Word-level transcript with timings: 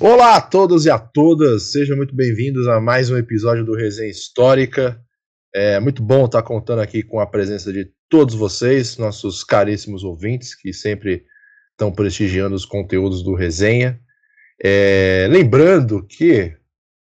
Olá 0.00 0.36
a 0.36 0.40
todos 0.40 0.86
e 0.86 0.90
a 0.90 0.96
todas, 0.96 1.72
sejam 1.72 1.96
muito 1.96 2.14
bem-vindos 2.14 2.68
a 2.68 2.80
mais 2.80 3.10
um 3.10 3.16
episódio 3.16 3.64
do 3.64 3.74
Resenha 3.74 4.08
Histórica. 4.08 4.96
É 5.52 5.80
muito 5.80 6.04
bom 6.04 6.26
estar 6.26 6.40
contando 6.44 6.80
aqui 6.80 7.02
com 7.02 7.18
a 7.18 7.26
presença 7.26 7.72
de 7.72 7.90
todos 8.08 8.36
vocês, 8.36 8.96
nossos 8.96 9.42
caríssimos 9.42 10.04
ouvintes, 10.04 10.54
que 10.54 10.72
sempre 10.72 11.24
estão 11.72 11.90
prestigiando 11.90 12.54
os 12.54 12.64
conteúdos 12.64 13.24
do 13.24 13.34
Resenha. 13.34 14.00
É, 14.62 15.26
lembrando 15.28 16.06
que 16.06 16.56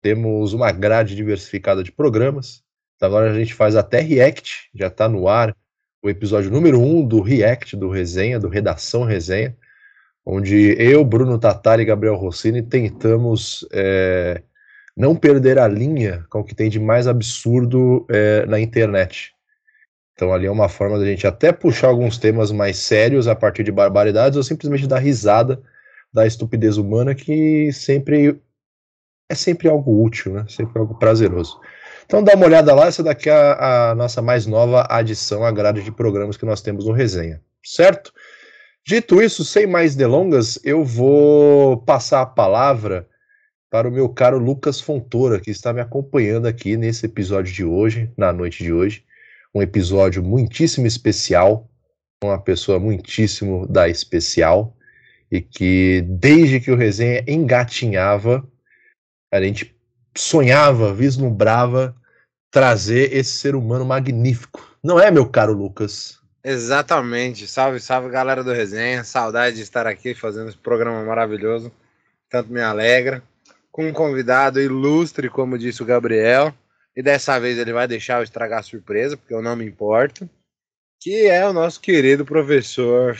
temos 0.00 0.52
uma 0.52 0.70
grade 0.70 1.16
diversificada 1.16 1.82
de 1.82 1.90
programas. 1.90 2.62
Agora 3.02 3.32
a 3.32 3.34
gente 3.34 3.52
faz 3.52 3.74
até 3.74 3.98
React, 3.98 4.70
já 4.72 4.86
está 4.86 5.08
no 5.08 5.26
ar 5.26 5.52
o 6.00 6.08
episódio 6.08 6.52
número 6.52 6.78
1 6.78 6.98
um 6.98 7.04
do 7.04 7.20
React 7.20 7.74
do 7.74 7.90
Resenha, 7.90 8.38
do 8.38 8.48
Redação 8.48 9.02
Resenha 9.02 9.56
onde 10.26 10.74
eu, 10.76 11.04
Bruno 11.04 11.38
Tatari 11.38 11.82
e 11.82 11.86
Gabriel 11.86 12.16
Rossini 12.16 12.60
tentamos 12.60 13.64
é, 13.72 14.42
não 14.96 15.14
perder 15.14 15.56
a 15.56 15.68
linha 15.68 16.26
com 16.28 16.40
o 16.40 16.44
que 16.44 16.54
tem 16.54 16.68
de 16.68 16.80
mais 16.80 17.06
absurdo 17.06 18.04
é, 18.10 18.44
na 18.46 18.58
internet. 18.58 19.32
Então 20.14 20.32
ali 20.32 20.46
é 20.46 20.50
uma 20.50 20.68
forma 20.68 20.98
da 20.98 21.04
gente 21.04 21.26
até 21.26 21.52
puxar 21.52 21.88
alguns 21.88 22.18
temas 22.18 22.50
mais 22.50 22.78
sérios 22.78 23.28
a 23.28 23.36
partir 23.36 23.62
de 23.62 23.70
barbaridades 23.70 24.36
ou 24.36 24.42
simplesmente 24.42 24.88
dar 24.88 24.98
risada 24.98 25.62
da 26.12 26.26
estupidez 26.26 26.76
humana 26.76 27.14
que 27.14 27.70
sempre 27.72 28.40
é 29.28 29.34
sempre 29.34 29.68
algo 29.68 30.02
útil, 30.02 30.32
né? 30.32 30.46
Sempre 30.48 30.78
algo 30.78 30.98
prazeroso. 30.98 31.60
Então 32.04 32.22
dá 32.22 32.34
uma 32.34 32.46
olhada 32.46 32.74
lá, 32.74 32.86
essa 32.86 33.02
daqui 33.02 33.28
é 33.28 33.32
a, 33.32 33.90
a 33.90 33.94
nossa 33.94 34.22
mais 34.22 34.46
nova 34.46 34.86
adição 34.88 35.44
à 35.44 35.50
grade 35.52 35.82
de 35.82 35.92
programas 35.92 36.36
que 36.36 36.46
nós 36.46 36.62
temos 36.62 36.86
no 36.86 36.92
Resenha, 36.92 37.42
certo? 37.64 38.12
Dito 38.88 39.20
isso, 39.20 39.44
sem 39.44 39.66
mais 39.66 39.96
delongas, 39.96 40.60
eu 40.62 40.84
vou 40.84 41.76
passar 41.78 42.22
a 42.22 42.26
palavra 42.26 43.08
para 43.68 43.88
o 43.88 43.90
meu 43.90 44.08
caro 44.08 44.38
Lucas 44.38 44.80
Fontoura, 44.80 45.40
que 45.40 45.50
está 45.50 45.72
me 45.72 45.80
acompanhando 45.80 46.46
aqui 46.46 46.76
nesse 46.76 47.04
episódio 47.04 47.52
de 47.52 47.64
hoje, 47.64 48.08
na 48.16 48.32
noite 48.32 48.62
de 48.62 48.72
hoje. 48.72 49.04
Um 49.52 49.60
episódio 49.60 50.22
muitíssimo 50.22 50.86
especial, 50.86 51.68
uma 52.22 52.40
pessoa 52.40 52.78
muitíssimo 52.78 53.66
da 53.66 53.88
especial, 53.88 54.76
e 55.32 55.40
que 55.40 56.02
desde 56.02 56.60
que 56.60 56.70
o 56.70 56.76
resenha 56.76 57.24
engatinhava, 57.26 58.48
a 59.32 59.42
gente 59.42 59.76
sonhava, 60.16 60.94
vislumbrava 60.94 61.92
trazer 62.52 63.12
esse 63.12 63.32
ser 63.32 63.56
humano 63.56 63.84
magnífico. 63.84 64.78
Não 64.80 65.00
é, 65.00 65.10
meu 65.10 65.28
caro 65.28 65.52
Lucas? 65.52 66.24
Exatamente. 66.48 67.44
Salve, 67.48 67.80
salve, 67.80 68.08
galera 68.08 68.44
do 68.44 68.52
Resenha. 68.52 69.02
Saudade 69.02 69.56
de 69.56 69.62
estar 69.62 69.84
aqui 69.84 70.14
fazendo 70.14 70.48
esse 70.48 70.56
programa 70.56 71.04
maravilhoso. 71.04 71.72
Tanto 72.30 72.52
me 72.52 72.62
alegra. 72.62 73.20
Com 73.72 73.88
um 73.88 73.92
convidado 73.92 74.60
ilustre, 74.60 75.28
como 75.28 75.58
disse 75.58 75.82
o 75.82 75.86
Gabriel. 75.86 76.54
E 76.96 77.02
dessa 77.02 77.36
vez 77.40 77.58
ele 77.58 77.72
vai 77.72 77.88
deixar 77.88 78.20
eu 78.20 78.22
estragar 78.22 78.60
a 78.60 78.62
surpresa, 78.62 79.16
porque 79.16 79.34
eu 79.34 79.42
não 79.42 79.56
me 79.56 79.66
importo. 79.66 80.30
Que 81.00 81.26
é 81.26 81.44
o 81.48 81.52
nosso 81.52 81.80
querido 81.80 82.24
professor 82.24 83.18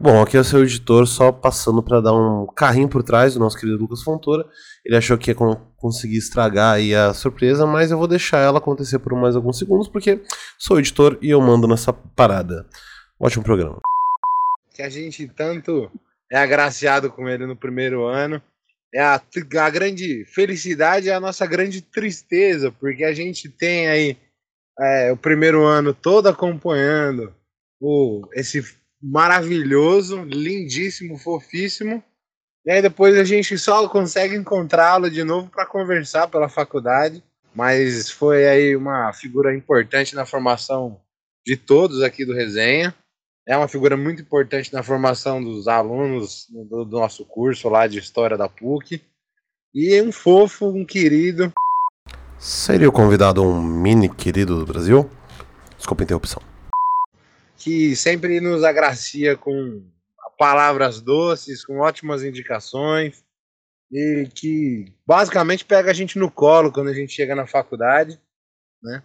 Bom, 0.00 0.22
aqui 0.22 0.36
é 0.36 0.40
o 0.40 0.44
seu 0.44 0.62
editor 0.62 1.08
só 1.08 1.32
passando 1.32 1.82
para 1.82 2.00
dar 2.00 2.14
um 2.14 2.46
carrinho 2.46 2.88
por 2.88 3.02
trás 3.02 3.34
do 3.34 3.40
nosso 3.40 3.58
querido 3.58 3.78
Lucas 3.78 4.00
Fontoura. 4.00 4.46
Ele 4.84 4.96
achou 4.96 5.18
que 5.18 5.32
ia 5.32 5.34
conseguir 5.78 6.18
estragar 6.18 6.74
aí 6.74 6.94
a 6.94 7.14
surpresa, 7.14 7.66
mas 7.66 7.90
eu 7.90 7.98
vou 7.98 8.08
deixar 8.08 8.38
ela 8.38 8.58
acontecer 8.58 8.98
por 8.98 9.14
mais 9.14 9.36
alguns 9.36 9.58
segundos, 9.58 9.88
porque 9.88 10.20
sou 10.58 10.78
editor 10.78 11.18
e 11.22 11.30
eu 11.30 11.40
mando 11.40 11.66
nessa 11.66 11.92
parada. 11.92 12.66
Ótimo 13.18 13.44
programa. 13.44 13.78
Que 14.74 14.82
a 14.82 14.88
gente 14.88 15.26
tanto 15.28 15.90
é 16.30 16.38
agraciado 16.38 17.10
com 17.10 17.28
ele 17.28 17.46
no 17.46 17.56
primeiro 17.56 18.04
ano. 18.04 18.42
É 18.94 19.00
a, 19.00 19.20
a 19.60 19.70
grande 19.70 20.24
felicidade 20.26 21.08
é 21.08 21.14
a 21.14 21.20
nossa 21.20 21.46
grande 21.46 21.82
tristeza, 21.82 22.72
porque 22.72 23.04
a 23.04 23.12
gente 23.12 23.48
tem 23.48 23.88
aí 23.88 24.16
é, 24.80 25.12
o 25.12 25.16
primeiro 25.16 25.64
ano 25.64 25.92
todo 25.92 26.28
acompanhando 26.28 27.34
o, 27.80 28.22
esse 28.32 28.64
maravilhoso, 29.02 30.22
lindíssimo, 30.22 31.18
fofíssimo. 31.18 32.02
E 32.64 32.70
aí 32.70 32.82
depois 32.82 33.16
a 33.16 33.24
gente 33.24 33.56
só 33.56 33.88
consegue 33.88 34.36
encontrá-lo 34.36 35.10
de 35.10 35.24
novo 35.24 35.48
para 35.48 35.66
conversar 35.66 36.28
pela 36.28 36.48
faculdade. 36.48 37.22
Mas 37.54 38.10
foi 38.10 38.46
aí 38.46 38.76
uma 38.76 39.12
figura 39.12 39.56
importante 39.56 40.14
na 40.14 40.26
formação 40.26 41.00
de 41.46 41.56
todos 41.56 42.02
aqui 42.02 42.24
do 42.24 42.34
Resenha. 42.34 42.94
É 43.46 43.56
uma 43.56 43.68
figura 43.68 43.96
muito 43.96 44.20
importante 44.20 44.72
na 44.72 44.82
formação 44.82 45.42
dos 45.42 45.66
alunos 45.66 46.46
do, 46.50 46.84
do 46.84 46.98
nosso 46.98 47.24
curso 47.24 47.68
lá 47.68 47.86
de 47.86 47.98
História 47.98 48.36
da 48.36 48.48
PUC. 48.48 49.02
E 49.74 50.00
um 50.02 50.12
fofo, 50.12 50.68
um 50.68 50.84
querido. 50.84 51.52
Seria 52.38 52.88
o 52.88 52.92
convidado 52.92 53.42
um 53.42 53.62
mini 53.62 54.08
querido 54.08 54.58
do 54.58 54.66
Brasil? 54.66 55.10
Desculpa 55.76 56.02
a 56.02 56.04
interrupção 56.04 56.42
que 57.58 57.96
sempre 57.96 58.40
nos 58.40 58.62
agracia 58.62 59.36
com 59.36 59.82
palavras 60.38 61.00
doces, 61.00 61.64
com 61.64 61.80
ótimas 61.80 62.22
indicações 62.22 63.24
e 63.90 64.28
que 64.34 64.92
basicamente 65.04 65.64
pega 65.64 65.90
a 65.90 65.94
gente 65.94 66.18
no 66.18 66.30
colo 66.30 66.72
quando 66.72 66.88
a 66.88 66.94
gente 66.94 67.12
chega 67.12 67.34
na 67.34 67.46
faculdade, 67.46 68.20
né? 68.82 69.02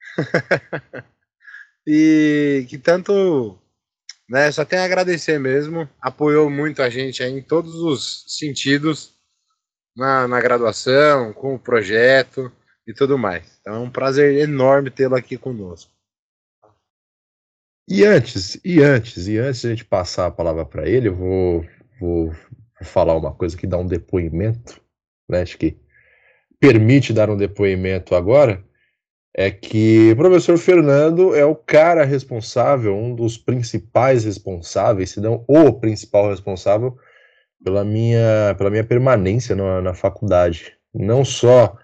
e 1.86 2.64
que 2.68 2.78
tanto, 2.78 3.58
né, 4.28 4.52
só 4.52 4.64
tem 4.64 4.78
a 4.78 4.84
agradecer 4.84 5.38
mesmo, 5.40 5.88
apoiou 6.00 6.48
muito 6.48 6.80
a 6.80 6.88
gente 6.88 7.22
em 7.24 7.42
todos 7.42 7.74
os 7.74 8.24
sentidos 8.28 9.14
na, 9.96 10.28
na 10.28 10.40
graduação, 10.40 11.32
com 11.32 11.54
o 11.54 11.58
projeto 11.58 12.52
e 12.86 12.94
tudo 12.94 13.18
mais. 13.18 13.58
Então 13.60 13.74
é 13.74 13.78
um 13.78 13.90
prazer 13.90 14.38
enorme 14.38 14.90
tê-lo 14.90 15.16
aqui 15.16 15.36
conosco. 15.36 15.90
E 17.90 18.04
antes, 18.04 18.60
e 18.62 18.82
antes, 18.82 19.26
e 19.28 19.38
antes 19.38 19.62
de 19.62 19.66
a 19.66 19.70
gente 19.70 19.84
passar 19.84 20.26
a 20.26 20.30
palavra 20.30 20.66
para 20.66 20.86
ele, 20.86 21.08
eu 21.08 21.14
vou, 21.14 21.64
vou, 21.98 22.32
falar 22.82 23.16
uma 23.16 23.32
coisa 23.32 23.56
que 23.56 23.66
dá 23.66 23.78
um 23.78 23.86
depoimento, 23.86 24.78
né? 25.26 25.40
Acho 25.40 25.56
que 25.56 25.78
permite 26.60 27.14
dar 27.14 27.30
um 27.30 27.36
depoimento 27.36 28.14
agora. 28.14 28.62
É 29.34 29.50
que 29.50 30.10
o 30.12 30.16
professor 30.16 30.58
Fernando 30.58 31.34
é 31.34 31.46
o 31.46 31.54
cara 31.54 32.04
responsável, 32.04 32.94
um 32.94 33.14
dos 33.14 33.38
principais 33.38 34.24
responsáveis, 34.24 35.10
se 35.10 35.20
não 35.20 35.44
o 35.46 35.72
principal 35.72 36.28
responsável 36.28 36.98
pela 37.64 37.84
minha, 37.84 38.54
pela 38.58 38.68
minha 38.68 38.84
permanência 38.84 39.56
na, 39.56 39.80
na 39.80 39.94
faculdade. 39.94 40.74
Não 40.92 41.24
só 41.24 41.78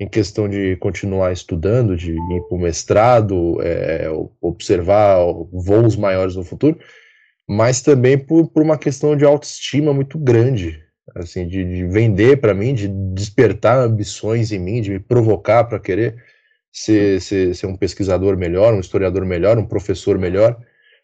em 0.00 0.08
questão 0.08 0.48
de 0.48 0.76
continuar 0.76 1.32
estudando, 1.32 1.96
de 1.96 2.12
ir 2.12 2.42
para 2.48 2.56
o 2.56 2.60
mestrado, 2.60 3.58
é, 3.62 4.08
observar 4.40 5.18
voos 5.52 5.96
maiores 5.96 6.36
no 6.36 6.44
futuro, 6.44 6.78
mas 7.48 7.80
também 7.80 8.16
por, 8.16 8.48
por 8.48 8.62
uma 8.62 8.78
questão 8.78 9.16
de 9.16 9.24
autoestima 9.24 9.92
muito 9.92 10.16
grande, 10.18 10.82
assim, 11.16 11.48
de, 11.48 11.64
de 11.64 11.86
vender 11.86 12.40
para 12.40 12.54
mim, 12.54 12.74
de 12.74 12.86
despertar 12.88 13.78
ambições 13.78 14.52
em 14.52 14.58
mim, 14.58 14.80
de 14.80 14.90
me 14.90 15.00
provocar 15.00 15.64
para 15.64 15.80
querer 15.80 16.22
ser, 16.70 17.20
ser, 17.20 17.54
ser 17.54 17.66
um 17.66 17.76
pesquisador 17.76 18.36
melhor, 18.36 18.74
um 18.74 18.80
historiador 18.80 19.24
melhor, 19.24 19.58
um 19.58 19.66
professor 19.66 20.18
melhor. 20.18 20.56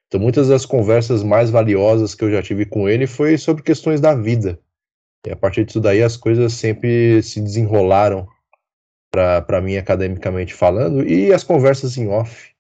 Então, 0.07 0.21
muitas 0.21 0.49
das 0.49 0.65
conversas 0.65 1.25
mais 1.25 1.51
valiosas 1.51 2.15
que 2.15 2.23
eu 2.23 2.31
já 2.31 2.43
tive 2.43 2.67
com 2.67 2.89
ele 2.89 3.07
foi 3.07 3.37
sobre 3.39 3.63
questões 3.63 4.01
da 4.01 4.15
vida. 4.15 4.61
E 5.27 5.33
a 5.33 5.37
partir 5.37 5.65
disso 5.65 5.81
daí 5.81 6.03
as 6.03 6.17
coisas 6.17 6.53
sempre 6.53 7.23
se 7.23 7.41
desenrolaram 7.41 8.29
para 9.43 9.61
mim 9.61 9.77
academicamente 9.77 10.53
falando, 10.53 11.07
e 11.07 11.33
as 11.33 11.45
conversas 11.45 11.97
em 11.97 12.09
off. 12.09 12.53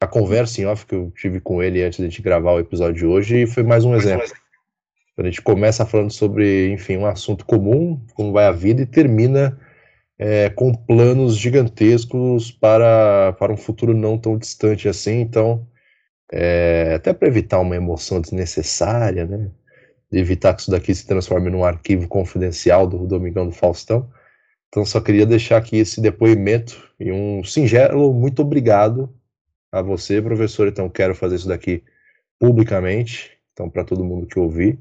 A 0.00 0.06
conversa 0.06 0.60
em 0.60 0.66
off 0.66 0.84
que 0.84 0.94
eu 0.94 1.12
tive 1.16 1.40
com 1.40 1.62
ele 1.62 1.82
antes 1.82 1.98
de 1.98 2.04
a 2.04 2.08
gente 2.08 2.22
gravar 2.22 2.52
o 2.52 2.58
episódio 2.58 2.94
de 2.94 3.06
hoje 3.06 3.46
foi 3.46 3.62
mais 3.62 3.84
um 3.84 3.94
exemplo. 3.94 4.26
A 5.16 5.22
gente 5.24 5.42
começa 5.42 5.84
falando 5.84 6.10
sobre, 6.10 6.70
enfim, 6.72 6.96
um 6.96 7.06
assunto 7.06 7.44
comum, 7.44 8.00
como 8.14 8.32
vai 8.32 8.46
a 8.46 8.52
vida, 8.52 8.82
e 8.82 8.86
termina 8.86 9.58
é, 10.18 10.48
com 10.50 10.74
planos 10.74 11.36
gigantescos 11.36 12.50
para, 12.50 13.32
para 13.34 13.52
um 13.52 13.56
futuro 13.56 13.94
não 13.94 14.18
tão 14.18 14.38
distante 14.38 14.88
assim. 14.88 15.20
Então, 15.20 15.66
é, 16.32 16.94
até 16.96 17.12
para 17.12 17.28
evitar 17.28 17.60
uma 17.60 17.76
emoção 17.76 18.20
desnecessária, 18.20 19.26
né? 19.26 19.50
evitar 20.10 20.54
que 20.54 20.62
isso 20.62 20.70
daqui 20.70 20.94
se 20.94 21.06
transforme 21.06 21.50
num 21.50 21.64
arquivo 21.64 22.08
confidencial 22.08 22.86
do 22.86 23.06
Domingão 23.06 23.46
do 23.46 23.52
Faustão. 23.52 24.10
Então, 24.72 24.86
só 24.86 25.02
queria 25.02 25.26
deixar 25.26 25.58
aqui 25.58 25.76
esse 25.76 26.00
depoimento 26.00 26.82
e 26.98 27.12
um 27.12 27.44
singelo 27.44 28.10
muito 28.14 28.40
obrigado 28.40 29.14
a 29.70 29.82
você, 29.82 30.22
professor. 30.22 30.66
Então, 30.66 30.88
quero 30.88 31.14
fazer 31.14 31.36
isso 31.36 31.46
daqui 31.46 31.84
publicamente, 32.40 33.32
então, 33.52 33.68
para 33.68 33.84
todo 33.84 34.02
mundo 34.02 34.26
que 34.26 34.38
ouvir, 34.38 34.78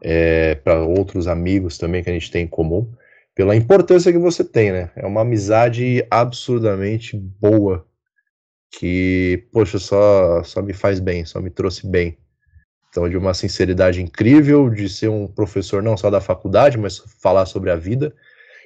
é, 0.00 0.54
para 0.54 0.80
outros 0.80 1.26
amigos 1.26 1.76
também 1.76 2.04
que 2.04 2.10
a 2.10 2.12
gente 2.12 2.30
tem 2.30 2.44
em 2.44 2.46
comum, 2.46 2.88
pela 3.34 3.56
importância 3.56 4.12
que 4.12 4.18
você 4.18 4.44
tem, 4.44 4.70
né? 4.70 4.92
É 4.94 5.04
uma 5.04 5.22
amizade 5.22 6.06
absurdamente 6.08 7.16
boa, 7.16 7.84
que, 8.78 9.44
poxa, 9.52 9.80
só, 9.80 10.44
só 10.44 10.62
me 10.62 10.72
faz 10.72 11.00
bem, 11.00 11.24
só 11.24 11.40
me 11.40 11.50
trouxe 11.50 11.84
bem. 11.84 12.16
Então, 12.90 13.10
de 13.10 13.16
uma 13.16 13.34
sinceridade 13.34 14.00
incrível, 14.00 14.70
de 14.70 14.88
ser 14.88 15.08
um 15.08 15.26
professor 15.26 15.82
não 15.82 15.96
só 15.96 16.10
da 16.10 16.20
faculdade, 16.20 16.78
mas 16.78 16.98
falar 17.20 17.44
sobre 17.44 17.72
a 17.72 17.76
vida 17.76 18.14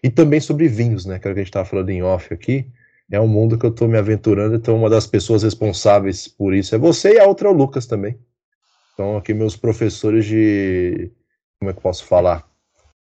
e 0.02 0.10
também 0.10 0.40
sobre 0.40 0.68
vinhos, 0.68 1.04
né? 1.06 1.18
Que 1.18 1.28
é 1.28 1.30
o 1.30 1.34
que 1.34 1.40
a 1.40 1.42
gente 1.42 1.50
estava 1.50 1.68
falando 1.68 1.90
em 1.90 2.02
off 2.02 2.32
aqui. 2.32 2.66
É 3.10 3.20
um 3.20 3.26
mundo 3.26 3.58
que 3.58 3.66
eu 3.66 3.70
estou 3.70 3.88
me 3.88 3.98
aventurando, 3.98 4.54
então 4.54 4.76
uma 4.76 4.88
das 4.88 5.06
pessoas 5.06 5.42
responsáveis 5.42 6.28
por 6.28 6.54
isso 6.54 6.74
é 6.74 6.78
você 6.78 7.14
e 7.14 7.18
a 7.18 7.26
outra 7.26 7.48
é 7.48 7.50
o 7.50 7.54
Lucas 7.54 7.86
também. 7.86 8.16
Então, 8.94 9.16
aqui 9.16 9.34
meus 9.34 9.56
professores 9.56 10.26
de. 10.26 11.10
Como 11.58 11.70
é 11.70 11.72
que 11.72 11.78
eu 11.78 11.82
posso 11.82 12.04
falar? 12.04 12.46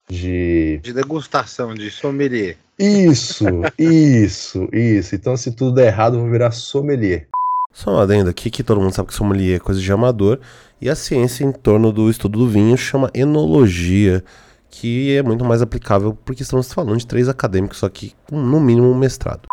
De. 0.10 0.80
De 0.82 0.94
degustação, 0.94 1.74
de 1.74 1.92
sommelier. 1.92 2.58
Isso, 2.80 3.46
isso, 3.78 4.68
isso. 4.74 5.14
Então, 5.14 5.38
se 5.38 5.52
tudo 5.52 5.76
der 5.76 5.88
errado, 5.88 6.16
eu 6.16 6.22
vou 6.22 6.32
virar 6.32 6.52
sommelier. 6.52 7.28
Só 7.74 7.92
uma 7.92 8.04
adenda 8.04 8.32
aqui 8.32 8.50
que 8.50 8.64
todo 8.64 8.82
mundo 8.82 8.94
sabe 8.94 9.10
que 9.10 9.14
sommelier 9.14 9.58
é 9.58 9.60
coisa 9.60 9.80
de 9.80 9.92
amador 9.92 10.40
e 10.82 10.90
a 10.90 10.96
ciência 10.96 11.44
em 11.44 11.52
torno 11.52 11.92
do 11.92 12.10
estudo 12.10 12.40
do 12.40 12.48
vinho 12.48 12.78
chama 12.78 13.12
enologia, 13.14 14.24
que 14.72 15.16
é 15.16 15.22
muito 15.22 15.44
mais 15.44 15.62
aplicável 15.62 16.16
porque 16.26 16.44
estamos 16.44 16.72
falando 16.72 16.98
de 16.98 17.06
três 17.06 17.28
acadêmicos, 17.28 17.78
só 17.78 17.90
que 17.90 18.16
com 18.30 18.40
no 18.40 18.60
mínimo 18.60 18.90
um 18.90 18.98
mestrado. 18.98 19.50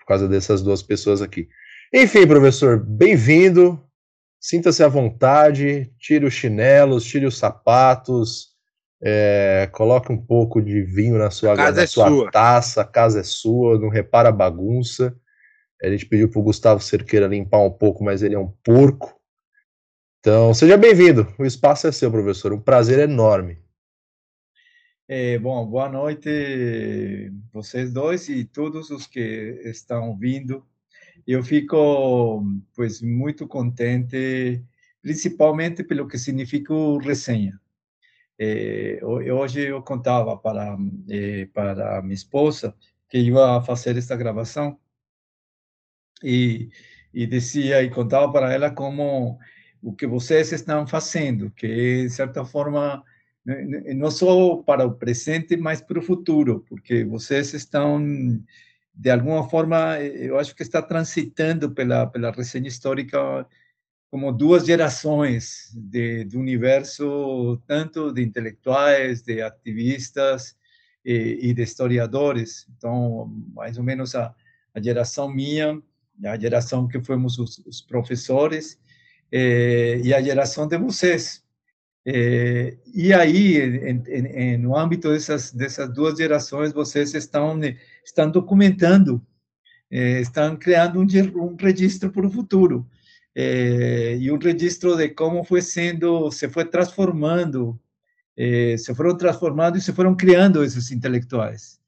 Por 0.00 0.06
causa 0.06 0.26
dessas 0.26 0.62
duas 0.62 0.82
pessoas 0.82 1.20
aqui. 1.20 1.48
Enfim, 1.92 2.26
professor, 2.26 2.82
bem-vindo. 2.82 3.80
Sinta-se 4.40 4.82
à 4.82 4.88
vontade, 4.88 5.90
tire 5.98 6.24
os 6.24 6.32
chinelos, 6.32 7.04
tire 7.04 7.26
os 7.26 7.36
sapatos, 7.36 8.48
é, 9.02 9.68
coloque 9.72 10.12
um 10.12 10.20
pouco 10.20 10.62
de 10.62 10.82
vinho 10.82 11.18
na 11.18 11.30
sua, 11.30 11.54
na 11.54 11.68
é 11.68 11.86
sua 11.86 12.08
sua. 12.08 12.30
taça, 12.30 12.82
a 12.82 12.84
casa 12.84 13.20
é 13.20 13.24
sua, 13.24 13.78
não 13.78 13.88
repara 13.88 14.30
a 14.30 14.32
bagunça. 14.32 15.14
A 15.82 15.88
gente 15.88 16.06
pediu 16.06 16.30
pro 16.30 16.42
Gustavo 16.42 16.80
Cerqueira 16.80 17.26
limpar 17.26 17.60
um 17.60 17.70
pouco, 17.70 18.02
mas 18.02 18.22
ele 18.22 18.34
é 18.34 18.38
um 18.38 18.52
porco. 18.64 19.14
Então, 20.20 20.54
seja 20.54 20.76
bem-vindo. 20.76 21.26
O 21.38 21.44
espaço 21.44 21.86
é 21.86 21.92
seu, 21.92 22.10
professor. 22.10 22.52
Um 22.52 22.60
prazer 22.60 22.98
enorme. 22.98 23.58
É, 25.08 25.38
bom, 25.38 25.64
boa 25.64 25.88
noite, 25.88 27.30
vocês 27.52 27.92
dois 27.92 28.28
e 28.28 28.44
todos 28.44 28.90
os 28.90 29.06
que 29.06 29.20
estão 29.64 30.08
ouvindo. 30.10 30.66
Eu 31.24 31.44
fico, 31.44 32.42
pois, 32.74 33.00
muito 33.00 33.46
contente, 33.46 34.64
principalmente 35.00 35.84
pelo 35.84 36.08
que 36.08 36.18
significa 36.18 36.74
o 36.74 36.98
resenha. 36.98 37.60
É, 38.36 38.98
hoje 39.04 39.68
eu 39.68 39.80
contava 39.80 40.36
para 40.36 40.76
é, 41.08 41.46
para 41.46 42.02
minha 42.02 42.14
esposa 42.14 42.76
que 43.08 43.18
ia 43.18 43.62
fazer 43.62 43.96
esta 43.96 44.16
gravação 44.16 44.78
e, 46.22 46.68
e 47.14 47.26
dizia 47.26 47.80
e 47.82 47.90
contava 47.90 48.32
para 48.32 48.52
ela 48.52 48.72
como 48.72 49.38
o 49.80 49.94
que 49.94 50.06
vocês 50.06 50.52
estão 50.52 50.84
fazendo, 50.86 51.50
que 51.52 52.02
de 52.02 52.10
certa 52.10 52.44
forma 52.44 53.04
não 53.94 54.10
só 54.10 54.56
para 54.56 54.84
o 54.86 54.94
presente, 54.94 55.56
mas 55.56 55.80
para 55.80 55.98
o 55.98 56.02
futuro, 56.02 56.64
porque 56.68 57.04
vocês 57.04 57.54
estão 57.54 58.00
de 58.94 59.10
alguma 59.10 59.48
forma, 59.48 60.00
eu 60.00 60.38
acho 60.38 60.54
que 60.56 60.62
está 60.62 60.80
transitando 60.82 61.70
pela 61.70 62.06
pela 62.06 62.30
resenha 62.30 62.68
histórica 62.68 63.46
como 64.10 64.32
duas 64.32 64.64
gerações 64.64 65.70
de, 65.74 66.24
do 66.24 66.38
universo, 66.38 67.60
tanto 67.66 68.12
de 68.12 68.22
intelectuais, 68.22 69.22
de 69.22 69.42
ativistas 69.42 70.56
e, 71.04 71.50
e 71.50 71.54
de 71.54 71.62
historiadores. 71.62 72.66
Então, 72.76 73.26
mais 73.54 73.76
ou 73.76 73.84
menos 73.84 74.14
a, 74.14 74.34
a 74.74 74.80
geração 74.80 75.28
minha 75.28 75.80
a 76.24 76.38
geração 76.38 76.88
que 76.88 77.00
fomos 77.00 77.38
os, 77.38 77.58
os 77.66 77.80
professores 77.82 78.78
eh, 79.30 80.00
e 80.02 80.14
a 80.14 80.22
geração 80.22 80.66
de 80.66 80.78
vocês. 80.78 81.44
Eh, 82.08 82.76
e 82.94 83.12
aí, 83.12 83.58
em, 83.58 84.02
em, 84.06 84.58
no 84.58 84.76
âmbito 84.76 85.10
dessas 85.10 85.52
dessas 85.52 85.92
duas 85.92 86.16
gerações, 86.16 86.72
vocês 86.72 87.12
estão 87.14 87.58
estão 88.04 88.30
documentando, 88.30 89.20
eh, 89.90 90.20
estão 90.20 90.56
criando 90.56 91.00
um, 91.00 91.06
um 91.44 91.56
registro 91.56 92.12
para 92.12 92.26
o 92.26 92.30
futuro 92.30 92.88
e 93.36 94.30
um 94.32 94.38
registro 94.38 94.96
de 94.96 95.10
como 95.10 95.44
foi 95.44 95.60
sendo, 95.60 96.30
se 96.30 96.48
foi 96.48 96.64
transformando, 96.64 97.78
se 98.78 98.94
foram 98.94 99.16
transformando 99.16 99.76
e 99.76 99.80
se 99.80 99.92
foram 99.92 100.16
criando 100.16 100.64
esses 100.64 100.90
intelectuais, 100.90 101.78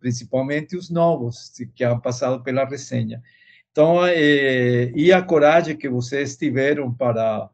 principalmente 0.00 0.76
os 0.76 0.88
novos 0.90 1.52
que 1.74 1.84
han 1.84 2.00
passado 2.00 2.42
pela 2.42 2.64
resenha. 2.64 3.22
Então, 3.70 4.06
é, 4.06 4.90
e 4.94 5.12
a 5.12 5.22
coragem 5.22 5.76
que 5.76 5.88
vocês 5.88 6.36
tiveram 6.36 6.92
para 6.92 7.50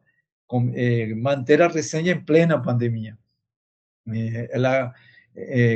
é, 0.74 1.14
manter 1.14 1.62
a 1.62 1.68
resenha 1.68 2.12
em 2.12 2.24
plena 2.24 2.60
pandemia. 2.60 3.16
É, 4.10 4.48
ela 4.52 4.92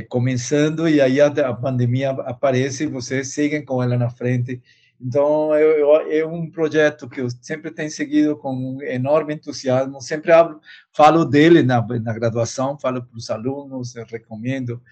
começando 0.09 0.89
e 0.89 1.01
aí 1.01 1.21
a, 1.21 1.29
a, 1.29 1.55
pandemia 1.55 2.11
aparece 2.11 2.83
e 2.83 2.89
vocês 2.89 3.29
seguem 3.29 3.65
com 3.65 3.81
ela 3.81 3.97
na 3.97 4.11
frente. 4.11 4.61
Então, 5.01 5.55
eu, 5.55 5.71
eu, 5.79 6.11
é 6.11 6.27
um 6.27 6.51
projeto 6.51 7.09
que 7.09 7.21
eu 7.21 7.29
sempre 7.41 7.71
tenho 7.71 7.91
seguido 7.91 8.37
com 8.37 8.53
um 8.55 8.83
enorme 8.83 9.35
entusiasmo. 9.35 10.01
Sempre 10.01 10.33
hablo, 10.33 10.61
falo 10.93 11.25
dele 11.25 11.63
na, 11.63 11.81
na 11.81 12.13
graduação, 12.13 12.79
falo 12.79 13.05
para 13.05 13.17
os 13.17 13.31
alunos, 13.31 13.95
recomendo 14.11 14.83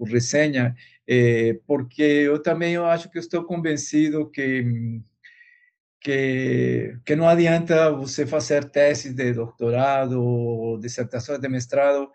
o 0.00 0.04
resenha, 0.04 0.74
é, 1.06 1.58
porque 1.66 2.02
eu 2.02 2.42
também 2.42 2.72
eu 2.72 2.86
acho 2.86 3.10
que 3.10 3.18
estou 3.18 3.44
convencido 3.44 4.30
que 4.30 4.64
que, 6.00 6.96
que 7.04 7.14
não 7.14 7.28
adianta 7.28 7.90
você 7.92 8.26
fazer 8.26 8.64
tese 8.64 9.12
de 9.12 9.34
doutorado 9.34 10.22
ou 10.22 10.78
dissertação 10.78 11.38
de 11.38 11.48
mestrado 11.48 12.10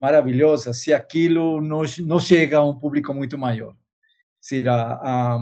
maravilhosa 0.00 0.72
se 0.72 0.92
aquilo 0.92 1.60
não, 1.60 1.82
não 2.00 2.20
chega 2.20 2.58
a 2.58 2.64
um 2.64 2.78
público 2.78 3.14
muito 3.14 3.38
maior. 3.38 3.74
Se 4.40 4.66
a, 4.68 4.74
a, 4.74 5.38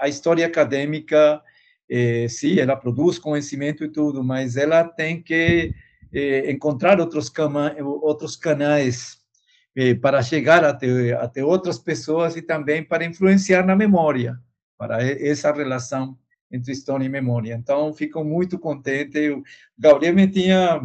a 0.00 0.08
história 0.08 0.46
acadêmica, 0.46 1.42
eh, 1.88 2.26
sim, 2.28 2.58
ela 2.58 2.76
produz 2.76 3.18
conhecimento 3.18 3.84
e 3.84 3.88
tudo, 3.88 4.22
mas 4.22 4.56
ela 4.56 4.84
tem 4.84 5.22
que 5.22 5.74
eh, 6.12 6.50
encontrar 6.50 7.00
outros, 7.00 7.30
cama, 7.30 7.74
outros 7.80 8.36
canais 8.36 9.18
eh, 9.74 9.94
para 9.94 10.22
chegar 10.22 10.64
até, 10.64 11.12
até 11.14 11.42
outras 11.42 11.78
pessoas 11.78 12.36
e 12.36 12.42
também 12.42 12.82
para 12.84 13.04
influenciar 13.04 13.64
na 13.64 13.74
memória, 13.74 14.38
para 14.76 15.02
essa 15.02 15.50
relação 15.50 16.18
entre 16.50 16.72
história 16.72 17.04
e 17.04 17.08
memória. 17.08 17.54
Então, 17.54 17.92
fico 17.92 18.24
muito 18.24 18.58
contente. 18.58 19.30
O 19.30 19.42
Gabriel 19.78 20.14
me 20.14 20.26
tinha, 20.28 20.80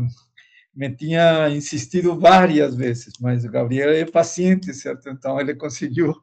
me 0.76 0.94
tinha 0.96 1.50
insistido 1.50 2.20
várias 2.20 2.76
vezes, 2.76 3.14
mas 3.20 3.46
o 3.46 3.52
Gabriel 3.52 3.90
é 3.90 4.06
paciente, 4.06 4.74
certo? 4.74 5.10
Então, 5.10 5.40
ele 5.40 5.56
conseguiu. 5.56 6.14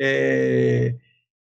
é, 0.00 0.94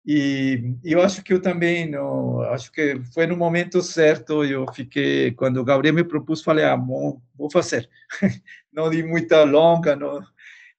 e 0.05 0.77
eu 0.83 1.01
acho 1.01 1.23
que 1.23 1.33
eu 1.33 1.41
também, 1.41 1.89
não, 1.89 2.41
acho 2.43 2.73
que 2.73 3.01
foi 3.15 3.27
no 3.27 3.37
momento 3.37 3.81
certo. 3.81 4.45
Eu 4.45 4.67
fiquei, 4.73 5.31
quando 5.33 5.59
o 5.59 5.65
Gabriel 5.65 5.95
me 5.95 6.05
propôs, 6.05 6.43
falei, 6.43 6.65
ah, 6.65 6.77
bom, 6.77 7.23
vou 7.37 7.51
fazer. 7.51 7.89
não 8.73 8.91
de 8.91 9.03
muita 9.05 9.45
longa, 9.45 9.95
não, 9.95 10.21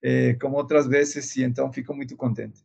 é, 0.01 0.33
como 0.33 0.57
outras 0.57 0.85
vezes, 0.87 1.35
e 1.37 1.43
então 1.43 1.71
fico 1.71 1.93
muito 1.93 2.17
contente. 2.17 2.61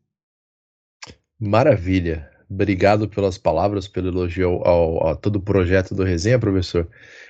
Maravilha. 1.38 2.37
Obrigado 2.50 3.08
pelas 3.08 3.36
palavras, 3.36 3.86
pelo 3.86 4.08
elogio 4.08 4.48
ao, 4.48 4.66
ao, 4.66 5.08
a 5.08 5.14
todo 5.14 5.36
o 5.36 5.42
projeto 5.42 5.94
do 5.94 6.02
Resenha, 6.02 6.38
professor. 6.38 6.88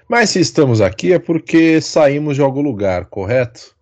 Mas 0.09 0.31
se 0.31 0.41
estamos 0.41 0.81
aqui 0.81 1.13
é 1.13 1.19
porque 1.19 1.81
saímos 1.81 2.37
de 2.37 2.43
algum 2.43 2.63
lugar, 2.63 3.07
correto? 3.07 3.77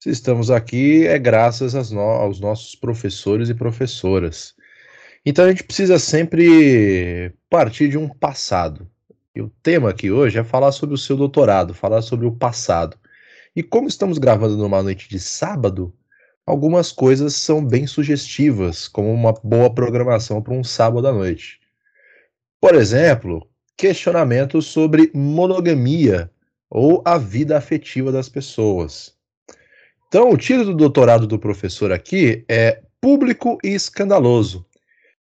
Se 0.00 0.10
estamos 0.10 0.50
aqui 0.50 1.06
é 1.06 1.18
graças 1.18 1.90
no, 1.90 2.00
aos 2.00 2.40
nossos 2.40 2.74
professores 2.74 3.50
e 3.50 3.54
professoras. 3.54 4.54
Então 5.26 5.44
a 5.44 5.48
gente 5.48 5.64
precisa 5.64 5.98
sempre 5.98 7.34
partir 7.50 7.88
de 7.88 7.98
um 7.98 8.08
passado. 8.08 8.88
E 9.34 9.42
o 9.42 9.52
tema 9.62 9.90
aqui 9.90 10.10
hoje 10.10 10.38
é 10.38 10.44
falar 10.44 10.72
sobre 10.72 10.94
o 10.94 10.98
seu 10.98 11.16
doutorado, 11.16 11.74
falar 11.74 12.00
sobre 12.00 12.26
o 12.26 12.32
passado. 12.32 12.96
E 13.54 13.62
como 13.62 13.88
estamos 13.88 14.18
gravando 14.18 14.56
numa 14.56 14.82
noite 14.82 15.08
de 15.08 15.18
sábado, 15.18 15.92
algumas 16.48 16.90
coisas 16.90 17.34
são 17.34 17.62
bem 17.62 17.86
sugestivas, 17.86 18.88
como 18.88 19.12
uma 19.12 19.34
boa 19.44 19.68
programação 19.68 20.40
para 20.40 20.54
um 20.54 20.64
sábado 20.64 21.06
à 21.06 21.12
noite. 21.12 21.60
Por 22.58 22.74
exemplo, 22.74 23.46
questionamentos 23.76 24.64
sobre 24.64 25.10
monogamia 25.14 26.30
ou 26.70 27.02
a 27.04 27.18
vida 27.18 27.58
afetiva 27.58 28.10
das 28.10 28.30
pessoas. 28.30 29.14
Então, 30.08 30.30
o 30.30 30.38
título 30.38 30.72
do 30.72 30.76
doutorado 30.76 31.26
do 31.26 31.38
professor 31.38 31.92
aqui 31.92 32.46
é 32.48 32.80
Público 32.98 33.58
e 33.62 33.68
Escandaloso: 33.68 34.64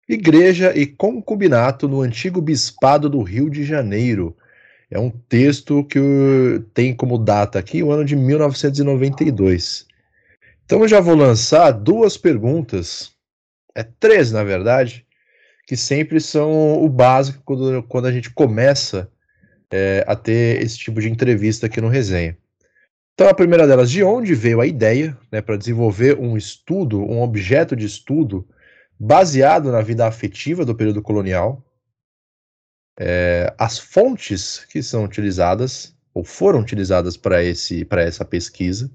Igreja 0.07 0.76
e 0.76 0.87
Concubinato 0.87 1.88
no 1.88 2.02
Antigo 2.02 2.43
Bispado 2.43 3.09
do 3.09 3.23
Rio 3.23 3.49
de 3.49 3.64
Janeiro. 3.64 4.37
É 4.90 4.99
um 4.99 5.09
texto 5.09 5.83
que 5.85 6.62
tem 6.75 6.95
como 6.95 7.16
data 7.16 7.59
aqui 7.59 7.83
o 7.83 7.90
ano 7.90 8.04
de 8.04 8.14
1992. 8.14 9.87
Então 10.64 10.80
eu 10.80 10.88
já 10.88 11.00
vou 11.00 11.14
lançar 11.14 11.71
duas 11.73 12.16
perguntas, 12.16 13.12
é 13.75 13.83
três 13.83 14.33
na 14.33 14.42
verdade, 14.42 15.06
que 15.66 15.76
sempre 15.76 16.21
são 16.21 16.83
o 16.83 16.88
básico 16.88 17.42
quando, 17.44 17.83
quando 17.85 18.06
a 18.06 18.12
gente 18.12 18.30
começa 18.30 19.11
é, 19.71 20.04
a 20.06 20.16
ter 20.16 20.62
esse 20.62 20.78
tipo 20.78 21.00
de 21.00 21.11
entrevista 21.11 21.66
aqui 21.66 21.80
no 21.80 21.88
Resenha. 21.88 22.37
Então, 23.14 23.28
a 23.28 23.35
primeira 23.35 23.66
delas, 23.66 23.90
de 23.90 24.02
onde 24.02 24.35
veio 24.35 24.61
a 24.61 24.66
ideia 24.66 25.16
né, 25.30 25.40
para 25.40 25.56
desenvolver 25.56 26.18
um 26.18 26.37
estudo, 26.37 27.00
um 27.00 27.23
objeto 27.23 27.76
de 27.76 27.87
estudo 27.87 28.47
baseado 28.99 29.71
na 29.71 29.80
vida 29.80 30.06
afetiva 30.06 30.64
do 30.64 30.75
período 30.75 31.00
colonial, 31.00 31.64
é, 32.99 33.52
as 33.59 33.78
fontes 33.78 34.64
que 34.64 34.83
são 34.83 35.04
utilizadas 35.04 35.94
ou 36.12 36.25
foram 36.25 36.61
utilizadas 36.61 37.16
para 37.16 37.42
esse 37.42 37.85
para 37.85 38.02
essa 38.02 38.25
pesquisa 38.25 38.90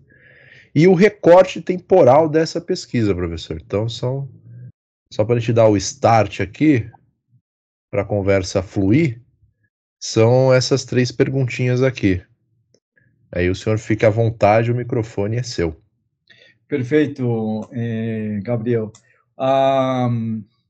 e 0.74 0.88
o 0.88 0.94
recorte 0.94 1.62
temporal 1.62 2.30
dessa 2.30 2.62
pesquisa, 2.62 3.14
professor. 3.14 3.60
Então, 3.62 3.90
são 3.90 4.30
só 5.12 5.26
para 5.26 5.36
a 5.36 5.40
gente 5.40 5.54
dar 5.54 5.68
o 5.68 5.78
start 5.78 6.42
aqui 6.42 6.90
para 7.92 8.04
a 8.04 8.06
conversa 8.06 8.62
fluir, 8.62 9.22
são 10.00 10.54
essas 10.54 10.86
três 10.86 11.12
perguntinhas 11.12 11.82
aqui. 11.82 12.22
Aí 13.32 13.50
o 13.50 13.56
senhor 13.56 13.78
fica 13.80 14.08
à 14.08 14.12
vontade, 14.12 14.72
o 14.72 14.76
microfone 14.76 15.38
é 15.38 15.44
seu. 15.44 15.82
Perfeito, 16.68 17.68
eh, 17.72 18.40
Gabriel. 18.44 18.92
Ah, 19.38 20.08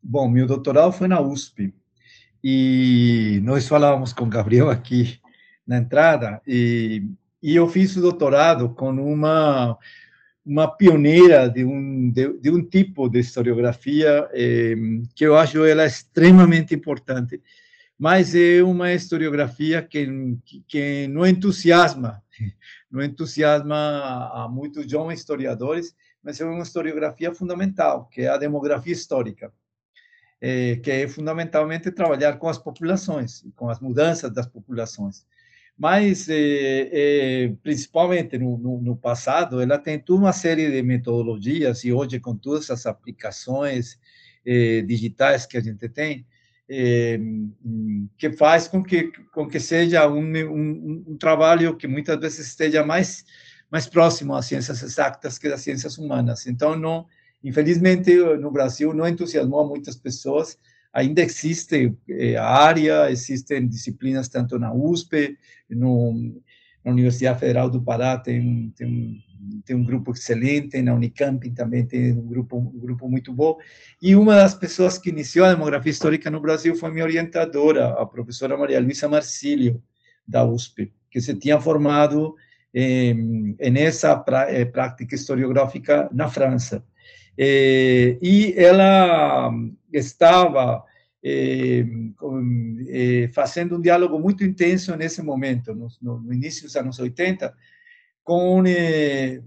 bom, 0.01 0.29
meu 0.29 0.47
doutorado 0.47 0.93
foi 0.93 1.07
na 1.07 1.19
USP 1.19 1.73
e 2.43 3.41
nós 3.43 3.67
falávamos 3.67 4.13
com 4.13 4.29
Gabriel 4.29 4.69
aqui 4.69 5.19
na 5.67 5.77
entrada 5.77 6.41
e, 6.47 7.03
e 7.41 7.55
eu 7.55 7.67
fiz 7.67 7.95
o 7.95 8.01
doutorado 8.01 8.69
com 8.69 8.89
uma 8.91 9.77
uma 10.45 10.67
pioneira 10.67 11.49
de 11.49 11.63
um 11.63 12.09
de, 12.11 12.33
de 12.39 12.49
um 12.49 12.63
tipo 12.63 13.09
de 13.09 13.19
historiografia 13.19 14.29
eh, 14.33 14.75
que 15.15 15.25
eu 15.25 15.35
acho 15.35 15.63
ela 15.63 15.85
extremamente 15.85 16.73
importante, 16.73 17.41
mas 17.97 18.33
é 18.33 18.63
uma 18.63 18.93
historiografia 18.93 19.81
que 19.81 20.07
que 20.67 21.07
não 21.07 21.25
entusiasma 21.25 22.23
não 22.89 23.03
entusiasma 23.03 23.75
a 24.33 24.47
muitos 24.49 24.89
jovens 24.89 25.19
historiadores, 25.19 25.95
mas 26.23 26.39
é 26.39 26.45
uma 26.45 26.63
historiografia 26.63 27.33
fundamental, 27.33 28.07
que 28.07 28.21
é 28.21 28.27
a 28.27 28.37
demografia 28.37 28.93
histórica, 28.93 29.53
é, 30.41 30.77
que 30.77 30.91
é 30.91 31.07
fundamentalmente 31.07 31.91
trabalhar 31.91 32.37
com 32.37 32.49
as 32.49 32.57
populações, 32.57 33.45
com 33.55 33.69
as 33.69 33.79
mudanças 33.79 34.31
das 34.31 34.47
populações. 34.47 35.25
Mas, 35.79 36.27
é, 36.27 36.89
é, 36.91 37.55
principalmente 37.63 38.37
no, 38.37 38.57
no, 38.57 38.81
no, 38.81 38.97
passado, 38.97 39.61
ela 39.61 39.77
tem 39.77 39.97
toda 39.97 40.19
uma 40.19 40.33
série 40.33 40.69
de 40.69 40.83
metodologias, 40.83 41.85
e 41.85 41.93
hoje, 41.93 42.19
com 42.19 42.35
todas 42.35 42.69
as 42.69 42.85
aplicações 42.85 43.97
é, 44.45 44.81
digitais 44.81 45.45
que 45.45 45.55
a 45.55 45.61
gente 45.61 45.87
tem, 45.87 46.25
que 48.17 48.31
faz 48.33 48.67
com 48.67 48.83
que, 48.83 49.11
com 49.31 49.47
que 49.47 49.59
seja 49.59 50.07
um, 50.07 50.21
um, 50.21 51.03
um, 51.07 51.17
trabalho 51.17 51.75
que 51.75 51.87
muitas 51.87 52.19
vezes 52.19 52.47
esteja 52.47 52.85
mais, 52.85 53.23
mais 53.71 53.87
próximo 53.87 54.35
às 54.35 54.45
ciências 54.45 54.83
exatas 54.83 55.39
que 55.39 55.49
das 55.49 55.61
ciências 55.61 55.97
humanas. 55.97 56.45
Então, 56.45 56.75
não, 56.75 57.07
infelizmente, 57.43 58.13
no 58.37 58.51
Brasil 58.51 58.93
não 58.93 59.07
entusiasmou 59.07 59.67
muitas 59.67 59.95
pessoas. 59.95 60.59
Ainda 60.99 61.21
existe 61.21 61.95
é, 62.09 62.35
área, 62.35 63.09
existem 63.09 63.67
disciplinas 63.67 64.27
tanto 64.27 64.59
na 64.59 64.73
USP, 64.73 65.37
no, 65.69 66.41
na 66.83 66.91
Universidade 66.91 67.39
Federal 67.39 67.69
do 67.69 67.81
Pará 67.81 68.17
tem, 68.17 68.73
tem 68.75 69.23
tem 69.65 69.75
um 69.75 69.83
grupo 69.83 70.11
excelente, 70.11 70.81
na 70.81 70.93
Unicamp 70.93 71.49
também 71.51 71.85
tem 71.85 72.11
um 72.11 72.27
grupo, 72.27 72.57
um 72.57 72.79
grupo 72.79 73.07
muito 73.07 73.33
bom. 73.33 73.57
E 74.01 74.15
uma 74.15 74.35
das 74.35 74.53
pessoas 74.53 74.97
que 74.97 75.09
iniciou 75.09 75.45
a 75.45 75.53
demografia 75.53 75.91
histórica 75.91 76.29
no 76.29 76.41
Brasil 76.41 76.75
foi 76.75 76.91
minha 76.91 77.05
orientadora, 77.05 77.89
a 77.89 78.05
professora 78.05 78.57
Maria 78.57 78.79
Luísa 78.79 79.07
Marcílio, 79.07 79.81
da 80.27 80.43
USP, 80.43 80.91
que 81.09 81.21
se 81.21 81.33
tinha 81.35 81.59
formado 81.59 82.35
em, 82.73 83.55
nessa 83.71 84.23
eh, 84.49 84.65
prática 84.65 85.15
historiográfica 85.15 86.09
na 86.11 86.27
França. 86.29 86.83
Eh, 87.37 88.17
e 88.21 88.53
ela 88.57 89.51
estava 89.91 90.83
eh, 91.23 91.85
fazendo 93.33 93.77
um 93.77 93.81
diálogo 93.81 94.19
muito 94.19 94.43
intenso 94.43 94.95
nesse 94.95 95.21
momento, 95.21 95.73
no, 95.73 96.19
no 96.19 96.33
início 96.33 96.63
dos 96.63 96.75
anos 96.75 96.99
80, 96.99 97.53
com, 98.23 98.63
eh, 98.65 99.41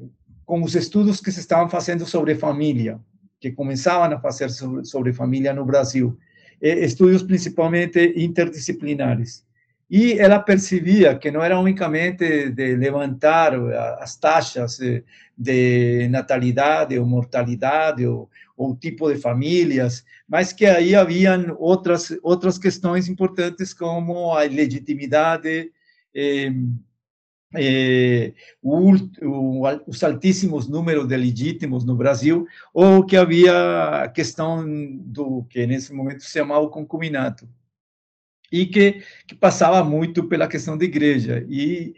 com 0.45 0.63
os 0.63 0.75
estudos 0.75 1.21
que 1.21 1.33
se 1.33 1.41
estavam 1.41 1.69
fazendo 1.69 2.05
sobre 2.07 2.35
família, 2.35 3.01
que 3.41 3.51
começavam 3.51 4.17
a 4.17 4.21
fazer 4.21 4.51
sobre, 4.51 4.85
sobre 4.85 5.13
família 5.13 5.53
no 5.53 5.65
Brasil, 5.65 6.19
eh, 6.61 6.85
estudos 6.85 7.23
principalmente 7.23 8.13
interdisciplinares. 8.17 9.45
E 9.95 10.19
ela 10.19 10.41
percebia 10.41 11.19
que 11.19 11.31
não 11.31 11.43
era 11.43 11.61
unicamente 11.61 12.49
de 12.49 12.77
levantar 12.77 13.53
as 14.01 14.17
taxas 14.17 14.79
de 15.37 16.09
natalidade 16.09 16.99
ou 16.99 17.05
mortalidade 17.05 18.07
ou, 18.07 18.31
ou 18.57 18.75
tipo 18.75 19.13
de 19.13 19.21
famílias, 19.21 20.03
mas 20.27 20.51
que 20.51 20.65
aí 20.65 20.95
haviam 20.95 21.55
outras 21.59 22.11
outras 22.23 22.57
questões 22.57 23.07
importantes 23.07 23.75
como 23.75 24.33
a 24.33 24.45
legitimidade 24.45 25.71
eh, 26.15 26.53
eh, 27.55 28.33
o, 28.63 28.93
o, 29.23 29.63
os 29.87 30.03
altíssimos 30.03 30.71
números 30.71 31.07
de 31.07 31.19
legítimos 31.19 31.85
no 31.85 31.95
Brasil, 31.97 32.47
ou 32.73 33.05
que 33.05 33.15
havia 33.15 34.05
a 34.05 34.09
questão 34.09 34.65
do 35.01 35.45
que 35.51 35.67
nesse 35.67 35.93
momento 35.93 36.23
se 36.23 36.31
chamava 36.31 36.67
concubinato, 36.71 37.47
e 38.53 38.67
que, 38.67 39.03
que 39.27 39.35
passava 39.35 39.83
muito 39.83 40.29
pela 40.29 40.47
questão 40.47 40.77
da 40.77 40.85
igreja. 40.85 41.45
E 41.49 41.95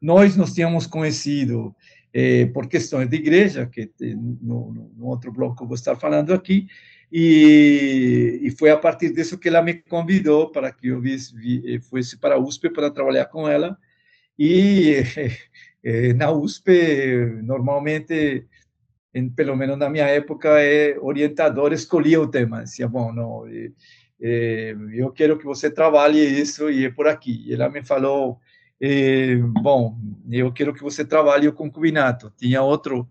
nós 0.00 0.36
nos 0.36 0.52
tínhamos 0.52 0.86
conhecido 0.86 1.74
eh, 2.12 2.46
por 2.46 2.68
questões 2.68 3.08
de 3.08 3.16
igreja, 3.16 3.66
que 3.66 3.90
no, 3.98 4.70
no, 4.96 5.06
outro 5.06 5.32
bloco 5.32 5.66
vou 5.66 5.74
estar 5.74 5.96
falando 5.96 6.34
aqui, 6.34 6.68
e, 7.10 8.40
e, 8.42 8.50
foi 8.50 8.70
a 8.70 8.76
partir 8.76 9.12
disso 9.12 9.38
que 9.38 9.48
ela 9.48 9.62
me 9.62 9.74
convidou 9.74 10.50
para 10.50 10.72
que 10.72 10.88
eu 10.88 11.00
vi, 11.00 11.16
vi, 11.34 11.80
fosse 11.80 12.18
para 12.18 12.34
a 12.34 12.38
USP 12.38 12.70
para 12.70 12.90
trabalhar 12.90 13.26
com 13.26 13.48
ela, 13.48 13.78
e 14.38 15.02
eh, 15.82 16.12
na 16.12 16.30
USP, 16.30 16.70
normalmente, 17.42 18.46
em, 19.14 19.30
pelo 19.30 19.56
menos 19.56 19.78
na 19.78 19.88
minha 19.88 20.06
época, 20.06 20.60
é, 20.60 20.98
orientador 21.00 21.72
escolhia 21.72 22.20
o 22.20 22.28
tema. 22.28 22.64
Dizia, 22.64 22.88
bom, 22.88 23.12
não, 23.12 23.46
eh, 23.46 23.70
eh, 23.70 23.72
eu 24.92 25.10
quero 25.12 25.38
que 25.38 25.44
você 25.44 25.70
trabalhe 25.70 26.20
isso 26.20 26.70
e 26.70 26.86
é 26.86 26.90
por 26.90 27.06
aqui. 27.06 27.52
Ela 27.52 27.68
me 27.68 27.82
falou, 27.82 28.40
bom, 29.62 29.98
eu 30.30 30.52
quero 30.52 30.72
que 30.72 30.82
você 30.82 31.04
trabalhe 31.04 31.48
o 31.48 31.52
concubinato. 31.52 32.32
Tinha 32.36 32.62
outro 32.62 33.08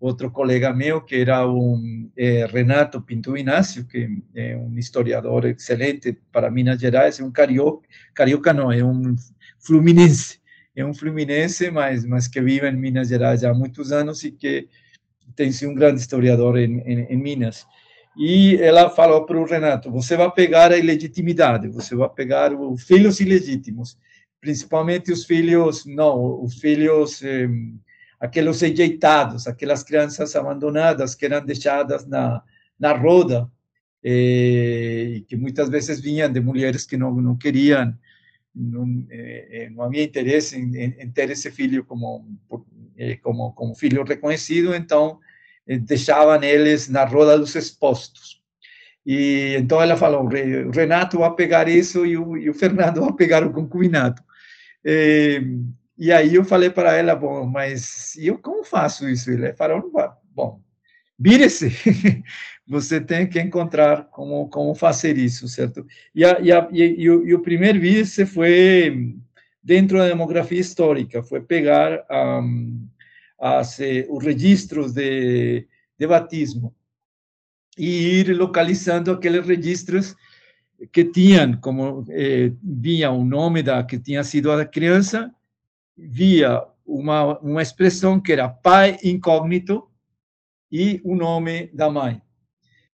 outro 0.00 0.30
colega 0.30 0.72
meu, 0.72 1.00
que 1.00 1.16
era 1.16 1.44
um 1.48 2.08
Renato 2.52 3.00
Pinto 3.02 3.36
Inácio, 3.36 3.84
que 3.84 4.22
é 4.32 4.56
um 4.56 4.78
historiador 4.78 5.44
excelente 5.44 6.16
para 6.30 6.52
Minas 6.52 6.80
Gerais, 6.80 7.18
é 7.18 7.24
um 7.24 7.32
carioca, 7.32 7.88
carioca 8.14 8.52
não, 8.52 8.70
é 8.70 8.84
um 8.84 9.16
fluminense 9.58 10.38
é 10.80 10.84
um 10.84 10.94
fluminense, 10.94 11.72
mas, 11.72 12.04
mas 12.04 12.28
que 12.28 12.40
vive 12.40 12.68
em 12.68 12.76
Minas 12.76 13.08
Gerais 13.08 13.42
há 13.42 13.52
muitos 13.52 13.90
anos 13.90 14.22
e 14.22 14.30
que 14.30 14.68
tem 15.34 15.50
sido 15.50 15.72
um 15.72 15.74
grande 15.74 16.00
historiador 16.00 16.56
em, 16.56 16.78
em, 16.80 17.00
em 17.00 17.16
Minas. 17.16 17.66
E 18.16 18.56
ela 18.56 18.90
falou 18.90 19.24
para 19.24 19.38
o 19.38 19.44
Renato: 19.44 19.90
você 19.90 20.16
vai 20.16 20.30
pegar 20.30 20.72
a 20.72 20.78
ilegitimidade, 20.78 21.68
você 21.68 21.94
vai 21.94 22.08
pegar 22.08 22.52
os 22.52 22.82
filhos 22.82 23.20
ilegítimos, 23.20 23.98
principalmente 24.40 25.12
os 25.12 25.24
filhos, 25.24 25.84
não, 25.86 26.42
os 26.42 26.58
filhos, 26.58 27.22
eh, 27.22 27.48
aqueles 28.20 28.60
rejeitados, 28.60 29.46
aquelas 29.46 29.82
crianças 29.82 30.34
abandonadas 30.34 31.14
que 31.14 31.26
eram 31.26 31.44
deixadas 31.44 32.06
na, 32.06 32.42
na 32.78 32.92
roda, 32.92 33.50
eh, 34.02 35.22
que 35.28 35.36
muitas 35.36 35.68
vezes 35.68 36.00
vinham 36.00 36.32
de 36.32 36.40
mulheres 36.40 36.84
que 36.86 36.96
não, 36.96 37.14
não 37.14 37.36
queriam 37.36 37.94
não, 38.54 39.06
é, 39.10 39.70
não 39.70 39.84
havia 39.84 40.02
interesse 40.02 40.56
em, 40.58 40.76
em, 40.76 41.10
ter 41.10 41.30
esse 41.30 41.50
filho 41.50 41.84
como, 41.84 42.26
como, 43.22 43.52
como 43.52 43.74
filho 43.74 44.02
reconhecido, 44.02 44.74
então 44.74 45.20
deixavam 45.76 46.42
eles 46.42 46.88
na 46.88 47.04
roda 47.04 47.38
dos 47.38 47.54
expostos. 47.54 48.40
E 49.04 49.56
então 49.58 49.82
ela 49.82 49.96
falou: 49.96 50.24
o 50.24 50.70
Renato 50.70 51.18
vai 51.18 51.34
pegar 51.34 51.68
isso 51.68 52.06
e 52.06 52.16
o, 52.16 52.36
e 52.36 52.48
o 52.48 52.54
Fernando 52.54 53.00
vai 53.00 53.12
pegar 53.12 53.44
o 53.44 53.52
concubinato. 53.52 54.22
E, 54.84 55.42
e 55.98 56.12
aí 56.12 56.34
eu 56.34 56.44
falei 56.44 56.70
para 56.70 56.94
ela: 56.94 57.14
bom, 57.14 57.46
mas 57.46 58.14
eu 58.16 58.38
como 58.38 58.64
faço 58.64 59.08
isso? 59.08 59.30
Ele 59.30 59.52
falou: 59.54 59.90
bom, 60.34 60.60
vire-se, 61.18 61.70
você 62.68 63.00
tem 63.00 63.26
que 63.26 63.40
encontrar 63.40 64.04
como, 64.10 64.48
como 64.48 64.74
fazer 64.74 65.16
isso, 65.18 65.48
certo? 65.48 65.86
E, 66.14 66.24
a, 66.24 66.38
e, 66.40 66.52
a, 66.52 66.68
e, 66.70 67.02
e, 67.02 67.10
o, 67.10 67.26
e 67.26 67.34
o 67.34 67.40
primeiro 67.40 67.80
vice 67.80 68.24
foi 68.24 69.16
dentro 69.62 69.98
da 69.98 70.08
demografia 70.08 70.60
histórica, 70.60 71.22
foi 71.22 71.40
pegar 71.40 72.04
um, 72.10 72.88
as, 73.38 73.78
eh, 73.80 74.06
os 74.10 74.24
registros 74.24 74.92
de, 74.92 75.66
de 75.98 76.06
batismo 76.06 76.74
e 77.76 78.20
ir 78.20 78.36
localizando 78.36 79.12
aqueles 79.12 79.46
registros 79.46 80.16
que 80.92 81.04
tinham, 81.04 81.56
como 81.60 82.04
eh, 82.10 82.52
via 82.62 83.10
o 83.10 83.24
nome 83.24 83.62
da 83.62 83.84
que 83.84 83.98
tinha 83.98 84.24
sido 84.24 84.50
a 84.50 84.64
criança, 84.64 85.32
via 85.96 86.64
uma, 86.84 87.38
uma 87.40 87.62
expressão 87.62 88.20
que 88.20 88.32
era 88.32 88.48
pai 88.48 88.98
incógnito 89.04 89.88
e 90.70 91.00
o 91.04 91.14
nome 91.14 91.68
da 91.68 91.88
mãe. 91.90 92.20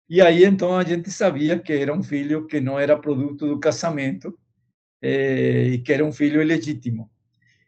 E 0.09 0.21
aí, 0.21 0.45
então, 0.45 0.77
a 0.77 0.85
gente 0.85 1.11
sabia 1.11 1.59
que 1.59 1.73
era 1.73 1.93
um 1.93 2.03
filho 2.03 2.47
que 2.47 2.61
não 2.61 2.79
era 2.79 2.99
produto 2.99 3.47
do 3.49 3.59
casamento 3.59 4.39
eh, 5.03 5.69
e 5.69 5.79
que 5.79 5.93
era 5.93 6.05
um 6.05 6.13
filho 6.13 6.43
ilegítimo 6.43 7.11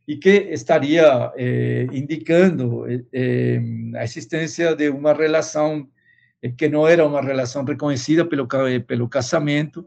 e 0.06 0.16
que 0.16 0.48
estaria 0.52 1.32
eh, 1.36 1.86
indicando 1.92 2.86
eh, 2.88 3.04
eh 3.12 3.60
a 3.96 4.04
existência 4.04 4.74
de 4.76 4.88
uma 4.88 5.12
relação 5.12 5.88
eh, 6.42 6.50
que 6.50 6.68
não 6.68 6.86
era 6.86 7.04
uma 7.04 7.20
relação 7.20 7.64
reconhecida 7.64 8.24
pelo, 8.24 8.46
pelo 8.86 9.08
casamento, 9.08 9.86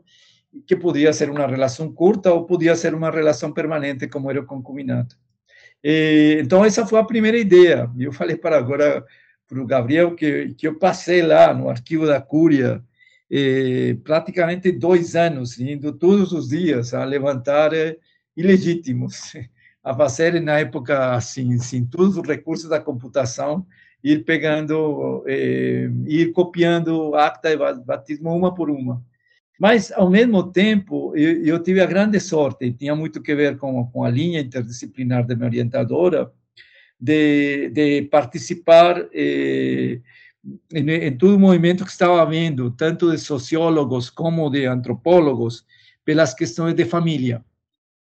que 0.67 0.75
podia 0.75 1.13
ser 1.13 1.29
uma 1.29 1.47
relação 1.47 1.93
curta 1.93 2.33
ou 2.33 2.45
podia 2.45 2.75
ser 2.75 2.93
uma 2.93 3.11
relação 3.11 3.53
permanente, 3.53 4.07
como 4.07 4.29
era 4.29 4.41
o 4.41 4.45
concubinato. 4.45 5.15
então, 5.83 6.65
essa 6.65 6.85
foi 6.85 6.99
a 6.99 7.03
primeira 7.03 7.37
ideia. 7.37 7.89
Eu 7.97 8.11
falei 8.11 8.35
para 8.35 8.57
agora 8.57 9.05
para 9.47 9.61
o 9.61 9.65
Gabriel 9.65 10.15
que, 10.15 10.53
que 10.55 10.67
eu 10.67 10.77
passei 10.77 11.21
lá 11.23 11.53
no 11.53 11.69
arquivo 11.69 12.05
da 12.05 12.21
Cúria 12.21 12.83
eh, 13.31 13.95
praticamente 14.03 14.71
dois 14.71 15.15
anos, 15.15 15.59
indo 15.59 15.93
todos 15.93 16.31
os 16.31 16.49
dias 16.49 16.93
a 16.93 17.03
levantar 17.03 17.73
eh, 17.73 17.97
ilegítimos, 18.35 19.33
a 19.83 19.93
fazer 19.95 20.41
na 20.41 20.59
época 20.59 21.13
assim, 21.13 21.57
sem 21.57 21.85
todos 21.85 22.17
os 22.17 22.27
recursos 22.27 22.69
da 22.69 22.79
computação, 22.79 23.65
ir 24.03 24.23
pegando, 24.23 25.23
eh, 25.27 25.89
ir 26.05 26.31
copiando 26.31 27.15
acta 27.15 27.49
de 27.49 27.83
batismo 27.83 28.35
uma 28.35 28.53
por 28.53 28.69
uma. 28.69 29.03
Mas, 29.59 29.91
ao 29.91 30.09
mesmo 30.09 30.51
tempo, 30.51 31.13
eu, 31.15 31.43
eu 31.43 31.61
tive 31.61 31.81
a 31.81 31.85
grande 31.85 32.19
sorte, 32.19 32.65
e 32.65 32.73
tinha 32.73 32.95
muito 32.95 33.21
que 33.21 33.35
ver 33.35 33.57
com, 33.57 33.85
com 33.87 34.03
a 34.03 34.09
linha 34.09 34.39
interdisciplinar 34.39 35.25
da 35.25 35.35
minha 35.35 35.47
orientadora, 35.47 36.31
de, 36.99 37.69
de 37.69 38.03
participar 38.03 39.07
eh, 39.13 39.99
em, 40.73 40.89
em, 40.89 41.17
todo 41.17 41.35
o 41.35 41.39
movimento 41.39 41.83
que 41.85 41.91
estava 41.91 42.21
havendo, 42.21 42.71
tanto 42.71 43.11
de 43.11 43.17
sociólogos 43.17 44.09
como 44.09 44.49
de 44.49 44.65
antropólogos, 44.65 45.65
pelas 46.05 46.33
questões 46.33 46.73
de 46.73 46.85
família 46.85 47.43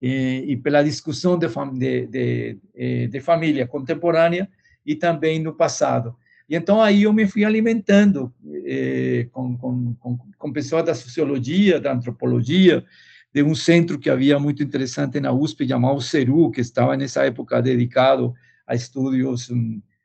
e 0.02 0.56
pela 0.56 0.82
discussão 0.82 1.38
de, 1.38 1.46
de, 1.46 2.06
de, 2.06 2.58
eh, 2.74 3.06
de, 3.06 3.20
família 3.20 3.68
contemporânea 3.68 4.48
e 4.84 4.96
também 4.96 5.38
no 5.38 5.54
passado. 5.54 6.16
E 6.48 6.56
então 6.56 6.82
aí 6.82 7.04
eu 7.04 7.12
me 7.12 7.24
fui 7.28 7.44
alimentando 7.44 8.34
eh, 8.66 9.28
com, 9.30 9.56
com, 9.56 9.94
com, 9.94 10.18
com 10.36 10.52
pessoas 10.52 10.84
da 10.84 10.94
sociologia, 10.94 11.78
da 11.78 11.92
antropologia, 11.92 12.84
de 13.32 13.44
um 13.44 13.54
centro 13.54 13.96
que 13.96 14.10
havia 14.10 14.40
muito 14.40 14.60
interessante 14.60 15.20
na 15.20 15.32
USP, 15.32 15.68
chamado 15.68 16.00
CERU, 16.00 16.50
que 16.50 16.60
estava 16.60 16.96
nessa 16.96 17.24
época 17.24 17.62
dedicado 17.62 18.34
a 18.66 18.74
estudos, 18.74 19.50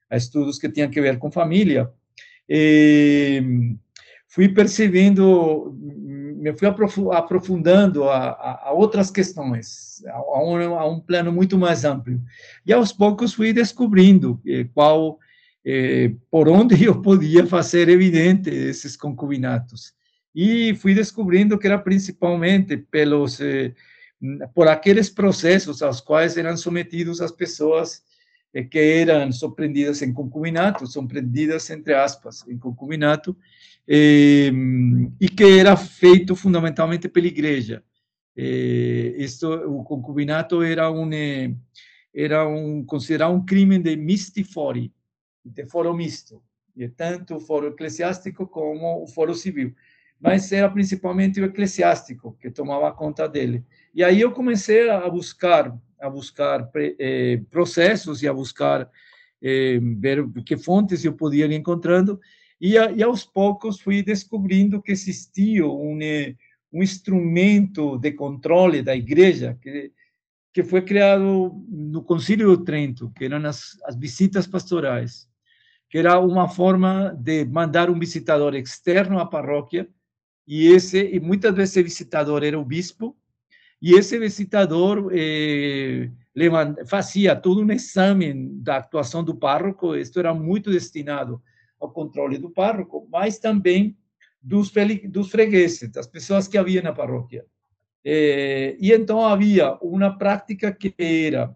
a 0.10 0.16
estudos 0.16 0.60
que 0.60 0.70
tinham 0.70 0.89
que 0.92 1.01
ver 1.01 1.18
com 1.18 1.32
família. 1.32 1.89
E 2.48 3.75
fui 4.27 4.48
percebendo, 4.48 5.75
me 6.38 6.56
fui 6.56 6.67
aprofundando 6.67 8.08
a, 8.10 8.29
a, 8.29 8.70
a 8.70 8.72
outras 8.72 9.10
questões, 9.10 10.03
a 10.08 10.44
um, 10.44 10.77
a 10.77 10.88
um, 10.88 11.00
plano 11.00 11.32
muito 11.32 11.58
mais 11.58 11.84
amplo. 11.84 12.22
E 12.65 12.72
aos 12.72 12.94
poucos 12.94 13.34
fui 13.34 13.51
descobrindo 13.51 14.39
eh, 14.46 14.67
qual, 14.74 15.17
eh, 15.65 16.13
por 16.29 16.48
onde 16.48 16.82
eu 16.86 17.01
podia 17.01 17.46
fazer 17.46 17.89
evidente 17.89 18.50
esses 18.50 18.96
concubinatos. 18.96 19.94
E 20.34 20.75
fui 20.75 20.94
descobrindo 20.94 21.58
que 21.58 21.65
era 21.65 21.79
principalmente 21.79 22.77
pelos, 22.77 23.41
eh, 23.41 23.74
por 24.53 24.67
aqueles 24.67 25.10
processos 25.10 25.82
aos 25.82 26.00
quais 26.00 26.38
eram 26.38 26.55
submetidos 26.55 27.22
as 27.22 27.31
pessoas 27.31 28.03
que 28.70 28.79
eram 28.79 29.31
surpreendidas 29.31 30.01
em 30.01 30.14
concubinato, 30.14 30.88
surpreendidas 30.88 31.70
entre 31.70 31.94
aspas 31.94 32.48
em 32.48 32.57
concubinato, 32.57 33.38
eh, 33.88 34.51
e 35.20 35.29
que 35.29 35.60
era 35.60 35.75
feito 35.77 36.36
fundamentalmente 36.36 37.07
pela 37.07 37.27
igreja. 37.27 37.83
Eh, 38.36 39.16
isto, 39.18 39.48
o 39.48 39.83
concubinato 39.83 40.62
era 40.62 40.92
um 40.92 41.10
era 42.14 42.48
um 42.48 42.83
considerado 42.83 43.33
um 43.33 43.46
crime 43.46 43.77
de 43.77 43.96
mistifori, 43.96 44.92
de 45.46 45.66
foro 45.68 45.94
misto, 45.94 46.42
e 46.75 46.88
tanto 46.88 47.36
o 47.36 47.40
foro 47.40 47.68
eclesiástico 47.68 48.48
como 48.48 49.03
o 49.03 49.07
foro 49.07 49.33
civil. 49.36 49.74
Mas 50.20 50.51
era 50.51 50.70
principalmente 50.70 51.40
o 51.40 51.46
eclesiástico 51.46 52.36
que 52.40 52.50
tomava 52.50 52.92
conta 52.92 53.27
dele. 53.27 53.64
E 53.94 54.03
aí 54.03 54.22
eu 54.22 54.31
comecei 54.31 54.90
a 54.90 55.07
buscar 55.10 55.75
a 56.00 56.10
buscar 56.10 56.70
eh, 56.75 57.42
processos 57.50 58.22
e 58.22 58.27
a 58.27 58.33
buscar 58.33 58.90
eh, 59.42 59.79
ver 59.98 60.27
que 60.46 60.57
fontes 60.57 61.03
eu 61.03 61.14
podia 61.14 61.46
ir 61.46 61.51
encontrando, 61.51 62.20
e, 62.60 62.77
a, 62.77 62.92
e, 62.92 63.03
aos 63.03 63.24
poucos 63.24 63.79
fui 63.79 64.01
descobrindo 64.01 64.81
que 64.81 64.92
existia 64.92 65.66
um, 65.66 66.01
eh, 66.01 66.36
um 66.74 66.81
instrumento 66.81 67.98
de 67.98 68.12
controle 68.12 68.81
da 68.81 68.96
igreja 68.96 69.57
que, 69.62 69.92
que 70.51 70.64
foi 70.64 70.81
criado 70.81 71.64
no 71.70 72.03
Concílio 72.03 72.48
do 72.48 72.64
Trento, 72.64 73.12
que 73.16 73.25
eram 73.25 73.46
as, 73.48 73.77
as 73.83 73.96
visitas 73.96 74.48
pastorais, 74.48 75.27
que 75.90 76.00
era 76.00 76.20
uma 76.20 76.50
forma 76.50 77.16
de 77.20 77.46
mandar 77.46 77.90
um 77.90 78.00
visitador 78.00 78.55
externo 78.55 79.20
à 79.20 79.25
paróquia, 79.25 79.88
e 80.48 80.68
esse 80.68 81.00
e 81.00 81.20
muitas 81.20 81.53
vezes 81.53 81.75
esse 81.75 81.83
visitador 81.83 82.44
era 82.44 82.57
o 82.57 82.66
bispo, 82.66 83.16
e 83.81 83.94
esse 83.94 84.18
visitador 84.18 85.11
eh, 85.13 86.09
fazia 86.87 87.35
todo 87.35 87.61
um 87.61 87.72
exame 87.72 88.33
da 88.61 88.77
atuação 88.77 89.24
do 89.24 89.35
pároco, 89.35 89.96
isto 89.96 90.20
era 90.20 90.33
muito 90.33 90.72
destinado 90.72 91.42
ao 91.79 91.92
controle 91.92 92.37
do 92.37 92.50
pároco, 92.50 93.07
mas 93.11 93.37
também 93.37 93.96
dos, 94.42 94.72
dos 95.09 95.29
fregueses, 95.29 95.92
das 95.92 96.07
pessoas 96.07 96.48
que 96.48 96.57
havia 96.57 96.81
na 96.81 96.94
paróquia. 96.94 97.46
Eh, 98.03 98.77
e 98.79 98.92
então 98.94 99.24
havia 99.24 99.74
uma 99.81 100.18
prática 100.18 100.72
que 100.72 100.94
era 100.98 101.55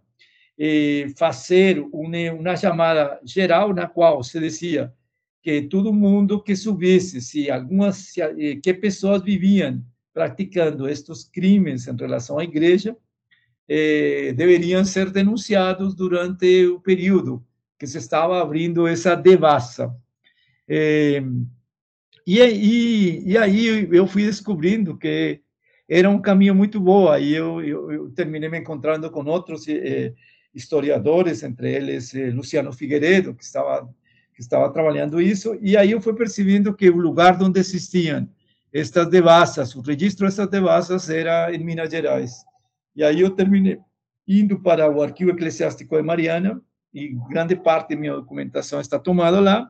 eh, 0.59 1.07
fazer 1.17 1.79
uma, 1.91 2.33
uma 2.33 2.55
chamada 2.55 3.19
geral 3.23 3.73
na 3.73 3.87
qual 3.87 4.23
se 4.23 4.39
dizia 4.39 4.93
que 5.41 5.63
todo 5.63 5.93
mundo 5.93 6.43
que 6.43 6.55
subisse, 6.55 7.21
se 7.21 7.49
algumas, 7.49 7.95
se, 7.97 8.21
eh, 8.21 8.59
que 8.61 8.73
pessoas 8.73 9.23
viviam 9.23 9.83
praticando 10.13 10.87
estes 10.87 11.23
crimes 11.23 11.87
em 11.87 11.95
relação 11.95 12.37
à 12.37 12.43
igreja 12.43 12.95
eh, 13.67 14.33
deveriam 14.35 14.83
ser 14.83 15.09
denunciados 15.11 15.95
durante 15.95 16.65
o 16.67 16.79
período 16.79 17.43
que 17.79 17.87
se 17.87 17.97
estava 17.97 18.41
abrindo 18.41 18.85
essa 18.85 19.15
devassa. 19.15 19.95
Eh, 20.67 21.23
e, 22.27 22.39
e, 22.39 23.31
e, 23.31 23.37
aí 23.37 23.87
eu 23.91 24.05
fui 24.05 24.23
descobrindo 24.23 24.97
que 24.97 25.41
era 25.89 26.09
um 26.09 26.21
caminho 26.21 26.53
muito 26.53 26.79
bom. 26.79 27.09
Aí 27.09 27.33
eu, 27.33 27.61
eu, 27.61 27.91
eu 27.91 28.11
terminei 28.11 28.49
me 28.49 28.59
encontrando 28.59 29.09
com 29.09 29.23
outros 29.25 29.67
eh, 29.67 30.13
historiadores, 30.53 31.43
entre 31.43 31.73
eles 31.73 32.13
eh, 32.13 32.29
Luciano 32.29 32.71
Figueiredo, 32.73 33.33
que 33.33 33.43
estava 33.43 33.89
que 34.33 34.41
estava 34.41 34.71
trabalhando 34.71 35.21
isso, 35.21 35.57
e 35.61 35.75
aí 35.75 35.91
eu 35.91 35.99
fui 35.99 36.13
percebendo 36.13 36.73
que 36.73 36.89
o 36.89 36.97
lugar 36.97 37.41
onde 37.43 37.59
existiam 37.59 38.29
estas 38.73 39.09
devassas, 39.09 39.75
o 39.75 39.81
registro 39.81 40.25
dessas 40.25 40.47
devassas 40.47 41.09
era 41.09 41.53
em 41.53 41.63
Minas 41.63 41.89
Gerais. 41.89 42.43
E 42.95 43.03
aí 43.03 43.21
eu 43.21 43.29
terminei 43.29 43.79
indo 44.27 44.59
para 44.59 44.89
o 44.89 45.01
arquivo 45.01 45.31
eclesiástico 45.31 45.95
de 45.95 46.01
Mariana, 46.01 46.61
e 46.93 47.15
grande 47.29 47.55
parte 47.55 47.93
da 47.93 47.99
minha 47.99 48.13
documentação 48.13 48.79
está 48.79 48.99
tomada 48.99 49.39
lá. 49.39 49.69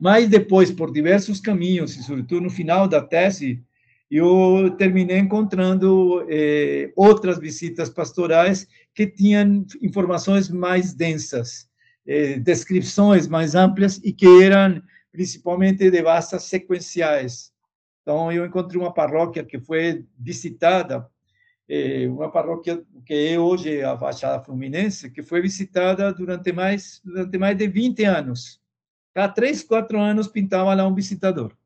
Mas 0.00 0.28
depois, 0.28 0.70
por 0.70 0.92
diversos 0.92 1.40
caminhos, 1.40 1.96
e 1.96 2.02
sobretudo 2.02 2.42
no 2.42 2.50
final 2.50 2.88
da 2.88 3.02
tese, 3.02 3.62
eu 4.10 4.74
terminei 4.76 5.18
encontrando 5.18 6.26
eh, 6.28 6.90
outras 6.96 7.38
visitas 7.38 7.90
pastorais 7.90 8.66
que 8.94 9.06
tinham 9.06 9.64
informações 9.82 10.48
mais 10.48 10.94
densas, 10.94 11.68
eh, 12.06 12.38
descrições 12.38 13.28
mais 13.28 13.54
amplas 13.54 14.00
e 14.02 14.12
que 14.12 14.26
eram 14.42 14.82
principalmente 15.12 15.90
devassas 15.90 16.44
sequenciais. 16.44 17.49
Então, 18.10 18.32
eu 18.32 18.44
encontrei 18.44 18.76
uma 18.76 18.92
paróquia 18.92 19.44
que 19.44 19.60
foi 19.60 20.04
visitada, 20.18 21.08
eh, 21.68 22.08
uma 22.08 22.28
paróquia 22.28 22.84
que 23.06 23.14
é 23.14 23.38
hoje 23.38 23.84
a 23.84 23.94
Baixada 23.94 24.42
Fluminense, 24.42 25.12
que 25.12 25.22
foi 25.22 25.40
visitada 25.40 26.12
durante 26.12 26.50
mais, 26.50 27.00
durante 27.04 27.38
mais 27.38 27.56
de 27.56 27.68
20 27.68 28.02
anos. 28.02 28.60
Cada 29.14 29.32
três, 29.32 29.62
quatro 29.62 30.00
anos 30.00 30.26
pintava 30.26 30.74
lá 30.74 30.84
um 30.88 30.92
visitador. 30.92 31.56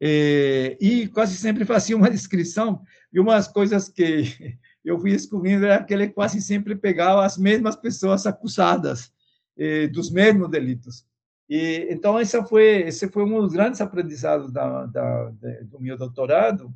Eh, 0.00 0.76
e 0.80 1.06
quase 1.06 1.36
sempre 1.36 1.64
fazia 1.64 1.96
uma 1.96 2.10
descrição, 2.10 2.82
e 3.12 3.20
umas 3.20 3.46
coisas 3.46 3.88
que 3.88 4.58
eu 4.84 4.98
fui 4.98 5.12
descobrindo 5.12 5.64
era 5.64 5.84
que 5.84 5.94
ele 5.94 6.08
quase 6.08 6.42
sempre 6.42 6.74
pegava 6.74 7.24
as 7.24 7.38
mesmas 7.38 7.76
pessoas 7.76 8.26
acusadas 8.26 9.12
eh, 9.56 9.86
dos 9.86 10.10
mesmos 10.10 10.50
delitos. 10.50 11.06
E, 11.48 11.86
então, 11.90 12.20
esse 12.20 12.40
foi, 12.44 12.82
esse 12.82 13.08
foi 13.08 13.24
um 13.24 13.40
dos 13.40 13.52
grandes 13.52 13.80
aprendizados 13.80 14.52
da, 14.52 14.84
da, 14.86 15.32
do 15.62 15.80
meu 15.80 15.96
doutorado, 15.96 16.72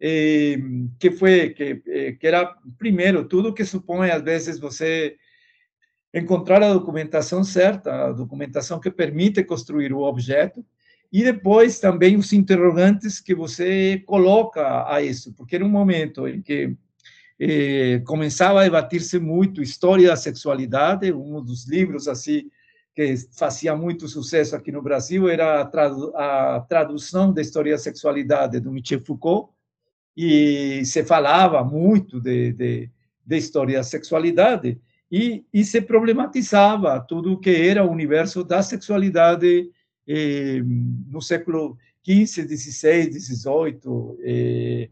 eh, 0.00 0.56
que 0.98 1.10
foi 1.10 1.50
que, 1.50 1.82
eh, 1.86 2.12
que 2.12 2.26
era 2.26 2.54
primeiro 2.78 3.26
tudo 3.26 3.52
que 3.52 3.64
supõe 3.64 4.10
às 4.10 4.22
vezes 4.22 4.58
você 4.58 5.16
encontrar 6.14 6.62
a 6.62 6.72
documentação 6.72 7.44
certa, 7.44 8.06
a 8.06 8.12
documentação 8.12 8.80
que 8.80 8.90
permite 8.90 9.44
construir 9.44 9.92
o 9.92 10.02
objeto, 10.02 10.64
e 11.12 11.22
depois 11.22 11.78
também 11.78 12.16
os 12.16 12.32
interrogantes 12.32 13.20
que 13.20 13.34
você 13.34 14.02
coloca 14.06 14.90
a 14.90 15.02
isso, 15.02 15.32
porque 15.34 15.56
era 15.56 15.64
um 15.64 15.68
momento 15.68 16.26
em 16.26 16.40
que 16.40 16.74
eh, 17.38 18.02
começava 18.06 18.60
a 18.60 18.64
debater-se 18.64 19.18
muito 19.18 19.62
história 19.62 20.08
da 20.08 20.16
sexualidade, 20.16 21.12
um 21.12 21.42
dos 21.44 21.66
livros 21.66 22.08
assim 22.08 22.50
que 22.96 23.14
fazia 23.32 23.76
muito 23.76 24.08
sucesso 24.08 24.56
aqui 24.56 24.72
no 24.72 24.80
Brasil 24.80 25.28
era 25.28 25.60
a, 25.60 25.66
tradu 25.66 26.16
a 26.16 26.60
tradução 26.66 27.30
da 27.30 27.42
história 27.42 27.72
da 27.72 27.78
sexualidade 27.78 28.58
do 28.58 28.72
Michel 28.72 29.04
Foucault, 29.04 29.50
e 30.16 30.82
se 30.86 31.04
falava 31.04 31.62
muito 31.62 32.18
de, 32.18 32.54
de, 32.54 32.90
de 33.24 33.36
história 33.36 33.76
da 33.76 33.84
sexualidade, 33.84 34.80
e, 35.12 35.44
e 35.52 35.62
se 35.62 35.82
problematizava 35.82 36.98
tudo 36.98 37.34
o 37.34 37.38
que 37.38 37.50
era 37.50 37.84
o 37.84 37.90
universo 37.90 38.42
da 38.42 38.62
sexualidade 38.62 39.70
eh, 40.08 40.62
no 41.06 41.20
século 41.20 41.76
XV, 42.02 42.48
XVI, 42.48 43.12
XVIII, 43.12 44.90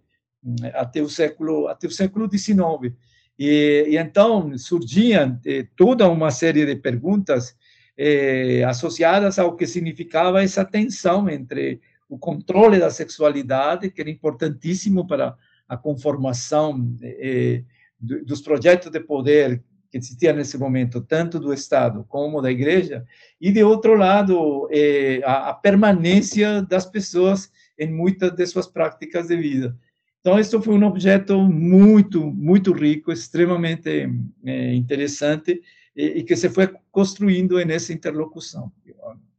até 0.75 1.01
o 1.01 1.09
século 1.09 1.69
até 1.69 1.87
o 1.87 1.91
século 1.91 2.29
XIX. 2.31 2.95
E, 3.39 3.87
e 3.89 3.97
então 3.97 4.57
surgiam 4.59 5.41
eh, 5.47 5.67
toda 5.75 6.09
uma 6.09 6.31
série 6.31 6.67
de 6.67 6.77
perguntas 6.77 7.57
eh, 7.97 8.65
associadas 8.65 9.39
ao 9.39 9.57
que 9.57 9.67
significava 9.67 10.43
essa 10.43 10.65
tensão 10.65 11.29
entre 11.29 11.81
o 12.09 12.19
controle 12.19 12.79
da 12.79 12.91
sexualidade, 12.91 13.91
que 13.91 14.01
era 14.01 14.11
importantíssimo 14.11 15.07
para 15.07 15.37
a 15.69 15.77
conformação 15.77 16.97
eh, 17.03 17.63
dos 18.01 18.41
projetos 18.43 18.91
de 18.91 19.01
poder 19.01 19.63
que 19.95 19.99
existia 19.99 20.33
nesse 20.33 20.59
momento, 20.59 21.01
tanto 21.01 21.39
do 21.39 21.55
Estado 21.55 22.05
como 22.09 22.43
da 22.43 22.51
Igreja, 22.51 23.05
e, 23.41 23.53
de 23.53 23.63
outro 23.63 23.95
lado, 23.95 24.69
eh, 24.73 25.21
a, 25.25 25.51
a, 25.51 25.55
permanência 25.55 26.63
das 26.63 26.85
pessoas 26.85 27.49
em 27.79 27.93
muitas 27.93 28.33
de 28.33 28.45
suas 28.45 28.67
práticas 28.67 29.29
de 29.29 29.37
vida. 29.37 29.77
Então, 30.21 30.37
isso 30.37 30.61
foi 30.61 30.75
um 30.75 30.85
objeto 30.85 31.39
muito, 31.39 32.27
muito 32.27 32.73
rico, 32.73 33.13
extremamente 33.13 34.11
eh, 34.45 34.75
interessante, 34.75 35.63
e, 35.97 36.19
e, 36.19 36.23
que 36.23 36.37
se 36.37 36.49
foi 36.49 36.69
construindo 36.91 37.63
nessa 37.65 37.93
interlocução. 37.93 38.73
Eu 38.85 38.97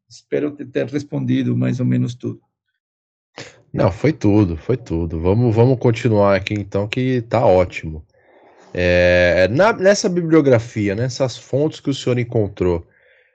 espero 0.08 0.52
ter 0.52 0.88
respondido 0.88 1.56
mais 1.56 1.80
ou 1.80 1.86
menos 1.86 2.15
tudo. 2.15 2.41
Não, 3.74 3.91
foi 3.91 4.13
tudo, 4.13 4.56
foi 4.56 4.78
tudo. 4.78 5.20
Vamos, 5.20 5.54
vamos 5.54 5.78
continuar 5.80 6.36
aqui 6.36 6.54
então, 6.54 6.88
que 6.88 7.22
tá 7.24 7.46
ótimo. 7.46 8.06
É, 8.74 9.48
na, 9.50 9.74
nessa 9.74 10.08
bibliografia, 10.08 10.96
nessas 10.96 11.38
fontes 11.38 11.80
que 11.80 11.89
o 11.89 11.94
senhor 11.94 12.18
encontrou, 12.18 12.88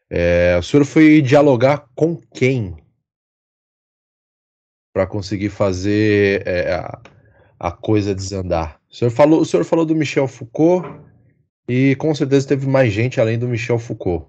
é, 0.09 0.57
o 0.59 0.63
senhor 0.63 0.85
foi 0.85 1.21
dialogar 1.21 1.89
com 1.95 2.17
quem 2.17 2.77
para 4.93 5.07
conseguir 5.07 5.51
fazer 5.51 6.47
é, 6.47 6.73
a, 6.73 7.01
a, 7.59 7.71
coisa 7.71 8.15
desandar? 8.15 8.81
O 8.91 8.95
senhor, 8.95 9.11
falou, 9.11 9.41
o 9.41 9.45
senhor 9.45 9.65
falou 9.65 9.87
do 9.87 9.95
Michel 9.95 10.27
Foucault 10.27 10.89
e 11.71 11.95
com 11.95 12.13
certeza 12.13 12.49
teve 12.49 12.67
mais 12.67 12.93
gente 12.93 13.21
além 13.21 13.39
do 13.39 13.47
Michel 13.47 13.79
Foucault. 13.79 14.27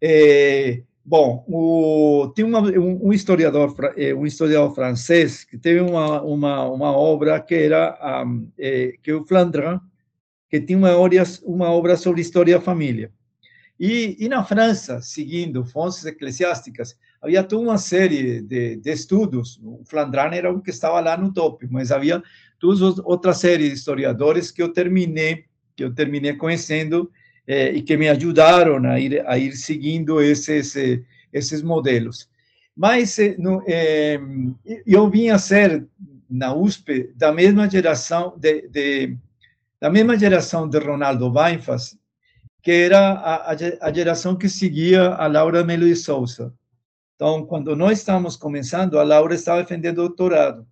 É, 0.00 0.80
bom, 1.04 1.44
o, 1.48 2.32
tem 2.32 2.44
uma, 2.44 2.60
um, 2.60 3.08
um, 3.08 3.12
historiador 3.12 3.74
é, 3.96 4.14
um 4.14 4.24
historiador 4.24 4.72
francês 4.72 5.42
que 5.42 5.58
teve 5.58 5.80
uma, 5.80 6.22
uma, 6.22 6.64
uma 6.66 6.92
obra 6.92 7.40
que 7.40 7.56
era 7.56 8.24
um, 8.24 8.48
é, 8.56 8.94
que 9.02 9.12
o 9.12 9.26
Flandrin 9.26 9.80
que 10.48 10.60
tinha 10.60 10.78
uma 10.78 10.96
uma 11.42 11.70
obra 11.70 11.96
sobre 11.96 12.20
história 12.20 12.56
da 12.56 12.64
família. 12.64 13.12
E, 13.78 14.16
e 14.20 14.28
na 14.28 14.44
França, 14.44 15.00
seguindo 15.00 15.64
fontes 15.64 16.04
eclesiásticas, 16.04 16.96
havia 17.20 17.42
toda 17.42 17.62
uma 17.62 17.78
série 17.78 18.42
de, 18.42 18.76
de 18.76 18.90
estudos. 18.92 19.58
O 19.60 19.82
Flandrin 19.84 20.36
era 20.36 20.52
um 20.52 20.60
que 20.60 20.70
estava 20.70 21.00
lá 21.00 21.16
no 21.16 21.32
topo, 21.32 21.66
mas 21.68 21.90
havia 21.90 22.22
toda 22.60 23.02
outra 23.04 23.34
série 23.34 23.68
de 23.68 23.74
historiadores 23.74 24.52
que 24.52 24.62
eu 24.62 24.72
terminei, 24.72 25.49
que 25.80 25.84
eu 25.84 25.94
terminei 25.94 26.34
conhecendo 26.34 27.10
eh, 27.46 27.72
e 27.72 27.80
que 27.80 27.96
me 27.96 28.06
ajudaram 28.06 28.84
a 28.84 29.00
ir, 29.00 29.26
a 29.26 29.38
ir 29.38 29.56
seguindo 29.56 30.20
esses, 30.20 30.74
esses 31.32 31.62
modelos. 31.62 32.28
Mas 32.76 33.18
eh, 33.18 33.34
no, 33.38 33.64
eh, 33.66 34.20
eu 34.86 35.08
vim 35.08 35.30
a 35.30 35.38
ser, 35.38 35.86
na 36.28 36.54
USP, 36.54 37.10
da 37.16 37.32
mesma 37.32 37.68
geração 37.68 38.34
de, 38.36 38.68
de 38.68 39.16
da 39.80 39.88
mesma 39.88 40.18
geração 40.18 40.68
de 40.68 40.78
Ronaldo 40.78 41.32
Weinfass, 41.32 41.96
que 42.62 42.70
era 42.70 43.12
a, 43.12 43.52
a 43.52 43.92
geração 43.92 44.36
que 44.36 44.50
seguia 44.50 45.14
a 45.14 45.26
Laura 45.26 45.64
Melo 45.64 45.86
de 45.86 45.96
Souza. 45.96 46.52
Então, 47.14 47.46
quando 47.46 47.74
nós 47.74 48.00
estávamos 48.00 48.36
começando, 48.36 48.98
a 48.98 49.02
Laura 49.02 49.34
estava 49.34 49.62
defendendo 49.62 49.96
doutorado. 49.96 50.66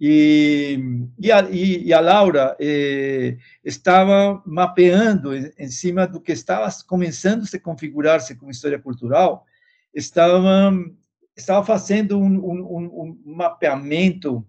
E, 0.00 0.78
e, 1.18 1.30
a, 1.30 1.46
e 1.50 1.92
a 1.92 2.00
Laura 2.00 2.56
eh, 2.58 3.36
estava 3.62 4.42
mapeando 4.46 5.36
em 5.36 5.68
cima 5.68 6.06
do 6.06 6.22
que 6.22 6.32
estava 6.32 6.66
começando 6.86 7.42
a 7.42 7.46
se 7.46 7.60
configurar-se 7.60 8.34
como 8.34 8.50
história 8.50 8.78
cultural, 8.78 9.44
estava, 9.94 10.72
estava 11.36 11.66
fazendo 11.66 12.18
um, 12.18 12.24
um, 12.24 13.18
um 13.26 13.34
mapeamento 13.36 14.46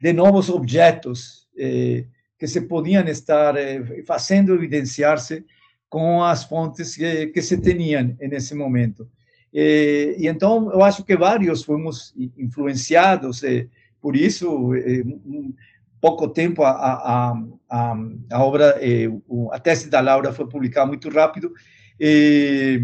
de 0.00 0.12
novos 0.12 0.48
objetos 0.48 1.48
eh, 1.58 2.04
que 2.38 2.46
se 2.46 2.60
podiam 2.62 3.04
estar 3.08 3.56
eh, 3.56 4.02
fazendo 4.06 4.54
evidenciar-se 4.54 5.44
com 5.88 6.22
as 6.22 6.44
fontes 6.44 6.96
que, 6.96 7.26
que 7.26 7.42
se 7.42 7.60
tinham 7.60 8.16
nesse 8.20 8.54
momento. 8.54 9.08
E, 9.52 10.16
e, 10.18 10.28
então, 10.28 10.72
eu 10.72 10.82
acho 10.82 11.04
que 11.04 11.16
vários 11.16 11.64
fomos 11.64 12.14
influenciados 12.38 13.42
eh, 13.42 13.66
por 14.02 14.16
isso. 14.16 14.74
Eh, 14.74 15.02
um, 15.04 15.54
pouco 16.00 16.28
tempo, 16.28 16.64
a, 16.64 16.70
a, 16.72 17.32
a, 17.70 17.96
a 18.32 18.44
obra, 18.44 18.76
eh, 18.80 19.08
a 19.52 19.60
tese 19.60 19.88
da 19.88 20.00
Laura 20.00 20.32
foi 20.32 20.48
publicada 20.48 20.86
muito 20.86 21.08
rápido, 21.08 21.52
eh, 22.00 22.80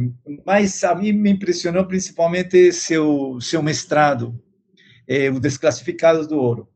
mas 0.47 0.85
a 0.85 0.95
mim 0.95 1.13
me 1.13 1.31
impressionou 1.31 1.85
principalmente 1.85 2.73
seu, 2.73 3.41
seu 3.41 3.61
mestrado, 3.63 4.41
eh, 5.09 5.31
Os 5.31 5.41
Desclassificados 5.41 6.29
do 6.29 6.39
Ouro 6.39 6.69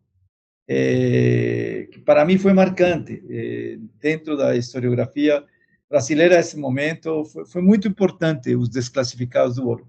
é, 0.68 1.88
que 1.90 1.98
para 2.00 2.24
mim 2.24 2.38
foi 2.38 2.52
marcante 2.52 3.22
é, 3.28 3.78
dentro 4.00 4.36
da 4.36 4.56
historiografia 4.56 5.44
brasileira 5.90 6.38
esse 6.38 6.56
momento 6.56 7.24
foi, 7.24 7.44
foi, 7.44 7.62
muito 7.62 7.88
importante 7.88 8.54
os 8.54 8.68
desclassificados 8.68 9.56
do 9.56 9.68
ouro 9.68 9.88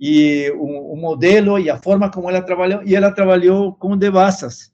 e 0.00 0.50
o, 0.56 0.94
o, 0.94 0.96
modelo 0.96 1.58
e 1.58 1.68
a 1.68 1.76
forma 1.76 2.10
como 2.10 2.30
ela 2.30 2.40
trabalhou 2.40 2.82
e 2.84 2.96
ela 2.96 3.12
trabalhou 3.12 3.74
com 3.74 3.96
devassas 3.96 4.72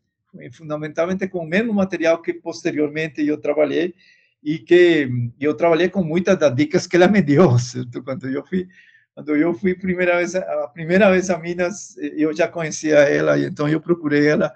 fundamentalmente 0.53 1.27
com 1.29 1.39
o 1.41 1.47
mesmo 1.47 1.73
material 1.73 2.23
que 2.23 2.33
posteriormente 2.35 3.27
eu 3.27 3.39
trabalhei 3.39 3.95
e 4.43 4.59
que 4.59 5.09
eu 5.41 5.55
trabalhei 5.55 5.89
com 5.89 6.05
muitas 6.05 6.39
das 6.39 6.55
dicas 6.55 6.87
que 6.87 6.97
ela 6.97 7.09
me 7.09 7.23
deu 7.23 7.59
certo? 7.59 8.03
quando 8.03 8.29
eu 8.29 8.45
fui 8.47 8.69
quando 9.15 9.35
eu 9.35 9.53
fui 9.55 9.75
primeira 9.75 10.19
vez 10.19 10.37
a 10.37 10.69
primeira 10.69 11.11
vez 11.11 11.29
a 11.31 11.39
Minas 11.39 11.97
eu 11.99 12.33
já 12.37 12.47
conhecia 12.47 12.99
ela 12.99 13.37
e 13.39 13.47
então 13.47 13.69
eu 13.69 13.81
procurei 13.81 14.29
ela 14.29 14.55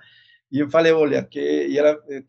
e 0.51 0.59
eu 0.59 0.69
falei, 0.69 0.93
olha, 0.93 1.23
que 1.23 1.41
e 1.69 1.79
ela, 1.79 1.99
eh, 2.09 2.25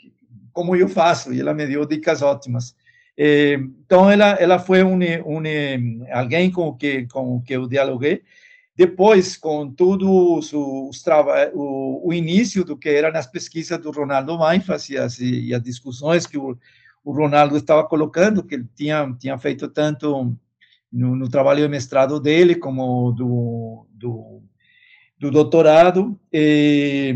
como 0.54 0.76
eu 0.76 0.88
faço? 0.88 1.34
E 1.34 1.42
ela 1.42 1.54
me 1.54 1.66
deu 1.66 1.86
dicas 1.86 2.22
ótimas. 2.22 2.76
Eh, 3.18 3.60
então 3.86 4.10
ela 4.10 4.32
ela 4.40 4.60
foi 4.60 4.84
um, 4.84 4.98
um 5.26 6.06
alguém 6.12 6.52
com 6.52 6.74
que 6.74 7.08
com 7.08 7.42
que 7.42 7.54
eu 7.56 7.68
dialoguei. 7.68 8.24
Depois, 8.76 9.38
com 9.38 9.70
todos 9.70 10.52
os 10.54 11.04
trabalhos, 11.04 11.54
o, 11.54 12.08
o, 12.08 12.14
início 12.14 12.64
do 12.64 12.78
que 12.78 12.90
era 12.90 13.12
nas 13.12 13.28
pesquisas 13.28 13.78
do 13.80 13.92
Ronaldo 13.92 14.38
Mainfas 14.40 14.90
e 14.90 14.98
as, 14.98 15.20
e 15.20 15.54
as 15.54 15.62
discussões 15.62 16.26
que 16.26 16.38
o, 16.38 16.58
o 17.04 17.12
Ronaldo 17.12 17.58
estava 17.58 17.84
colocando, 17.88 18.44
que 18.44 18.56
ele 18.56 18.68
tinha 18.76 19.14
tinha 19.20 19.38
feito 19.38 19.68
tanto 19.68 20.36
no, 20.92 21.16
no 21.16 21.30
trabalho 21.30 21.64
de 21.64 21.68
mestrado 21.68 22.20
dele 22.20 22.56
como 22.56 23.12
do, 23.12 23.86
do, 23.92 24.42
do 25.20 25.32
doutorado. 25.32 26.20
E, 26.34 27.14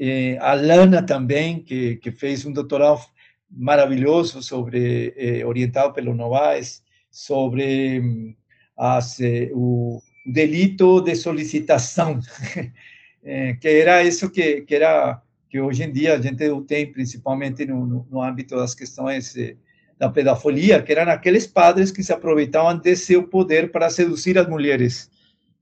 eh, 0.00 0.38
a 0.40 0.54
Lana 0.54 1.02
também, 1.02 1.62
que, 1.62 1.96
que 1.96 2.10
fez 2.10 2.44
um 2.46 2.52
doutorado 2.52 3.02
maravilhoso 3.50 4.42
sobre, 4.42 5.14
eh, 5.16 5.44
orientado 5.44 5.92
pelo 5.92 6.14
Novaes, 6.14 6.82
sobre 7.10 8.00
hum, 8.00 8.34
as, 8.76 9.20
eh, 9.20 9.50
o 9.54 10.00
delito 10.26 11.00
de 11.00 11.14
solicitação, 11.16 12.20
eh, 13.24 13.54
que 13.54 13.68
era 13.68 14.04
isso 14.04 14.30
que, 14.30 14.62
que 14.62 14.74
era 14.74 15.22
que 15.48 15.60
hoje 15.60 15.82
em 15.82 15.90
dia 15.90 16.14
a 16.14 16.20
gente 16.20 16.44
tem 16.66 16.92
principalmente 16.92 17.64
no, 17.64 17.86
no, 17.86 18.06
no 18.10 18.22
âmbito 18.22 18.54
das 18.54 18.74
questões 18.74 19.34
eh, 19.36 19.56
da 19.98 20.10
pedofilia, 20.10 20.82
que 20.82 20.92
eram 20.92 21.10
aqueles 21.10 21.46
padres 21.46 21.90
que 21.90 22.02
se 22.02 22.12
aproveitavam 22.12 22.78
de 22.78 22.94
seu 22.94 23.26
poder 23.26 23.72
para 23.72 23.90
seduzir 23.90 24.38
as 24.38 24.48
mulheres, 24.48 25.10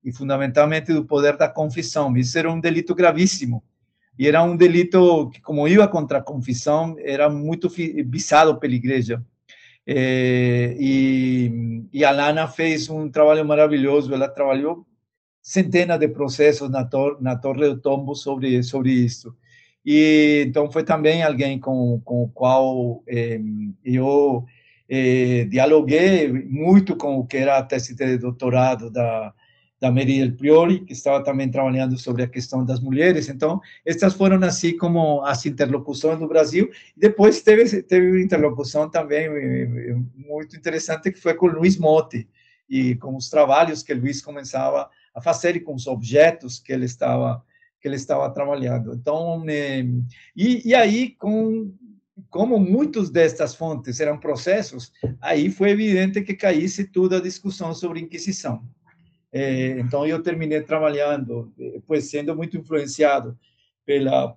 e 0.04 0.12
fundamentalmente 0.12 0.92
do 0.92 1.04
poder 1.04 1.36
da 1.36 1.48
confissão. 1.48 2.16
Isso 2.16 2.38
era 2.38 2.50
um 2.50 2.60
delito 2.60 2.94
gravíssimo 2.94 3.62
e 4.18 4.26
era 4.26 4.42
um 4.42 4.56
delito 4.56 5.30
que, 5.30 5.40
como 5.40 5.68
ia 5.68 5.86
contra 5.88 6.18
a 6.18 6.22
confissão, 6.22 6.96
era 6.98 7.28
muito 7.28 7.68
visado 7.68 8.58
pela 8.58 8.74
igreja. 8.74 9.22
É, 9.86 10.76
e, 10.80 11.84
e 11.92 12.04
a 12.04 12.10
Lana 12.10 12.48
fez 12.48 12.88
um 12.88 13.08
trabalho 13.08 13.44
maravilhoso, 13.44 14.12
ela 14.12 14.28
trabalhou 14.28 14.84
centenas 15.40 16.00
de 16.00 16.08
processos 16.08 16.68
na, 16.68 16.84
tor 16.84 17.22
na 17.22 17.36
Torre 17.36 17.68
do 17.68 17.80
Tombo 17.80 18.14
sobre, 18.16 18.62
sobre 18.64 18.90
isso. 18.90 19.36
E 19.84 20.44
então 20.48 20.70
foi 20.72 20.82
também 20.82 21.22
alguém 21.22 21.60
com, 21.60 22.00
com 22.04 22.24
o 22.24 22.28
qual 22.30 23.04
eh, 23.06 23.40
eu 23.84 24.44
eh, 24.88 25.44
dialoguei 25.44 26.32
muito 26.32 26.96
com 26.96 27.18
o 27.18 27.26
que 27.26 27.36
era 27.36 27.58
a 27.58 27.62
tese 27.62 27.94
de 27.94 28.18
doutorado 28.18 28.90
da, 28.90 29.32
da 29.80 29.90
Del 29.90 30.32
Priori, 30.32 30.80
que 30.80 30.92
estava 30.92 31.22
também 31.22 31.50
trabalhando 31.50 31.98
sobre 31.98 32.22
a 32.22 32.28
questão 32.28 32.64
das 32.64 32.80
mulheres. 32.80 33.28
Então, 33.28 33.60
estas 33.84 34.14
foram 34.14 34.42
assim 34.42 34.76
como 34.76 35.22
as 35.22 35.44
interlocuções 35.44 36.18
do 36.18 36.26
Brasil. 36.26 36.70
Depois 36.96 37.42
teve, 37.42 37.82
teve 37.82 38.10
uma 38.10 38.20
interlocução 38.20 38.88
também 38.88 39.26
eh, 39.26 39.96
muito 40.14 40.56
interessante 40.56 41.12
que 41.12 41.20
foi 41.20 41.34
com 41.34 41.46
Luiz 41.46 41.76
Motti, 41.76 42.26
e 42.68 42.96
com 42.96 43.16
os 43.16 43.28
trabalhos 43.28 43.82
que 43.82 43.94
Luiz 43.94 44.20
começava 44.20 44.90
a 45.14 45.20
fazer 45.20 45.56
e 45.56 45.60
com 45.60 45.74
os 45.74 45.86
objetos 45.86 46.58
que 46.58 46.72
ele 46.72 46.84
estava 46.84 47.44
que 47.80 47.86
ele 47.86 47.96
estava 47.96 48.28
trabalhando. 48.30 48.94
Então, 48.94 49.44
eh, 49.48 49.84
e, 50.34 50.70
e 50.70 50.74
aí, 50.74 51.10
com, 51.10 51.72
como 52.30 52.58
muitos 52.58 53.10
destas 53.10 53.54
fontes 53.54 54.00
eram 54.00 54.18
processos, 54.18 54.92
aí 55.20 55.50
foi 55.50 55.70
evidente 55.70 56.22
que 56.22 56.34
caísse 56.34 56.86
toda 56.86 57.18
a 57.18 57.22
discussão 57.22 57.74
sobre 57.74 58.00
Inquisição. 58.00 58.64
Eh, 59.32 59.78
então, 59.80 60.06
eu 60.06 60.22
terminei 60.22 60.62
trabalhando, 60.62 61.52
depois 61.56 62.08
sendo 62.08 62.34
muito 62.34 62.56
influenciado 62.56 63.38
pela 63.84 64.36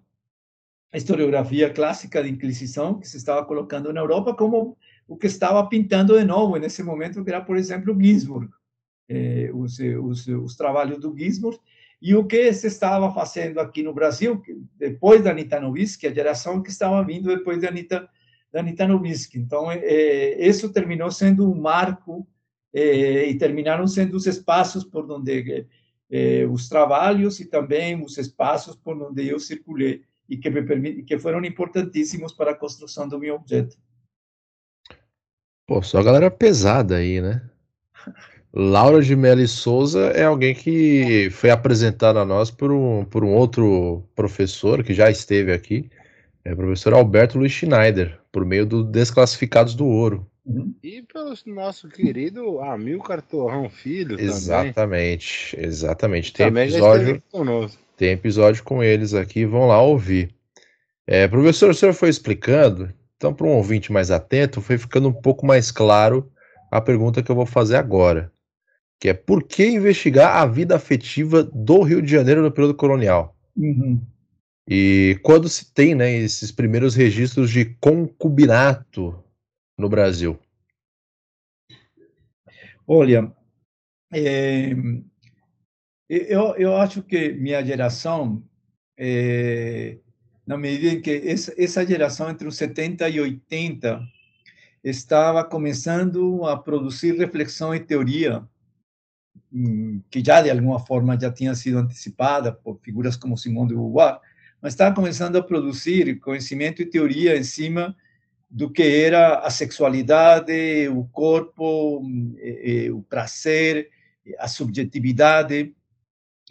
historiografia 0.93 1.69
clássica 1.69 2.23
de 2.23 2.29
Inquisição, 2.29 2.99
que 2.99 3.07
se 3.07 3.17
estava 3.17 3.45
colocando 3.45 3.93
na 3.93 4.01
Europa, 4.01 4.33
como 4.33 4.77
o 5.07 5.17
que 5.17 5.27
estava 5.27 5.65
pintando 5.67 6.17
de 6.17 6.25
novo 6.25 6.57
nesse 6.57 6.83
momento, 6.83 7.23
que 7.23 7.29
era, 7.29 7.41
por 7.41 7.57
exemplo, 7.57 7.97
Ginsburg, 7.99 8.49
eh, 9.07 9.51
os, 9.53 9.79
os, 9.79 10.27
os 10.27 10.55
trabalhos 10.55 10.99
do 10.99 11.15
Ginsburg, 11.17 11.59
e 12.01 12.15
o 12.15 12.25
que 12.25 12.51
se 12.53 12.67
estava 12.67 13.13
fazendo 13.13 13.59
aqui 13.59 13.83
no 13.83 13.93
Brasil, 13.93 14.41
depois 14.77 15.21
da 15.23 15.31
Anitta 15.31 15.59
Novisky, 15.59 16.07
a 16.07 16.13
geração 16.13 16.61
que 16.61 16.69
estava 16.69 17.03
vindo 17.03 17.27
depois 17.27 17.61
da 17.61 17.67
Anitta, 17.67 18.09
da 18.51 18.61
Anitta 18.61 18.87
Novisky. 18.87 19.37
Então, 19.37 19.67
isso 20.37 20.71
terminou 20.71 21.11
sendo 21.11 21.51
um 21.51 21.59
marco 21.59 22.25
e 22.73 23.35
terminaram 23.35 23.87
sendo 23.87 24.15
os 24.15 24.27
espaços 24.27 24.83
por 24.83 25.09
onde 25.11 25.65
é, 26.11 26.45
os 26.45 26.67
trabalhos 26.67 27.39
e 27.39 27.45
também 27.45 28.01
os 28.03 28.17
espaços 28.17 28.75
por 28.75 29.01
onde 29.01 29.27
eu 29.27 29.39
circulei 29.39 30.03
e 30.27 30.37
que 30.37 30.49
me 30.49 31.03
que 31.03 31.17
foram 31.17 31.43
importantíssimos 31.43 32.33
para 32.33 32.51
a 32.51 32.55
construção 32.55 33.07
do 33.07 33.19
meu 33.19 33.35
objeto. 33.35 33.77
Pô, 35.67 35.81
só 35.81 35.99
a 35.99 36.03
galera 36.03 36.31
pesada 36.31 36.95
aí, 36.95 37.21
né? 37.21 37.47
Laura 38.51 39.01
de 39.01 39.15
Mello 39.15 39.47
Souza 39.47 40.07
é 40.07 40.23
alguém 40.23 40.55
que 40.55 41.29
foi 41.31 41.51
apresentado 41.51 42.17
a 42.17 42.25
nós 42.25 42.49
por 42.49 42.71
um, 42.71 43.05
por 43.05 43.23
um 43.23 43.33
outro 43.33 44.03
professor 44.15 44.83
que 44.83 44.93
já 44.93 45.11
esteve 45.11 45.53
aqui, 45.53 45.89
é 46.43 46.53
o 46.53 46.57
professor 46.57 46.93
Alberto 46.93 47.37
Luiz 47.37 47.51
Schneider, 47.51 48.19
por 48.31 48.43
meio 48.43 48.65
do 48.65 48.83
Desclassificados 48.83 49.75
do 49.75 49.85
Ouro. 49.85 50.28
Uhum. 50.49 50.73
E 50.81 51.01
pelo 51.03 51.33
nosso 51.45 51.87
querido 51.87 52.59
Amilcar 52.59 53.21
Torrão 53.21 53.69
Filho 53.69 54.19
Exatamente, 54.19 54.73
também. 55.53 55.65
exatamente. 55.65 56.33
Tem 56.33 56.47
também 56.47 56.69
episódio, 56.69 57.23
tem 57.95 58.11
episódio 58.11 58.63
com 58.63 58.83
eles 58.83 59.13
aqui, 59.13 59.45
vão 59.45 59.67
lá 59.67 59.81
ouvir. 59.81 60.33
É, 61.05 61.27
professor, 61.27 61.69
o 61.69 61.73
senhor 61.73 61.93
foi 61.93 62.09
explicando, 62.09 62.91
então 63.15 63.33
para 63.33 63.47
um 63.47 63.51
ouvinte 63.51 63.91
mais 63.91 64.11
atento, 64.11 64.61
foi 64.61 64.77
ficando 64.77 65.09
um 65.09 65.13
pouco 65.13 65.45
mais 65.45 65.71
claro 65.71 66.31
a 66.71 66.81
pergunta 66.81 67.21
que 67.21 67.31
eu 67.31 67.35
vou 67.35 67.45
fazer 67.45 67.75
agora 67.75 68.31
que 68.99 69.07
é 69.07 69.13
por 69.13 69.43
que 69.43 69.65
investigar 69.65 70.35
a 70.35 70.45
vida 70.45 70.75
afetiva 70.75 71.43
do 71.43 71.81
Rio 71.81 72.01
de 72.01 72.11
Janeiro 72.11 72.41
no 72.41 72.51
período 72.51 72.73
colonial? 72.73 73.35
Uhum. 73.55 74.01
E 74.67 75.17
quando 75.23 75.47
se 75.47 75.73
tem 75.73 75.95
né, 75.95 76.11
esses 76.17 76.51
primeiros 76.51 76.95
registros 76.95 77.49
de 77.49 77.65
concubinato 77.79 79.17
no 79.79 79.89
Brasil? 79.89 80.37
Olha, 82.85 83.33
é, 84.13 84.71
eu, 86.09 86.55
eu 86.55 86.75
acho 86.75 87.01
que 87.01 87.31
minha 87.33 87.63
geração, 87.63 88.43
é, 88.97 89.97
na 90.45 90.57
medida 90.57 90.95
em 90.95 91.01
que 91.01 91.11
essa, 91.25 91.53
essa 91.57 91.85
geração 91.85 92.29
entre 92.29 92.47
os 92.47 92.57
70 92.57 93.07
e 93.09 93.21
80 93.21 94.01
estava 94.83 95.43
começando 95.43 96.45
a 96.45 96.57
produzir 96.57 97.17
reflexão 97.17 97.73
e 97.73 97.79
teoria 97.79 98.47
que 100.11 100.23
já 100.23 100.41
de 100.41 100.49
alguma 100.49 100.79
forma 100.79 101.19
já 101.19 101.31
tinha 101.31 101.55
sido 101.55 101.79
antecipada 101.79 102.51
por 102.51 102.79
figuras 102.81 103.15
como 103.15 103.37
Simone 103.37 103.69
de 103.69 103.75
Beauvoir, 103.75 104.19
mas 104.61 104.73
estava 104.73 104.93
começando 104.93 105.37
a 105.37 105.43
produzir 105.43 106.19
conhecimento 106.19 106.81
e 106.81 106.85
teoria 106.85 107.37
em 107.37 107.43
cima 107.43 107.95
do 108.49 108.69
que 108.69 108.81
era 108.81 109.39
a 109.39 109.49
sexualidade, 109.49 110.87
o 110.89 111.03
corpo, 111.05 112.01
o 112.91 113.03
prazer, 113.03 113.89
a 114.39 114.47
subjetividade. 114.47 115.73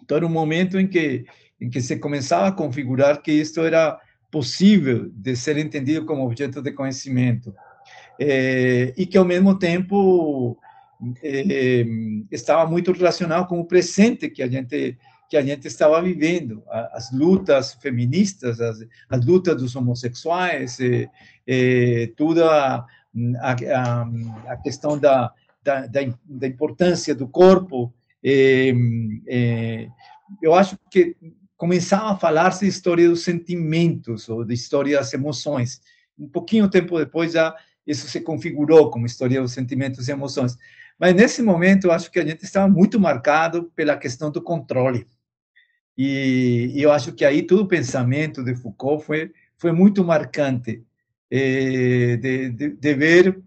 Então 0.01 0.17
era 0.17 0.27
um 0.27 0.31
momento 0.31 0.79
em 0.79 0.87
que 0.87 1.25
em 1.61 1.69
que 1.69 1.81
se 1.81 1.97
começava 1.97 2.49
a 2.49 2.53
configurar 2.53 3.21
que 3.21 3.33
isto 3.33 3.61
era 3.63 3.99
possível 4.31 5.11
de 5.13 5.35
ser 5.35 5.57
entendido 5.57 6.07
como 6.07 6.25
objeto 6.25 6.63
de 6.63 6.71
conhecimento 6.73 7.53
é, 8.19 8.93
e 8.97 9.07
que 9.07 9.19
ao 9.19 9.25
mesmo 9.25 9.59
tempo 9.59 10.59
eh, 11.23 11.85
estava 12.31 12.69
muito 12.69 12.93
relacionado 12.93 13.47
com 13.47 13.61
o 13.61 13.65
presente 13.65 14.29
que 14.29 14.43
a 14.43 14.49
gente 14.49 14.99
que 15.29 15.37
a 15.37 15.43
gente 15.43 15.67
estava 15.67 16.01
vivendo, 16.01 16.63
as 16.69 17.13
lutas 17.13 17.75
feministas, 17.75 18.61
as, 18.61 18.79
as 19.11 19.27
lutas 19.27 19.57
dos 19.57 19.77
homossexuais, 19.77 20.81
eh, 20.81 21.09
eh, 21.47 22.13
toda 22.17 22.51
a, 22.51 22.87
a, 23.41 24.09
a, 24.49 24.57
questão 24.57 24.99
da, 24.99 25.31
da, 25.63 25.87
da, 26.25 26.47
importância 26.47 27.15
do 27.15 27.29
corpo. 27.29 27.93
Eh, 28.25 28.73
eh, 29.29 29.89
eu 30.43 30.55
acho 30.55 30.79
que 30.91 31.15
começava 31.57 32.13
a 32.13 32.17
falar-se 32.17 32.65
de 32.65 32.71
história 32.71 33.09
dos 33.09 33.23
sentimentos, 33.23 34.29
ou 34.31 34.45
de 34.45 34.55
história 34.55 34.97
das 34.97 35.13
emoções. 35.13 35.83
Um 36.19 36.29
pouquinho 36.29 36.71
tempo 36.71 36.99
depois 36.99 37.33
já 37.33 37.55
isso 37.87 38.09
se 38.09 38.21
configurou 38.21 38.91
como 38.91 39.07
história 39.07 39.41
dos 39.41 39.53
sentimentos 39.53 40.09
e 40.09 40.13
emoções. 40.13 40.57
Mas 40.99 41.15
nesse 41.15 41.43
momento, 41.43 41.87
eu 41.87 41.93
acho 41.93 42.11
que 42.11 42.19
a 42.19 42.27
gente 42.27 42.45
estava 42.45 42.69
muito 42.69 42.99
marcado 42.99 43.71
pela 43.75 43.97
questão 43.97 44.31
do 44.31 44.43
controle. 44.43 45.07
E, 45.99 46.73
eu 46.77 46.93
acho 46.93 47.13
que 47.13 47.25
aí 47.25 47.43
todo 47.43 47.63
o 47.63 47.69
pensamento 47.69 48.45
de 48.45 48.55
Foucault 48.55 49.05
foi, 49.05 49.33
foi 49.57 49.73
muito 49.73 50.05
marcante, 50.05 50.85
eh, 51.29 52.17
de, 52.17 52.51
de, 52.51 52.69
de, 52.71 52.95
ver 52.95 53.43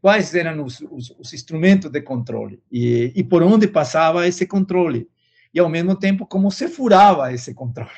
quais 0.00 0.34
eram 0.34 0.64
os, 0.64 0.80
os, 0.80 1.10
os, 1.18 1.34
instrumentos 1.34 1.90
de 1.90 2.00
controle 2.00 2.60
e, 2.70 3.12
e 3.14 3.22
por 3.22 3.42
onde 3.42 3.68
passava 3.68 4.26
esse 4.26 4.46
controle. 4.46 5.06
E, 5.52 5.60
ao 5.60 5.68
mesmo 5.68 5.94
tempo, 5.94 6.26
como 6.26 6.50
se 6.50 6.66
furava 6.66 7.32
esse 7.32 7.52
controle. 7.52 7.90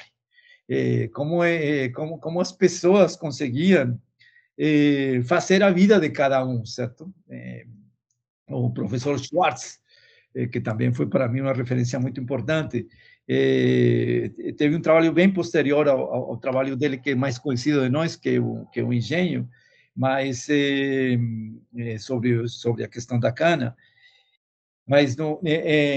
Eh, 0.69 1.09
como, 1.15 1.45
eh, 1.45 1.91
como, 1.91 2.19
como 2.19 2.41
as 2.41 2.51
pessoas 2.51 3.17
conseguiam 3.17 4.01
eh, 4.59 5.21
fazer 5.25 5.63
a 5.63 5.71
vida 5.71 6.01
de 6.01 6.11
cada 6.11 6.45
um, 6.45 6.65
certo? 6.65 7.13
Eh, 7.29 7.67
o 8.49 8.73
professor 8.73 9.19
Schwartz, 9.19 9.81
eh, 10.35 10.47
que 10.47 10.61
também 10.61 10.93
foi 10.93 11.07
para 11.07 11.29
mim 11.29 11.41
uma 11.41 11.53
referência 11.53 11.99
muito 12.01 12.21
importante, 12.21 12.89
eh, 13.29 14.31
teve 14.57 14.77
um 14.77 14.81
trabalho 14.81 15.13
bem 15.13 15.33
posterior 15.33 15.89
ao, 15.89 16.31
ao, 16.31 16.37
trabalho 16.37 16.77
dele, 16.77 16.99
que 16.99 17.11
é 17.11 17.15
mais 17.15 17.39
conhecido 17.39 17.83
de 17.83 17.89
nós, 17.89 18.17
que 18.17 18.31
é 18.31 18.41
o, 18.41 18.67
que 18.67 18.81
é 18.81 18.83
o 18.83 18.93
Engenho, 18.93 19.49
mas 19.97 20.47
eh, 20.51 21.19
sobre, 21.99 22.47
sobre 22.49 22.85
a 22.85 22.89
questão 22.89 23.19
da 23.19 23.33
cana. 23.33 23.75
Mas 24.87 25.17
no, 25.17 25.41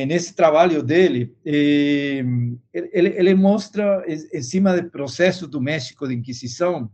nesse 0.07 0.33
trabalho 0.33 0.81
dele, 0.81 1.35
ele, 1.43 2.57
ele, 2.73 3.35
mostra, 3.35 4.05
em 4.07 4.41
cima 4.41 4.81
do 4.81 4.89
processo 4.89 5.45
do 5.45 5.59
México 5.59 6.07
de 6.07 6.13
Inquisição, 6.13 6.89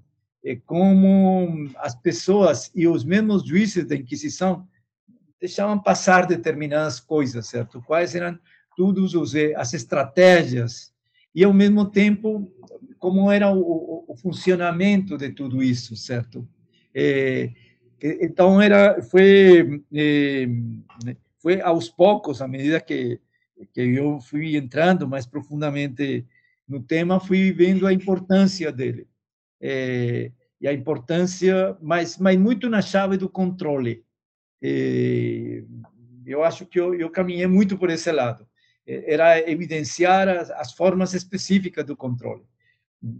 como 0.66 1.70
as 1.78 1.94
pessoas 1.94 2.72
e 2.74 2.88
os 2.88 3.04
mesmos 3.04 3.46
juízes 3.48 3.86
da 3.86 3.96
Inquisição 3.96 4.68
deixavam 5.40 5.78
passar 5.78 6.26
determinadas 6.26 7.00
coisas, 7.00 7.48
certo? 7.48 7.82
Quais 7.82 8.16
eram 8.16 8.40
todas 8.76 9.14
as 9.56 9.74
estratégias 9.74 10.94
e, 11.34 11.44
ao 11.44 11.54
mesmo 11.54 11.86
tempo, 11.86 12.52
como 13.00 13.32
era 13.32 13.52
o, 13.52 14.06
o 14.08 14.16
funcionamento 14.16 15.18
de 15.18 15.30
tudo 15.30 15.62
isso, 15.62 15.96
certo? 15.96 16.48
É, 16.94 17.50
então, 18.02 18.62
era, 18.62 19.02
foi, 19.02 19.84
é, 19.94 20.48
foi 21.40 21.62
aos 21.62 21.90
poucos, 21.90 22.42
à 22.42 22.48
medida 22.48 22.80
que, 22.80 23.20
que 23.74 23.82
eu 23.82 24.20
fui 24.22 24.56
entrando 24.56 25.08
mais 25.08 25.26
profundamente 25.26 26.26
no 26.68 26.82
tema, 26.82 27.20
fui 27.20 27.52
vendo 27.52 27.88
a 27.88 27.94
importância 27.94 28.72
dele. 28.72 29.08
É, 29.60 30.32
e 30.60 30.68
a 30.68 30.74
importância, 30.74 31.78
mas, 31.82 32.18
mas 32.18 32.38
muito 32.38 32.70
na 32.70 32.82
chave 32.82 33.18
do 33.18 33.28
controle. 33.28 34.04
É, 34.62 35.64
eu 36.26 36.42
acho 36.42 36.66
que 36.66 36.80
eu, 36.80 36.96
eu 36.96 37.10
caminhei 37.10 37.48
muito 37.48 37.78
por 37.78 37.90
esse 37.90 38.10
lado. 38.12 38.48
Era 38.86 39.40
evidenciar 39.50 40.28
as, 40.28 40.52
as 40.52 40.74
formas 40.74 41.14
específicas 41.14 41.86
do 41.86 41.96
controle. 41.96 42.44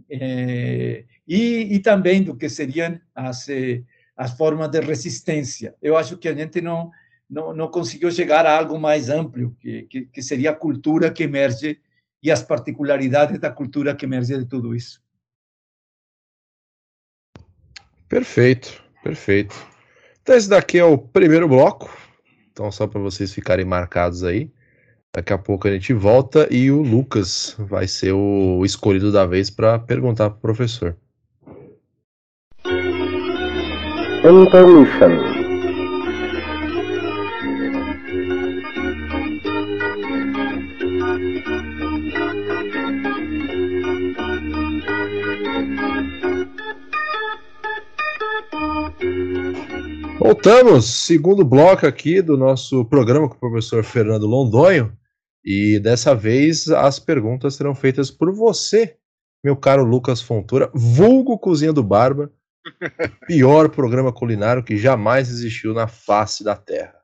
É, 0.08 1.04
e, 1.26 1.74
e 1.74 1.78
também 1.80 2.22
do 2.22 2.36
que 2.36 2.48
seriam 2.48 2.98
as, 3.14 3.48
eh, 3.48 3.82
as 4.16 4.36
formas 4.36 4.68
de 4.70 4.80
resistência. 4.80 5.74
Eu 5.82 5.96
acho 5.96 6.16
que 6.16 6.28
a 6.28 6.34
gente 6.34 6.60
não, 6.60 6.90
não, 7.28 7.54
não 7.54 7.68
conseguiu 7.68 8.10
chegar 8.10 8.46
a 8.46 8.56
algo 8.56 8.78
mais 8.78 9.08
amplo, 9.08 9.54
que, 9.60 9.82
que, 9.82 10.06
que 10.06 10.22
seria 10.22 10.50
a 10.50 10.56
cultura 10.56 11.10
que 11.10 11.22
emerge 11.22 11.80
e 12.22 12.30
as 12.30 12.42
particularidades 12.42 13.38
da 13.38 13.50
cultura 13.50 13.94
que 13.94 14.06
emerge 14.06 14.38
de 14.38 14.46
tudo 14.46 14.74
isso. 14.74 15.02
Perfeito, 18.08 18.82
perfeito. 19.02 19.54
Então, 20.22 20.34
esse 20.34 20.48
daqui 20.48 20.78
é 20.78 20.84
o 20.84 20.96
primeiro 20.96 21.46
bloco. 21.48 21.94
Então, 22.50 22.70
só 22.70 22.86
para 22.86 23.00
vocês 23.00 23.34
ficarem 23.34 23.64
marcados 23.64 24.24
aí. 24.24 24.50
Daqui 25.14 25.32
a 25.32 25.38
pouco 25.38 25.68
a 25.68 25.70
gente 25.70 25.92
volta 25.92 26.48
e 26.50 26.72
o 26.72 26.82
Lucas 26.82 27.54
vai 27.56 27.86
ser 27.86 28.12
o 28.12 28.64
escolhido 28.64 29.12
da 29.12 29.24
vez 29.24 29.48
para 29.48 29.78
perguntar 29.78 30.28
para 30.30 30.38
o 30.38 30.40
professor. 30.40 30.96
Intermission. 34.24 35.44
Voltamos, 50.18 50.86
segundo 50.86 51.44
bloco 51.44 51.86
aqui 51.86 52.20
do 52.20 52.36
nosso 52.36 52.84
programa 52.86 53.28
com 53.28 53.36
o 53.36 53.38
professor 53.38 53.84
Fernando 53.84 54.26
Londonho. 54.26 54.92
E 55.44 55.78
dessa 55.78 56.14
vez 56.14 56.68
as 56.68 56.98
perguntas 56.98 57.54
serão 57.54 57.74
feitas 57.74 58.10
por 58.10 58.32
você, 58.32 58.96
meu 59.42 59.56
caro 59.56 59.84
Lucas 59.84 60.22
Fontoura, 60.22 60.70
vulgo 60.74 61.38
Cozinha 61.38 61.72
do 61.72 61.82
Barba, 61.82 62.32
pior 63.26 63.68
programa 63.68 64.12
culinário 64.12 64.64
que 64.64 64.78
jamais 64.78 65.28
existiu 65.28 65.74
na 65.74 65.86
face 65.86 66.42
da 66.42 66.56
Terra. 66.56 66.98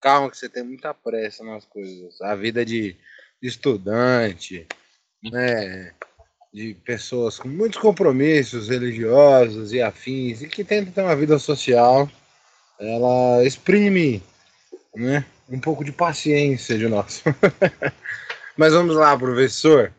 Calma 0.00 0.28
que 0.28 0.36
você 0.36 0.48
tem 0.48 0.64
muita 0.64 0.92
pressa 0.92 1.44
nas 1.44 1.64
coisas. 1.64 2.20
A 2.22 2.34
vida 2.34 2.64
de, 2.64 2.96
estudante, 3.42 4.66
né, 5.22 5.92
de 6.52 6.74
pessoas 6.84 7.38
com 7.38 7.48
muitos 7.48 7.78
compromissos 7.78 8.68
religiosos 8.68 9.72
e 9.72 9.82
afins 9.82 10.42
e 10.42 10.48
que 10.48 10.62
tentam 10.62 10.92
ter 10.92 11.02
uma 11.02 11.16
vida 11.16 11.38
social, 11.38 12.08
ela 12.78 13.44
exprime, 13.44 14.22
né, 14.94 15.24
um 15.52 15.60
pouco 15.60 15.84
de 15.84 15.92
paciência 15.92 16.78
de 16.78 16.88
nós. 16.88 17.22
Mas 18.56 18.72
vamos 18.72 18.96
lá, 18.96 19.16
professor. 19.16 19.92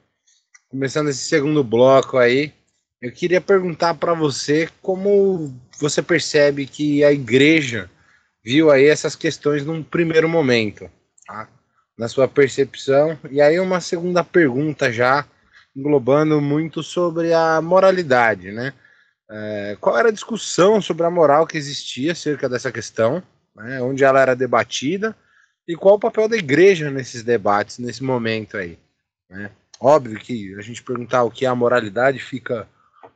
Começando 0.67 1.09
esse 1.09 1.25
segundo 1.25 1.63
bloco 1.63 2.17
aí, 2.17 2.51
eu 2.99 3.11
queria 3.11 3.39
perguntar 3.39 3.93
para 3.93 4.15
você 4.15 4.67
como 4.81 5.53
você 5.79 6.01
percebe 6.01 6.65
que 6.65 7.03
a 7.03 7.11
igreja 7.11 7.89
viu 8.43 8.71
aí 8.71 8.87
essas 8.87 9.15
questões 9.15 9.63
num 9.63 9.83
primeiro 9.83 10.27
momento, 10.27 10.89
tá? 11.27 11.47
na 11.95 12.07
sua 12.07 12.27
percepção. 12.27 13.17
E 13.29 13.39
aí 13.39 13.59
uma 13.59 13.79
segunda 13.79 14.23
pergunta 14.23 14.91
já 14.91 15.23
englobando 15.75 16.41
muito 16.41 16.81
sobre 16.81 17.31
a 17.31 17.61
moralidade, 17.61 18.51
né? 18.51 18.73
É, 19.29 19.77
qual 19.79 19.97
era 19.97 20.09
a 20.09 20.13
discussão 20.13 20.81
sobre 20.81 21.05
a 21.05 21.11
moral 21.11 21.45
que 21.45 21.57
existia 21.57 22.11
acerca 22.11 22.49
dessa 22.49 22.71
questão, 22.71 23.23
né? 23.55 23.81
onde 23.81 24.03
ela 24.03 24.19
era 24.19 24.35
debatida 24.35 25.15
e 25.67 25.75
qual 25.75 25.95
o 25.95 25.99
papel 25.99 26.27
da 26.27 26.37
igreja 26.37 26.91
nesses 26.91 27.23
debates, 27.23 27.79
nesse 27.79 28.03
momento 28.03 28.57
aí? 28.57 28.77
Né? 29.29 29.51
Óbvio 29.79 30.19
que 30.19 30.53
a 30.55 30.61
gente 30.61 30.83
perguntar 30.83 31.23
o 31.23 31.31
que 31.31 31.45
é 31.45 31.49
a 31.49 31.55
moralidade 31.55 32.19
fica 32.19 32.67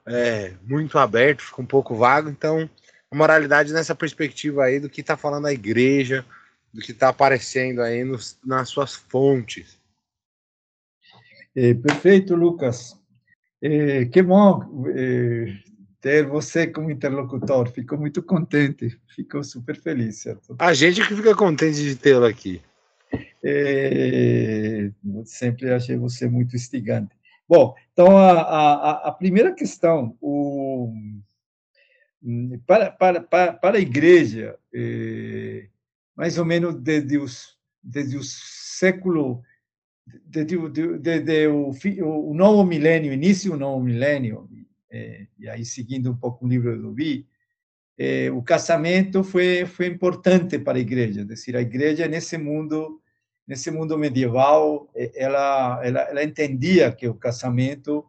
é, 0.06 0.54
muito 0.64 0.98
aberto, 0.98 1.44
fica 1.44 1.62
um 1.62 1.66
pouco 1.66 1.96
vago, 1.96 2.30
então 2.30 2.70
a 3.12 3.16
moralidade 3.16 3.74
nessa 3.74 3.96
perspectiva 3.96 4.64
aí 4.64 4.80
do 4.80 4.90
que 4.90 5.02
está 5.02 5.16
falando 5.16 5.48
a 5.48 5.54
igreja, 5.54 6.26
do 6.74 6.82
que 6.82 6.92
está 6.92 7.10
aparecendo 7.10 7.82
aí 7.82 8.04
nos, 8.04 8.38
nas 8.46 8.70
suas 8.70 8.96
fontes. 8.96 9.78
É, 11.56 11.74
perfeito, 11.74 12.36
Lucas. 12.36 12.98
É, 13.62 14.06
que 14.06 14.22
bom 14.22 14.86
é, 14.96 15.58
ter 16.02 16.26
você 16.26 16.68
como 16.68 16.92
interlocutor. 16.92 17.70
Fico 17.70 17.98
muito 17.98 18.22
contente, 18.22 19.00
fico 19.16 19.44
super 19.44 19.76
feliz, 19.80 20.18
certo? 20.18 20.56
A 20.60 20.74
gente 20.74 21.06
que 21.06 21.16
fica 21.16 21.36
contente 21.36 21.82
de 21.82 21.96
tê-lo 21.96 22.26
aqui. 22.26 22.62
É, 23.44 24.92
sempre 25.26 25.72
achei 25.72 25.96
você 25.96 26.28
muito 26.28 26.56
instigante. 26.56 27.16
Bom, 27.48 27.74
então 27.94 28.18
a, 28.18 28.42
a, 28.42 28.92
a 29.08 29.12
primeira 29.12 29.54
questão, 29.54 30.18
o, 30.20 30.92
para, 32.66 32.92
para, 32.92 33.22
para, 33.22 33.54
para 33.54 33.78
a 33.78 33.82
igreja, 33.82 34.58
é, 34.74 35.68
mais 36.16 36.38
ou 36.38 36.46
menos 36.46 36.76
desde 36.76 37.18
os 37.18 37.56
desde 37.82 38.18
o 38.18 38.24
século 38.24 39.42
desde, 40.26 40.58
desde, 40.70 40.98
desde 40.98 41.48
o, 41.48 41.72
o 42.04 42.34
novo 42.34 42.66
milênio, 42.66 43.14
início 43.14 43.52
do 43.52 43.58
novo 43.58 43.82
milênio, 43.82 44.50
é, 44.92 45.28
e 45.40 45.50
aí 45.50 45.66
seguindo 45.66 46.12
um 46.12 46.16
pouco 46.16 46.46
o 46.46 46.48
livro 46.48 46.80
do 46.82 46.94
Vi, 46.94 47.28
é, 47.98 48.32
o 48.32 48.42
casamento 48.42 49.24
foi 49.24 49.66
foi 49.66 49.88
importante 49.88 50.60
para 50.60 50.78
a 50.78 50.82
igreja, 50.82 51.22
é 51.22 51.24
dizer, 51.26 51.56
a 51.56 51.62
igreja 51.62 52.08
nesse 52.08 52.38
mundo 52.38 53.02
nesse 53.48 53.72
mundo 53.72 53.98
medieval 53.98 54.90
é, 54.96 55.12
ela 55.16 55.82
ela, 55.84 56.02
ela 56.02 56.24
entendia 56.24 56.92
que 56.92 57.08
o 57.08 57.16
casamento 57.16 58.06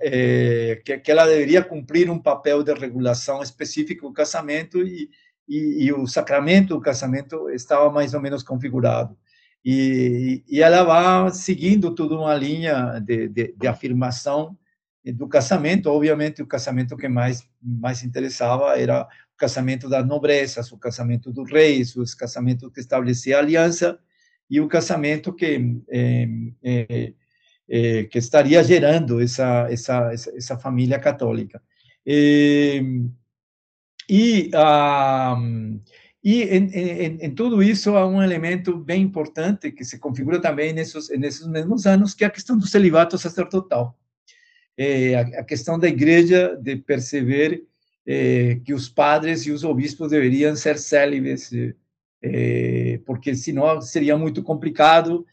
é, 0.00 0.80
que, 0.84 0.98
que, 0.98 1.10
ela 1.10 1.26
deveria 1.26 1.62
cumprir 1.62 2.10
um 2.10 2.18
papel 2.18 2.62
de 2.62 2.72
regulação 2.74 3.42
específico 3.42 4.08
do 4.08 4.12
casamento 4.12 4.82
e, 4.82 5.10
e, 5.48 5.84
e, 5.86 5.92
o 5.92 6.06
sacramento 6.06 6.74
do 6.74 6.80
casamento 6.80 7.48
estava 7.50 7.90
mais 7.90 8.14
ou 8.14 8.20
menos 8.20 8.42
configurado. 8.42 9.16
E, 9.64 10.44
e 10.48 10.62
ela 10.62 10.82
vai 10.82 11.30
seguindo 11.32 11.94
toda 11.94 12.14
uma 12.14 12.34
linha 12.34 13.00
de, 13.00 13.28
de, 13.28 13.54
de 13.56 13.66
afirmação 13.66 14.56
do 15.12 15.28
casamento, 15.28 15.90
obviamente 15.90 16.42
o 16.42 16.46
casamento 16.46 16.96
que 16.96 17.08
mais 17.08 17.46
mais 17.60 18.02
interessava 18.02 18.78
era 18.78 19.02
o 19.02 19.36
casamento 19.36 19.88
das 19.88 20.06
nobrezas, 20.06 20.72
o 20.72 20.78
casamento 20.78 21.30
dos 21.32 21.50
reis, 21.50 21.94
os 21.96 22.14
casamentos 22.14 22.70
que 22.72 22.80
estabelecia 22.80 23.38
aliança 23.38 23.98
e 24.48 24.60
o 24.60 24.68
casamento 24.68 25.32
que 25.32 25.82
é, 25.90 26.28
é, 26.62 27.12
é, 27.68 28.04
que 28.04 28.18
estaria 28.18 28.62
gerando 28.64 29.20
essa 29.20 29.66
essa 29.70 30.10
essa 30.12 30.58
família 30.58 30.98
católica. 30.98 31.60
E 32.06 32.82
e, 34.08 34.50
ah, 34.54 35.36
e 36.22 36.42
em, 36.42 36.66
em, 36.74 37.18
em, 37.22 37.34
tudo 37.34 37.62
isso 37.62 37.96
há 37.96 38.06
um 38.06 38.22
elemento 38.22 38.76
bem 38.76 39.02
importante 39.02 39.72
que 39.72 39.84
se 39.84 39.98
configura 39.98 40.40
também 40.40 40.72
nesses 40.72 41.08
nesses 41.10 41.46
mesmos 41.46 41.86
anos 41.86 42.14
que 42.14 42.24
é 42.24 42.26
a 42.26 42.30
questão 42.30 42.56
do 42.58 42.66
celibato 42.66 43.18
sacerdotal 43.18 43.98
é, 44.76 45.14
a 45.16 45.44
questão 45.44 45.78
da 45.78 45.88
igreja 45.88 46.56
de 46.60 46.76
perceber 46.76 47.64
é, 48.06 48.56
que 48.64 48.74
os 48.74 48.88
padres 48.88 49.46
e 49.46 49.50
os 49.50 49.64
obispos 49.64 50.10
deveriam 50.10 50.54
ser 50.56 50.78
célibes, 50.78 51.50
é, 52.22 53.00
porque 53.06 53.34
senão 53.34 53.80
seria 53.80 54.16
muito 54.16 54.42
complicado. 54.42 55.26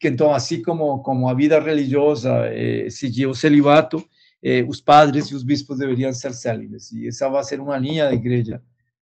Que 0.00 0.08
então, 0.08 0.32
assim 0.32 0.62
como 0.62 1.00
como 1.02 1.28
a 1.28 1.34
vida 1.34 1.60
religiosa 1.60 2.46
é, 2.46 2.88
seguia 2.90 3.28
o 3.28 3.34
celibato, 3.34 4.04
é, 4.42 4.62
os 4.62 4.80
padres 4.80 5.26
e 5.26 5.34
os 5.34 5.42
bispos 5.42 5.78
deveriam 5.78 6.12
ser 6.12 6.32
célibes. 6.34 6.92
E 6.92 7.08
essa 7.08 7.28
vai 7.28 7.42
ser 7.44 7.60
uma 7.60 7.76
linha 7.76 8.04
da 8.04 8.14
igreja 8.14 8.62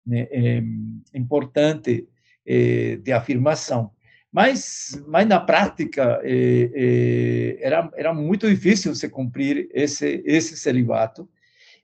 né, 0.06 0.26
é, 0.30 0.62
importante 1.14 2.08
é, 2.46 2.96
de 2.96 3.12
afirmação. 3.12 3.90
Mas, 4.30 5.02
mas 5.06 5.26
na 5.26 5.40
prática, 5.40 6.20
eh, 6.22 6.70
eh, 6.74 7.58
era, 7.60 7.90
era 7.96 8.14
muito 8.14 8.48
difícil 8.48 8.94
se 8.94 9.08
cumprir 9.08 9.68
esse, 9.72 10.22
esse 10.26 10.56
celibato. 10.56 11.28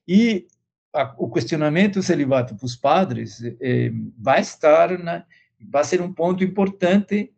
E 0.06 0.46
a, 0.92 1.14
o 1.16 1.30
questionamento 1.30 1.94
do 1.94 2.02
celibato 2.02 2.54
para 2.54 2.66
os 2.66 2.76
padres 2.76 3.42
eh, 3.60 3.90
vai 4.18 4.40
estar, 4.40 4.98
na, 4.98 5.24
vai 5.58 5.84
ser 5.84 6.02
um 6.02 6.12
ponto 6.12 6.44
importante 6.44 7.30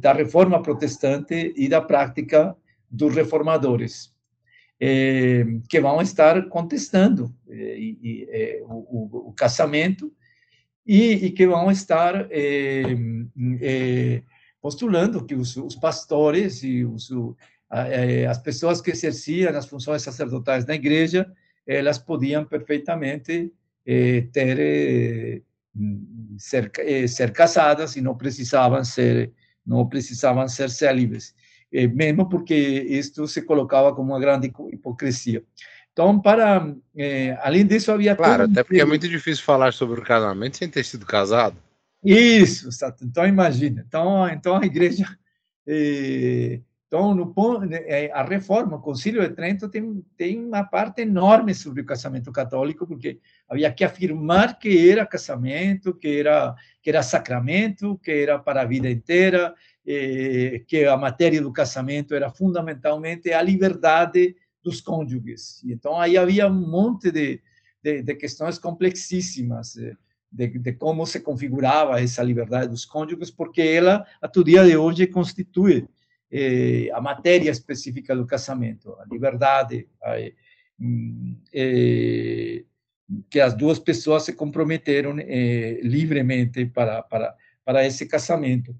da 0.00 0.12
reforma 0.12 0.62
protestante 0.62 1.52
e 1.56 1.68
da 1.68 1.80
prática 1.80 2.56
dos 2.88 3.12
reformadores, 3.12 4.14
que 4.78 5.80
vão 5.80 6.00
estar 6.00 6.48
contestando 6.48 7.34
e, 7.48 8.62
o, 8.68 9.26
o, 9.26 9.28
o 9.30 9.32
casamento 9.32 10.12
e, 10.86 11.26
e 11.26 11.30
que 11.30 11.46
vão 11.46 11.70
estar 11.70 12.28
é, 12.30 12.82
é, 13.60 14.22
postulando 14.60 15.24
que 15.24 15.34
os, 15.34 15.56
os, 15.56 15.76
pastores 15.76 16.62
e 16.62 16.84
os, 16.84 17.10
as 18.28 18.38
pessoas 18.38 18.80
que 18.80 18.90
exerciam 18.90 19.56
as 19.56 19.66
funções 19.66 20.02
sacerdotais 20.02 20.66
na 20.66 20.74
igreja, 20.74 21.30
elas 21.66 21.98
podiam 21.98 22.44
perfeitamente 22.44 23.52
ter 24.32 25.42
ser, 26.38 26.70
ser 27.08 27.32
casadas 27.32 27.96
e 27.96 28.00
não 28.00 28.16
precisavam 28.16 28.84
ser 28.84 29.32
não 29.66 29.88
precisavam 29.88 30.46
ser 30.46 30.68
célibes, 30.68 31.34
mesmo 31.94 32.28
porque 32.28 32.54
isto 32.54 33.26
se 33.26 33.42
colocava 33.42 33.94
como 33.94 34.12
uma 34.12 34.20
grande 34.20 34.52
hipocrisia. 34.70 35.42
Então, 35.94 36.20
para 36.20 36.74
além 37.40 37.64
disso, 37.64 37.92
havia 37.92 38.16
claro, 38.16 38.42
até 38.42 38.62
porque 38.64 38.80
é 38.80 38.84
muito 38.84 39.08
difícil 39.08 39.44
falar 39.44 39.72
sobre 39.72 40.00
o 40.00 40.04
casamento 40.04 40.56
sem 40.56 40.68
ter 40.68 40.84
sido 40.84 41.06
casado. 41.06 41.56
Isso, 42.04 42.68
então 43.00 43.26
imagina. 43.26 43.84
Então, 43.86 44.28
então 44.28 44.56
a 44.56 44.66
igreja 44.66 45.06
então, 46.94 47.12
no, 47.12 47.34
eh, 47.72 48.08
a 48.14 48.22
reforma, 48.22 48.76
o 48.76 48.80
Concílio 48.80 49.20
de 49.20 49.34
Trento 49.34 49.68
tem, 49.68 50.04
tem 50.16 50.38
uma 50.38 50.62
parte 50.62 51.02
enorme 51.02 51.52
sobre 51.52 51.82
o 51.82 51.84
casamento 51.84 52.30
católico, 52.30 52.86
porque 52.86 53.18
havia 53.48 53.72
que 53.72 53.82
afirmar 53.82 54.60
que 54.60 54.90
era 54.90 55.04
casamento, 55.04 55.92
que 55.92 56.20
era, 56.20 56.54
que 56.80 56.90
era 56.90 57.02
sacramento, 57.02 57.98
que 57.98 58.12
era 58.12 58.38
para 58.38 58.62
a 58.62 58.64
vida 58.64 58.88
inteira, 58.88 59.52
eh, 59.84 60.62
que 60.68 60.84
a 60.84 60.96
matéria 60.96 61.42
do 61.42 61.52
casamento 61.52 62.14
era 62.14 62.30
fundamentalmente 62.30 63.32
a 63.32 63.42
liberdade 63.42 64.36
dos 64.64 64.80
cônjuges. 64.80 65.62
Então, 65.64 66.00
aí 66.00 66.16
havia 66.16 66.48
um 66.48 66.68
monte 66.68 67.10
de, 67.10 67.40
de, 67.82 68.02
de 68.02 68.14
questões 68.14 68.58
complexíssimas 68.58 69.76
eh, 69.76 69.94
de, 70.32 70.58
de, 70.58 70.72
como 70.72 71.06
se 71.06 71.20
configurava 71.20 72.00
essa 72.00 72.22
liberdade 72.22 72.68
dos 72.68 72.84
cônjuges, 72.84 73.30
porque 73.30 73.60
ela, 73.60 74.04
até 74.20 74.40
o 74.40 74.44
dia 74.44 74.64
de 74.64 74.76
hoje, 74.76 75.06
constitui 75.06 75.86
eh, 76.32 76.88
a 76.92 77.00
matéria 77.00 77.50
específica 77.50 78.16
do 78.16 78.26
casamento, 78.26 78.96
a 78.98 79.04
liberdade, 79.04 79.86
a, 80.02 80.18
eh, 81.52 82.64
que 83.30 83.38
as 83.38 83.54
duas 83.54 83.78
pessoas 83.78 84.24
se 84.24 84.32
comprometeram 84.32 85.16
eh, 85.18 85.78
livremente 85.82 86.64
para, 86.66 87.02
para, 87.02 87.36
para 87.64 87.86
esse 87.86 88.06
casamento. 88.06 88.74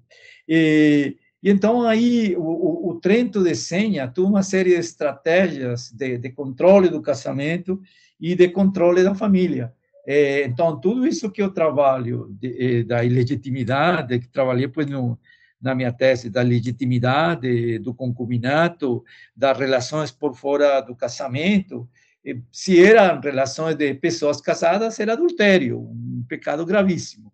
E, 0.47 1.17
e 1.45 1.51
então 1.51 1.83
aí 1.83 2.35
o, 2.35 2.89
o, 2.89 2.99
Trento 2.99 3.43
desenha 3.43 4.11
uma 4.17 4.41
série 4.41 4.71
de 4.71 4.79
estratégias 4.79 5.91
de, 5.91 6.17
de 6.17 6.31
controle 6.31 6.89
do 6.89 7.03
casamento 7.03 7.79
e 8.19 8.33
de 8.33 8.49
controle 8.49 9.03
da 9.03 9.13
família. 9.13 9.71
então, 10.43 10.79
tudo 10.79 11.05
isso 11.05 11.29
que 11.29 11.43
eu 11.43 11.51
trabalho 11.51 12.35
de, 12.41 12.83
da 12.83 13.03
ilegitimidade, 13.03 14.17
que 14.17 14.27
trabalhei 14.27 14.67
pois, 14.67 14.87
no, 14.87 15.19
na 15.61 15.75
minha 15.75 15.93
tese 15.93 16.31
da 16.31 16.41
legitimidade 16.41 17.77
do 17.77 17.93
concubinato, 17.93 19.03
das 19.35 19.55
relações 19.55 20.09
por 20.09 20.35
fora 20.35 20.81
do 20.81 20.95
casamento. 20.95 21.87
Se 22.51 22.83
eram 22.83 23.21
relações 23.21 23.75
de 23.75 23.93
pessoas 23.93 24.41
casadas, 24.41 24.99
era 24.99 25.13
adultério, 25.13 25.79
um 25.79 26.25
pecado 26.27 26.65
gravíssimo. 26.65 27.31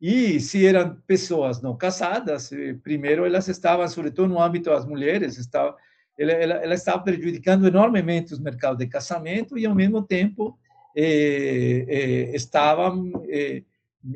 E 0.00 0.38
se 0.40 0.66
eram 0.66 0.96
pessoas 1.06 1.62
não 1.62 1.76
casadas, 1.76 2.50
primeiro 2.82 3.24
elas 3.24 3.48
estavam, 3.48 3.86
sobretudo 3.88 4.28
no 4.28 4.40
âmbito 4.40 4.68
das 4.70 4.84
mulheres, 4.84 5.38
estava, 5.38 5.74
ela, 6.18 6.32
ela, 6.32 6.54
ela 6.54 6.74
estava 6.74 7.02
prejudicando 7.02 7.66
enormemente 7.66 8.34
os 8.34 8.40
mercados 8.40 8.78
de 8.78 8.86
casamento 8.86 9.56
e, 9.56 9.64
ao 9.64 9.74
mesmo 9.74 10.02
tempo, 10.02 10.58
eh, 10.94 11.84
eh, 11.88 12.36
estavam 12.36 13.10
eh, 13.28 13.62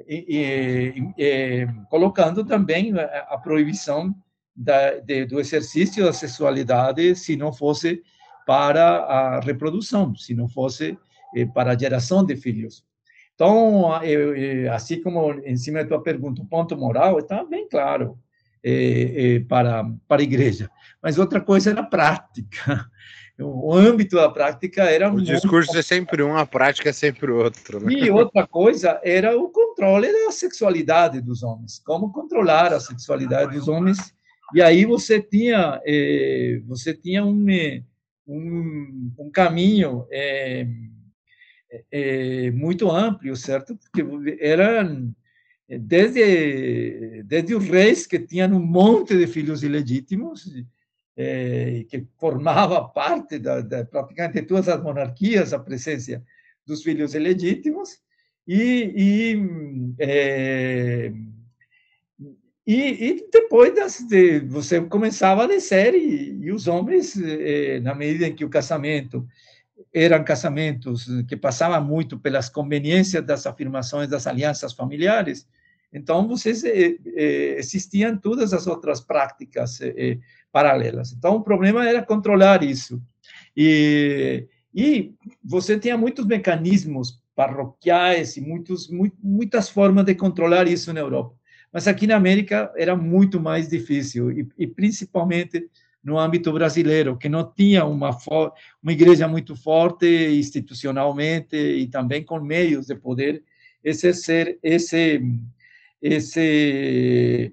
e, 0.07 0.25
e, 0.29 1.13
e, 1.19 1.67
colocando 1.89 2.45
também 2.45 2.93
a, 2.99 3.37
proibição 3.39 4.15
da, 4.55 4.99
de, 5.01 5.27
do 5.27 5.41
exercício 5.41 6.05
da 6.05 6.13
sexualidade 6.13 7.15
se 7.17 7.37
não 7.37 7.53
fosse 7.53 8.03
para 8.47 8.99
a 8.99 9.41
reprodução, 9.41 10.15
se 10.15 10.35
não 10.35 10.49
fosse 10.49 10.99
eh, 11.37 11.47
para 11.47 11.73
a 11.73 11.79
geração 11.79 12.25
de 12.25 12.37
filhos. 12.37 12.85
Então, 13.41 13.91
assim 14.71 15.01
como 15.01 15.33
em 15.33 15.57
cima 15.57 15.83
da 15.83 15.89
tua 15.89 16.03
pergunta, 16.03 16.43
o 16.43 16.47
ponto 16.47 16.77
moral 16.77 17.19
está 17.19 17.43
bem 17.43 17.67
claro 17.67 18.19
eh, 18.63 19.15
eh, 19.17 19.45
para, 19.49 19.83
para 20.07 20.21
a 20.21 20.23
igreja. 20.23 20.71
Mas 21.03 21.17
outra 21.17 21.41
coisa 21.41 21.71
era 21.71 21.81
a 21.81 21.87
prática 21.87 22.85
o 23.41 23.73
âmbito 23.73 24.17
da 24.17 24.29
prática 24.29 24.83
era 24.83 25.11
o 25.11 25.19
discurso 25.23 25.75
é 25.75 25.81
sempre 25.81 26.23
um, 26.23 26.37
a 26.37 26.45
prática 26.45 26.91
é 26.91 26.93
sempre 26.93 27.31
outro. 27.31 27.81
Né? 27.81 27.95
E 27.95 28.11
outra 28.11 28.47
coisa 28.47 29.01
era 29.03 29.35
o 29.35 29.49
controle 29.49 30.13
da 30.13 30.31
sexualidade 30.31 31.23
dos 31.23 31.43
homens, 31.43 31.79
como 31.79 32.13
controlar 32.13 32.75
a 32.75 32.79
sexualidade 32.79 33.55
dos 33.55 33.69
homens. 33.69 34.13
E 34.55 34.61
aí 34.61 34.85
você 34.85 35.19
tinha 35.19 35.81
eh, 35.87 36.61
você 36.67 36.93
tinha 36.93 37.25
um, 37.25 37.47
um, 38.27 39.13
um 39.19 39.31
caminho 39.31 40.05
eh, 40.11 40.67
eh, 41.91 42.51
muito 42.53 42.91
amplo, 42.91 43.35
certo? 43.37 43.77
Porque 43.77 44.39
eram 44.41 45.15
desde 45.69 47.23
desde 47.25 47.55
os 47.55 47.65
reis 47.69 48.07
que 48.07 48.19
tinham 48.19 48.53
um 48.53 48.65
monte 48.65 49.17
de 49.17 49.27
filhos 49.27 49.63
ilegítimos 49.63 50.51
eh, 51.17 51.85
que 51.89 52.07
formava 52.19 52.89
parte 52.89 53.39
da, 53.39 53.61
da, 53.61 53.85
praticamente 53.85 54.43
todas 54.43 54.69
as 54.69 54.83
monarquias, 54.83 55.53
a 55.53 55.59
presença 55.59 56.23
dos 56.67 56.83
filhos 56.83 57.15
ilegítimos, 57.15 57.99
e, 58.47 58.93
e, 58.97 59.95
eh, 59.99 61.13
e, 62.67 63.09
e, 63.09 63.29
depois 63.31 63.75
das, 63.75 63.99
de, 64.09 64.41
você 64.41 64.81
começava 64.81 65.45
a 65.45 65.47
descer, 65.47 65.95
e, 65.95 66.39
e 66.43 66.53
os 66.53 66.67
homens, 66.67 67.17
eh, 67.21 67.81
na 67.81 67.95
medida 67.95 68.27
em 68.27 68.35
que 68.35 68.45
o 68.45 68.51
casamento 68.51 69.27
eram 69.93 70.25
casamentos 70.25 71.07
que 71.29 71.37
passavam 71.37 71.83
muito 71.85 72.19
pelas 72.19 72.49
conveniências 72.49 73.25
das 73.25 73.47
afirmações 73.47 74.09
das 74.09 74.27
alianças 74.27 74.73
familiares, 74.73 75.47
então 75.93 76.29
vocês 76.29 76.63
existiam 76.65 78.17
todas 78.17 78.53
as 78.53 78.67
outras 78.67 79.01
práticas 79.01 79.81
paralelas. 80.53 81.13
Então, 81.13 81.37
o 81.37 81.43
problema 81.43 81.89
era 81.89 82.03
controlar 82.03 82.63
isso. 82.63 83.03
E, 83.57 84.47
e 84.75 85.13
você 85.43 85.79
tinha 85.79 85.97
muitos 85.97 86.25
mecanismos 86.27 87.21
parroquiais 87.35 88.37
e 88.37 88.41
muitos, 88.41 88.89
muito, 88.89 89.17
muitas 89.23 89.69
formas 89.69 90.05
de 90.05 90.15
controlar 90.15 90.69
isso 90.69 90.93
na 90.93 91.01
Europa. 91.01 91.35
Mas 91.73 91.87
aqui 91.89 92.07
na 92.07 92.17
América 92.17 92.73
era 92.77 92.97
muito 92.97 93.41
mais 93.41 93.69
difícil, 93.69 94.31
e, 94.31 94.49
e 94.59 94.67
principalmente 94.67 95.69
no 96.03 96.19
âmbito 96.19 96.53
brasileiro, 96.53 97.17
que 97.17 97.29
não 97.29 97.53
tinha 97.53 97.85
uma, 97.85 98.17
uma 98.83 98.93
igreja 98.93 99.29
muito 99.29 99.55
forte 99.55 100.07
institucionalmente 100.07 101.57
e 101.57 101.87
também 101.89 102.25
com 102.25 102.41
meios 102.41 102.87
de 102.87 102.95
poder 102.95 103.43
exercer 103.85 104.59
esse, 104.63 105.23
esse 106.01 107.53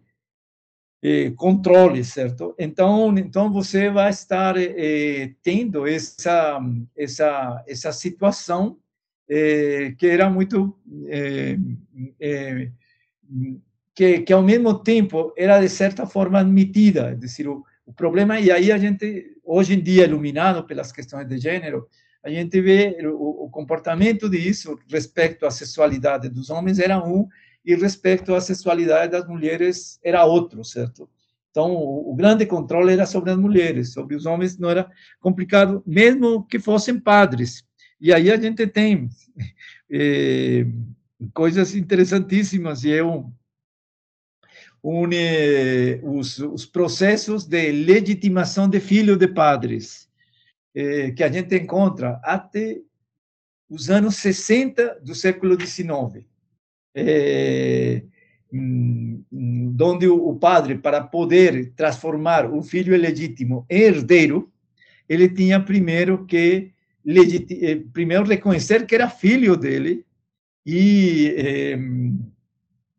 eh, 1.04 1.32
controle, 1.36 2.04
certo? 2.04 2.56
Então, 2.58 3.18
então 3.18 3.52
você 3.52 3.90
vai 3.90 4.10
estar 4.10 4.56
eh, 4.58 5.34
tendo 5.44 5.86
essa 5.86 6.60
essa 6.96 7.64
essa 7.68 7.92
situação 7.92 8.78
eh, 9.30 9.94
que 9.98 10.08
era 10.08 10.30
muito 10.30 10.78
eh, 11.08 11.58
eh, 12.20 12.72
que, 13.94 14.22
que 14.22 14.34
ao 14.34 14.44
mesmo 14.44 14.80
tempo 14.80 15.34
era 15.38 15.60
de 15.60 15.70
certa 15.70 16.06
forma 16.06 16.40
admitida, 16.40 17.12
é 17.12 17.16
dizer, 17.16 17.48
o, 17.48 17.66
o 17.88 17.94
problema 17.94 18.38
e 18.38 18.52
aí 18.52 18.70
a 18.70 18.78
gente 18.78 19.38
hoje 19.44 19.74
em 19.74 19.82
dia 19.82 20.04
iluminado 20.04 20.66
pelas 20.66 20.92
questões 20.92 21.26
de 21.26 21.38
gênero, 21.38 21.88
a 22.22 22.30
gente 22.30 22.60
vê 22.60 22.98
o, 23.08 23.46
o 23.46 23.50
comportamento 23.50 24.30
disso 24.30 24.78
respeito 24.92 25.46
à 25.46 25.52
sexualidade 25.52 26.28
dos 26.28 26.50
homens 26.50 26.80
era 26.80 27.02
um 27.02 27.26
e 27.64 27.74
respeito 27.76 28.36
à 28.36 28.42
sexualidade 28.42 29.14
das 29.14 29.26
mulheres 29.26 30.00
era 30.04 30.26
outro, 30.26 30.66
certo? 30.66 31.10
Então, 31.50 31.72
o, 31.72 32.12
o 32.12 32.16
grande 32.16 32.46
controle 32.46 32.92
era 32.92 33.06
sobre 33.06 33.32
as 33.32 33.38
mulheres, 33.38 33.94
sobre 33.94 34.16
os 34.16 34.26
homens 34.26 34.58
não 34.58 34.70
era 34.70 34.90
complicado, 35.22 35.82
mesmo 35.86 36.46
que 36.46 36.60
fossem 36.60 37.00
padres. 37.00 37.64
E 38.00 38.14
aí 38.14 38.30
a 38.30 38.38
gente 38.38 38.68
tem 38.68 39.10
eh, 39.90 40.66
coisas 41.34 41.74
interessantíssimas, 41.74 42.84
e 42.84 42.92
é 42.92 43.02
eh, 44.84 46.00
os, 46.04 46.40
os, 46.40 46.66
processos 46.66 47.46
de 47.46 47.72
legitimação 47.72 48.70
de 48.70 48.80
filho 48.80 49.18
de 49.18 49.28
padres, 49.28 50.10
eh, 50.76 51.12
que 51.12 51.24
a 51.24 51.32
gente 51.32 51.56
encontra 51.56 52.20
até 52.24 52.80
os 53.70 53.90
anos 53.90 54.16
60 54.16 55.00
do 55.04 55.14
século 55.14 55.60
XIX 55.60 56.26
é, 56.98 58.02
onde 59.80 60.08
o 60.08 60.36
padre, 60.36 60.78
para 60.78 61.02
poder 61.04 61.74
transformar 61.76 62.52
o 62.52 62.64
filho 62.64 62.96
ilegítimo 62.96 63.66
em 63.70 63.82
herdeiro, 63.82 64.52
ele 65.08 65.30
tinha 65.30 65.60
primeiro 65.60 66.26
que 66.26 66.72
eh, 67.06 67.82
primeiro 67.94 68.26
reconhecer 68.26 68.86
que 68.86 68.96
era 68.96 69.10
filho 69.10 69.56
dele 69.56 70.06
e 70.66 71.34
eh, 71.38 71.80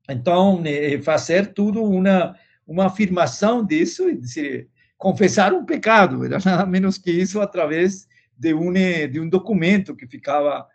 então 0.08 0.62
fazer 1.02 1.52
tudo 1.52 1.82
uma 1.82 2.34
uma 2.68 2.84
afirmação 2.86 3.64
disso, 3.64 4.14
dizer, 4.14 4.68
confessar 4.98 5.54
um 5.54 5.64
pecado, 5.64 6.22
era 6.26 6.38
nada 6.44 6.66
menos 6.66 6.98
que 6.98 7.10
isso 7.10 7.40
através 7.40 8.06
de 8.36 8.52
um, 8.52 8.70
de 8.72 9.18
um 9.18 9.28
documento 9.28 9.96
que 9.96 10.06
ficava 10.06 10.66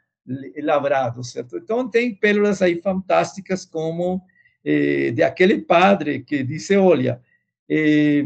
lavrado, 0.58 1.24
certo? 1.24 1.58
Então, 1.58 1.88
tem 1.88 2.16
pérolas 2.16 2.62
aí 2.62 2.82
fantásticas, 2.82 3.64
como 3.64 4.26
eh, 4.66 5.12
de 5.12 5.22
aquele 5.22 5.60
padre 5.60 6.24
que 6.24 6.44
disse, 6.44 6.76
olha, 6.76 7.22
eh, 7.70 8.24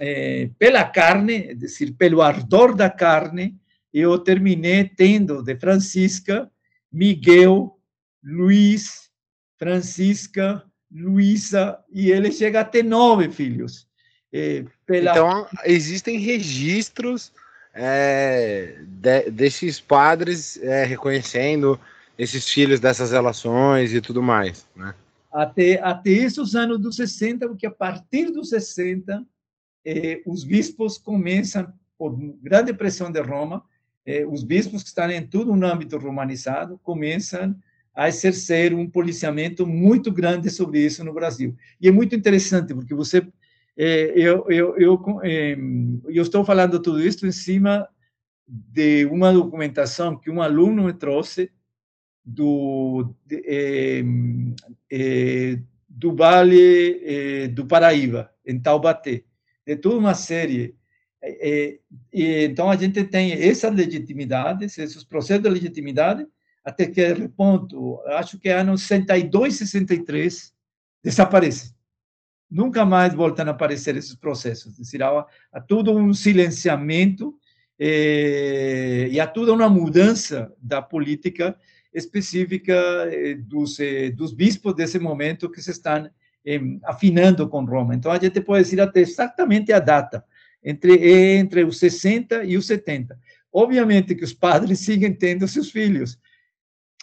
eh, 0.00 0.50
pela 0.58 0.84
carne, 0.84 1.48
é 1.48 1.54
dizer, 1.54 1.92
pelo 1.98 2.22
ardor 2.22 2.74
da 2.74 2.88
carne, 2.88 3.56
eu 3.92 4.18
terminei 4.18 4.84
tendo 4.84 5.42
de 5.42 5.56
Francisca, 5.56 6.50
Miguel, 6.92 7.76
Luiz, 8.22 9.05
Francisca, 9.58 10.62
Luísa, 10.90 11.78
e 11.90 12.10
ele 12.10 12.30
chega 12.30 12.60
a 12.60 12.64
ter 12.64 12.82
nove 12.82 13.30
filhos. 13.30 13.86
Pela... 14.86 15.12
Então, 15.12 15.46
existem 15.64 16.18
registros 16.18 17.32
é, 17.72 18.76
de, 18.86 19.30
desses 19.30 19.80
padres 19.80 20.58
é, 20.62 20.84
reconhecendo 20.84 21.78
esses 22.18 22.48
filhos 22.48 22.80
dessas 22.80 23.12
relações 23.12 23.92
e 23.92 24.00
tudo 24.00 24.22
mais, 24.22 24.66
né? 24.74 24.94
Até, 25.32 25.78
até 25.82 26.10
esses 26.10 26.54
anos 26.54 26.78
dos 26.80 26.96
60, 26.96 27.46
porque 27.46 27.66
a 27.66 27.70
partir 27.70 28.30
dos 28.30 28.48
60, 28.48 29.22
eh, 29.84 30.22
os 30.24 30.44
bispos 30.44 30.96
começam, 30.96 31.70
por 31.98 32.16
grande 32.42 32.72
pressão 32.72 33.12
de 33.12 33.20
Roma, 33.20 33.62
eh, 34.06 34.24
os 34.24 34.42
bispos 34.42 34.82
que 34.82 34.88
estão 34.88 35.10
em 35.10 35.26
todo 35.26 35.52
o 35.52 35.64
âmbito 35.64 35.98
romanizado 35.98 36.80
começam 36.82 37.54
a 37.96 38.08
exercer 38.08 38.74
um 38.74 38.88
policiamento 38.88 39.66
muito 39.66 40.12
grande 40.12 40.50
sobre 40.50 40.84
isso 40.84 41.02
no 41.02 41.14
Brasil. 41.14 41.56
E 41.80 41.88
é 41.88 41.90
muito 41.90 42.14
interessante, 42.14 42.74
porque 42.74 42.94
você 42.94 43.26
é, 43.76 44.12
eu, 44.16 44.46
eu, 44.48 44.76
eu, 44.78 45.20
é, 45.22 45.52
eu 46.08 46.22
estou 46.22 46.44
falando 46.44 46.80
tudo 46.80 47.00
isso 47.00 47.26
em 47.26 47.32
cima 47.32 47.86
de 48.48 49.04
uma 49.06 49.32
documentação 49.32 50.18
que 50.18 50.30
um 50.30 50.40
aluno 50.40 50.84
me 50.84 50.94
trouxe 50.94 51.50
do, 52.24 53.14
de, 53.26 53.42
é, 54.90 55.58
do 55.88 56.14
Vale 56.14 57.48
do 57.48 57.66
Paraíba, 57.66 58.30
em 58.46 58.58
Taubaté, 58.58 59.24
de 59.66 59.76
toda 59.76 59.98
uma 59.98 60.14
série. 60.14 60.74
Então, 62.12 62.70
a 62.70 62.76
gente 62.76 63.02
tem 63.04 63.32
essas 63.32 63.74
legitimidades, 63.74 64.78
esses 64.78 65.04
processos 65.04 65.42
de 65.42 65.50
legitimidade, 65.50 66.26
até 66.66 66.86
que, 66.86 67.28
ponto, 67.28 68.02
acho 68.08 68.38
que 68.38 68.48
anos 68.48 68.82
62, 68.82 69.54
63, 69.54 70.52
desaparece 71.02 71.76
nunca 72.50 72.84
mais 72.84 73.14
voltam 73.14 73.46
a 73.46 73.50
aparecer 73.50 73.96
esses 73.96 74.14
processos. 74.14 74.74
É 74.74 74.82
dizer, 74.82 75.02
há, 75.02 75.26
há 75.52 75.60
todo 75.60 75.96
um 75.96 76.12
silenciamento 76.14 77.34
eh, 77.78 79.08
e 79.10 79.20
há 79.20 79.26
toda 79.26 79.52
uma 79.52 79.68
mudança 79.68 80.52
da 80.60 80.80
política 80.80 81.56
específica 81.92 82.74
eh, 83.10 83.34
dos, 83.34 83.78
eh, 83.80 84.10
dos 84.10 84.32
bispos 84.32 84.74
desse 84.74 84.98
momento 84.98 85.50
que 85.50 85.62
se 85.62 85.70
estão 85.70 86.08
afinando 86.84 87.48
com 87.48 87.64
Roma. 87.64 87.92
Então, 87.92 88.12
a 88.12 88.20
gente 88.20 88.40
pode 88.40 88.62
dizer 88.62 88.80
até 88.80 89.00
exatamente 89.00 89.72
a 89.72 89.80
data, 89.80 90.24
entre, 90.62 91.36
entre 91.36 91.64
os 91.64 91.80
60 91.80 92.44
e 92.44 92.56
os 92.56 92.68
70. 92.68 93.18
Obviamente 93.52 94.14
que 94.14 94.22
os 94.22 94.32
padres 94.32 94.78
seguem 94.86 95.12
tendo 95.12 95.48
seus 95.48 95.72
filhos, 95.72 96.16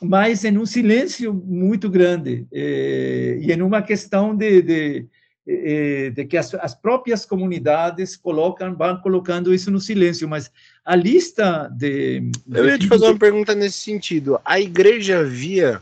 mas 0.01 0.43
em 0.43 0.57
um 0.57 0.65
silêncio 0.65 1.33
muito 1.33 1.89
grande 1.89 2.47
eh, 2.51 3.37
e 3.41 3.51
em 3.51 3.61
uma 3.61 3.81
questão 3.81 4.35
de, 4.35 4.61
de 4.61 5.07
de 5.45 6.25
que 6.25 6.37
as, 6.37 6.53
as, 6.55 6.73
próprias 6.73 7.25
comunidades 7.25 8.15
colocam, 8.15 8.73
vão 8.75 8.97
colocando 9.01 9.53
isso 9.53 9.69
no 9.69 9.79
silêncio, 9.79 10.27
mas 10.27 10.49
a 10.85 10.95
lista 10.95 11.69
de... 11.75 12.21
de 12.47 12.59
Eu 12.59 12.65
ia 12.65 12.79
te 12.79 12.87
fazer 12.87 13.07
uma 13.07 13.19
pergunta 13.19 13.53
nesse 13.53 13.77
sentido. 13.79 14.39
A 14.45 14.59
igreja 14.59 15.23
via, 15.23 15.81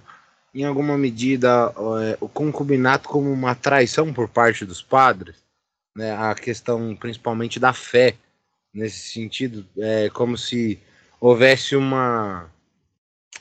em 0.53 0.65
alguma 0.65 0.97
medida, 0.97 1.71
é, 2.03 2.17
o 2.19 2.27
concubinato 2.27 3.07
como 3.07 3.31
uma 3.31 3.53
traição 3.53 4.11
por 4.11 4.27
parte 4.27 4.65
dos 4.65 4.81
padres? 4.81 5.35
Né? 5.95 6.11
A 6.11 6.33
questão 6.33 6.95
principalmente 6.95 7.59
da 7.59 7.71
fé, 7.71 8.15
nesse 8.73 9.11
sentido, 9.11 9.63
é 9.77 10.09
como 10.09 10.39
se 10.39 10.79
houvesse 11.19 11.75
uma, 11.75 12.49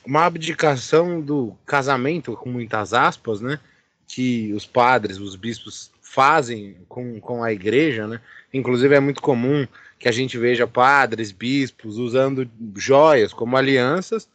uma 0.04 0.24
abdicação 0.24 1.20
do 1.20 1.56
casamento, 1.66 2.34
com 2.34 2.48
muitas 2.48 2.92
aspas, 2.92 3.40
né? 3.40 3.58
que 4.06 4.52
os 4.52 4.66
padres, 4.66 5.18
os 5.18 5.36
bispos 5.36 5.90
fazem 6.02 6.76
com, 6.88 7.20
com 7.20 7.44
a 7.44 7.52
igreja, 7.52 8.06
né? 8.08 8.20
Inclusive 8.52 8.96
é 8.96 9.00
muito 9.00 9.22
comum 9.22 9.66
que 9.98 10.08
a 10.08 10.12
gente 10.12 10.36
veja 10.36 10.66
padres, 10.66 11.30
bispos 11.30 11.96
usando 11.96 12.50
joias 12.76 13.32
como 13.32 13.56
alianças, 13.56 14.28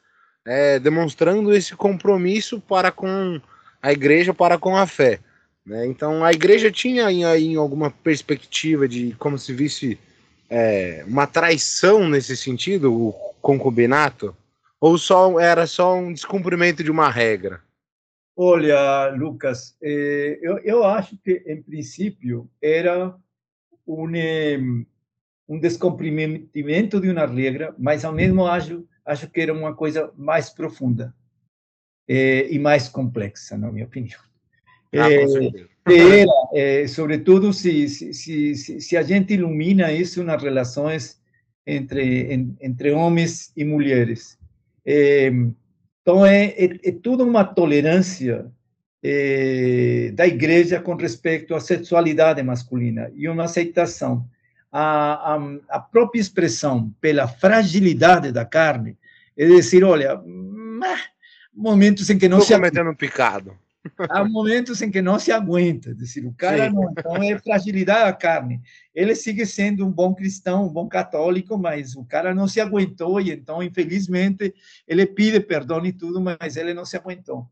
é, 0.45 0.79
demonstrando 0.79 1.53
esse 1.53 1.75
compromisso 1.75 2.61
para 2.61 2.91
com 2.91 3.41
a 3.81 3.91
igreja, 3.91 4.33
para 4.33 4.57
com 4.57 4.77
a 4.77 4.87
fé. 4.87 5.19
Né? 5.65 5.85
Então 5.87 6.23
a 6.23 6.31
igreja 6.31 6.71
tinha 6.71 7.07
aí, 7.07 7.55
alguma 7.57 7.91
perspectiva 7.91 8.87
de 8.87 9.13
como 9.19 9.37
se 9.37 9.51
visse 9.51 9.99
é, 10.49 11.03
uma 11.07 11.27
traição 11.27 12.07
nesse 12.07 12.37
sentido, 12.37 12.93
o 12.93 13.11
concubinato, 13.41 14.35
ou 14.85 14.99
só 14.99 15.39
era 15.39 15.65
só 15.65 15.95
um 15.95 16.13
descumprimento 16.13 16.83
de 16.83 16.91
uma 16.91 17.09
regra? 17.09 17.59
Olha, 18.37 19.07
Lucas, 19.17 19.75
eh, 19.81 20.37
eu, 20.43 20.59
eu 20.59 20.83
acho 20.83 21.17
que, 21.23 21.41
em 21.47 21.59
princípio, 21.59 22.47
era 22.61 23.15
um, 23.87 24.85
um 25.49 25.59
descumprimento 25.59 27.01
de 27.01 27.09
uma 27.09 27.25
regra, 27.25 27.73
mas, 27.79 28.05
ao 28.05 28.13
mesmo 28.13 28.45
acho, 28.45 28.87
acho 29.03 29.27
que 29.27 29.41
era 29.41 29.51
uma 29.51 29.73
coisa 29.73 30.13
mais 30.15 30.51
profunda 30.51 31.15
eh, 32.07 32.47
e 32.51 32.59
mais 32.59 32.87
complexa, 32.87 33.57
na 33.57 33.71
minha 33.71 33.85
opinião. 33.85 34.19
Ah, 34.93 35.11
era, 35.11 36.27
eh, 36.53 36.87
sobretudo, 36.87 37.51
se, 37.53 37.89
se, 37.89 38.13
se, 38.13 38.79
se 38.79 38.95
a 38.95 39.01
gente 39.01 39.33
ilumina 39.33 39.91
isso 39.91 40.23
nas 40.23 40.43
relações 40.43 41.19
entre, 41.65 42.31
en, 42.31 42.55
entre 42.61 42.91
homens 42.91 43.51
e 43.57 43.65
mulheres. 43.65 44.37
Eh, 44.85 45.31
então, 46.01 46.23
é, 46.23 46.45
é, 46.49 46.65
é 46.83 46.91
toda 46.91 47.23
uma 47.23 47.43
tolerância 47.43 48.45
é, 49.03 50.11
da 50.13 50.27
igreja 50.27 50.79
com 50.79 50.95
respeito 50.95 51.55
à 51.55 51.59
sexualidade 51.59 52.43
masculina 52.43 53.11
e 53.15 53.27
uma 53.27 53.45
aceitação. 53.45 54.23
A, 54.71 55.33
a, 55.33 55.39
a, 55.69 55.79
própria 55.79 56.19
expressão 56.19 56.93
pela 57.01 57.27
fragilidade 57.27 58.31
da 58.31 58.45
carne 58.45 58.97
é 59.35 59.47
dizer, 59.47 59.83
olha, 59.83 60.21
momentos 61.51 62.09
em 62.09 62.19
que 62.19 62.29
não 62.29 62.37
Estou 62.37 62.55
se... 62.55 62.61
cometendo 62.61 62.91
um 62.91 62.95
picado. 62.95 63.57
Há 64.09 64.23
momentos 64.23 64.81
em 64.81 64.89
que 64.89 65.01
não 65.01 65.19
se 65.19 65.31
aguenta, 65.31 65.93
dizer, 65.93 66.25
o 66.25 66.33
cara 66.33 66.69
Sim. 66.69 66.75
não, 66.75 66.91
então 66.91 67.15
é 67.21 67.37
fragilidade 67.37 68.05
da 68.05 68.13
carne. 68.13 68.61
Ele 68.93 69.15
sigue 69.15 69.45
sendo 69.45 69.85
um 69.85 69.91
bom 69.91 70.13
cristão, 70.13 70.65
um 70.65 70.73
bom 70.73 70.87
católico, 70.87 71.57
mas 71.57 71.95
o 71.95 72.03
cara 72.03 72.33
não 72.33 72.47
se 72.47 72.59
aguentou 72.59 73.21
e 73.21 73.31
então, 73.31 73.61
infelizmente, 73.61 74.53
ele 74.87 75.05
pede 75.05 75.39
perdão 75.39 75.85
e 75.85 75.91
tudo, 75.91 76.19
mas 76.19 76.57
ele 76.57 76.73
não 76.73 76.85
se 76.85 76.97
aguentou. 76.97 77.47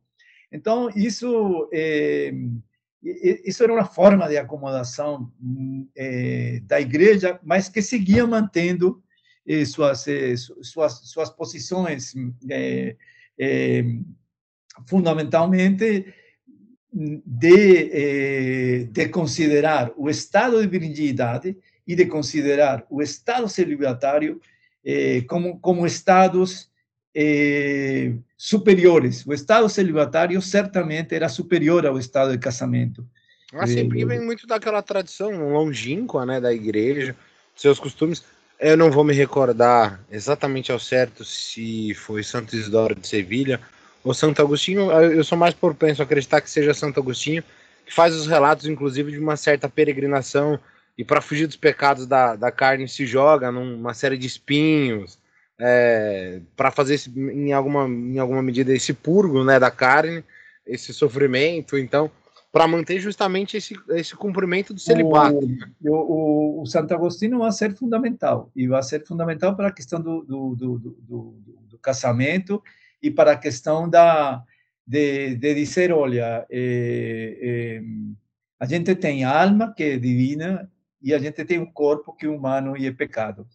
Então, 0.51 0.89
isso 0.95 1.69
é, 1.73 2.33
isso 3.01 3.63
era 3.63 3.73
uma 3.73 3.85
forma 3.85 4.27
de 4.27 4.37
acomodação 4.37 5.31
é, 5.95 6.61
da 6.63 6.79
igreja, 6.79 7.39
mas 7.43 7.69
que 7.69 7.81
seguia 7.81 8.25
mantendo 8.25 9.03
é, 9.45 9.65
suas, 9.65 10.05
suas, 10.61 10.93
suas 11.09 11.29
posições 11.29 12.13
fundamentalmente 14.87 16.13
de, 16.93 17.89
eh, 17.91 18.87
de 18.91 19.09
considerar 19.09 19.91
o 19.97 20.09
estado 20.09 20.61
de 20.61 20.67
virginidade 20.67 21.57
e 21.87 21.95
de 21.95 22.05
considerar 22.05 22.85
o 22.89 23.01
estado 23.01 23.49
celibatário 23.49 24.39
eh, 24.85 25.23
como, 25.27 25.59
como 25.59 25.87
estados 25.87 26.69
eh, 27.15 28.13
superiores. 28.37 29.25
O 29.25 29.33
estado 29.33 29.67
celibatário 29.67 30.39
certamente 30.41 31.15
era 31.15 31.27
superior 31.27 31.85
ao 31.85 31.97
estado 31.97 32.31
de 32.31 32.37
casamento. 32.37 33.05
Ah, 33.53 33.65
sim, 33.65 33.87
porque 33.87 34.05
vem 34.05 34.21
muito 34.21 34.45
daquela 34.45 34.81
tradição 34.81 35.31
longínqua 35.51 36.25
né, 36.25 36.39
da 36.39 36.53
igreja, 36.53 37.15
seus 37.55 37.79
costumes. 37.79 38.23
Eu 38.59 38.77
não 38.77 38.91
vou 38.91 39.03
me 39.03 39.13
recordar 39.13 39.99
exatamente 40.11 40.71
ao 40.71 40.79
certo 40.79 41.25
se 41.25 41.93
foi 41.95 42.23
Santo 42.23 42.55
Isidoro 42.55 42.95
de 42.95 43.07
Sevilha 43.07 43.59
o 44.03 44.13
Santo 44.13 44.41
Agostinho, 44.41 44.91
eu 44.91 45.23
sou 45.23 45.37
mais 45.37 45.53
propenso 45.53 46.01
a 46.01 46.05
acreditar 46.05 46.41
que 46.41 46.49
seja 46.49 46.73
Santo 46.73 46.99
Agostinho, 46.99 47.43
que 47.85 47.93
faz 47.93 48.13
os 48.15 48.27
relatos, 48.27 48.67
inclusive, 48.67 49.11
de 49.11 49.19
uma 49.19 49.37
certa 49.37 49.69
peregrinação 49.69 50.59
e 50.97 51.03
para 51.03 51.21
fugir 51.21 51.47
dos 51.47 51.55
pecados 51.55 52.05
da, 52.05 52.35
da 52.35 52.51
carne 52.51 52.87
se 52.87 53.05
joga 53.05 53.51
numa 53.51 53.93
série 53.93 54.17
de 54.17 54.27
espinhos 54.27 55.17
é, 55.59 56.41
para 56.55 56.71
fazer 56.71 56.95
esse, 56.95 57.09
em, 57.09 57.53
alguma, 57.53 57.85
em 57.85 58.19
alguma 58.19 58.41
medida 58.41 58.73
esse 58.73 58.93
purgo 58.93 59.43
né, 59.43 59.59
da 59.59 59.71
carne, 59.71 60.23
esse 60.67 60.93
sofrimento. 60.93 61.77
Então, 61.77 62.11
para 62.51 62.67
manter 62.67 62.99
justamente 62.99 63.57
esse, 63.57 63.75
esse 63.89 64.15
cumprimento 64.15 64.73
do 64.73 64.79
celibato. 64.79 65.39
O, 65.83 65.89
o, 65.89 66.61
o, 66.61 66.65
Santo 66.67 66.93
Agostinho 66.93 67.39
vai 67.39 67.51
ser 67.51 67.73
fundamental, 67.73 68.51
e 68.55 68.67
vai 68.67 68.83
ser 68.83 69.03
fundamental 69.05 69.55
para 69.55 69.69
a 69.69 69.71
questão 69.71 69.99
do, 69.99 70.21
do, 70.21 70.55
do, 70.55 70.77
do, 70.77 71.35
do 71.69 71.77
casamento 71.79 72.61
e 73.03 73.11
para 73.11 73.33
a 73.33 73.37
questão 73.37 73.89
da, 73.89 74.41
de, 74.87 75.35
de 75.35 75.53
dizer, 75.53 75.91
olha, 75.91 76.47
é, 76.49 77.37
é, 77.41 77.81
a 78.57 78.65
gente 78.65 78.95
tem 78.95 79.25
alma 79.25 79.73
que 79.73 79.83
é 79.83 79.97
divina 79.97 80.71
e 81.01 81.13
a 81.13 81.19
gente 81.19 81.43
tem 81.43 81.59
um 81.59 81.65
corpo 81.65 82.13
que 82.13 82.25
é 82.25 82.29
humano 82.29 82.77
e 82.77 82.87
é 82.87 82.91
pecado. 82.93 83.45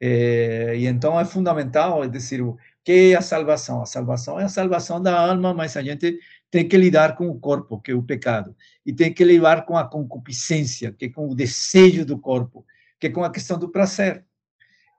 É, 0.00 0.76
e 0.76 0.86
então 0.86 1.18
é 1.18 1.24
fundamental, 1.24 2.02
é 2.02 2.08
dizer, 2.08 2.42
o 2.42 2.58
que 2.82 3.12
é 3.12 3.14
a 3.14 3.22
salvação? 3.22 3.80
A 3.80 3.86
salvação 3.86 4.40
é 4.40 4.44
a 4.44 4.48
salvação 4.48 5.00
da 5.00 5.18
alma, 5.18 5.54
mas 5.54 5.76
a 5.76 5.82
gente 5.82 6.18
tem 6.50 6.68
que 6.68 6.76
lidar 6.76 7.16
com 7.16 7.28
o 7.28 7.38
corpo, 7.38 7.80
que 7.80 7.92
é 7.92 7.94
o 7.94 8.02
pecado, 8.02 8.56
e 8.84 8.92
tem 8.92 9.14
que 9.14 9.24
lidar 9.24 9.64
com 9.64 9.76
a 9.76 9.88
concupiscência, 9.88 10.92
que 10.92 11.06
é 11.06 11.08
com 11.08 11.28
o 11.28 11.34
desejo 11.34 12.04
do 12.04 12.18
corpo, 12.18 12.66
que 12.98 13.06
é 13.06 13.10
com 13.10 13.22
a 13.22 13.30
questão 13.30 13.56
do 13.56 13.68
prazer. 13.68 14.24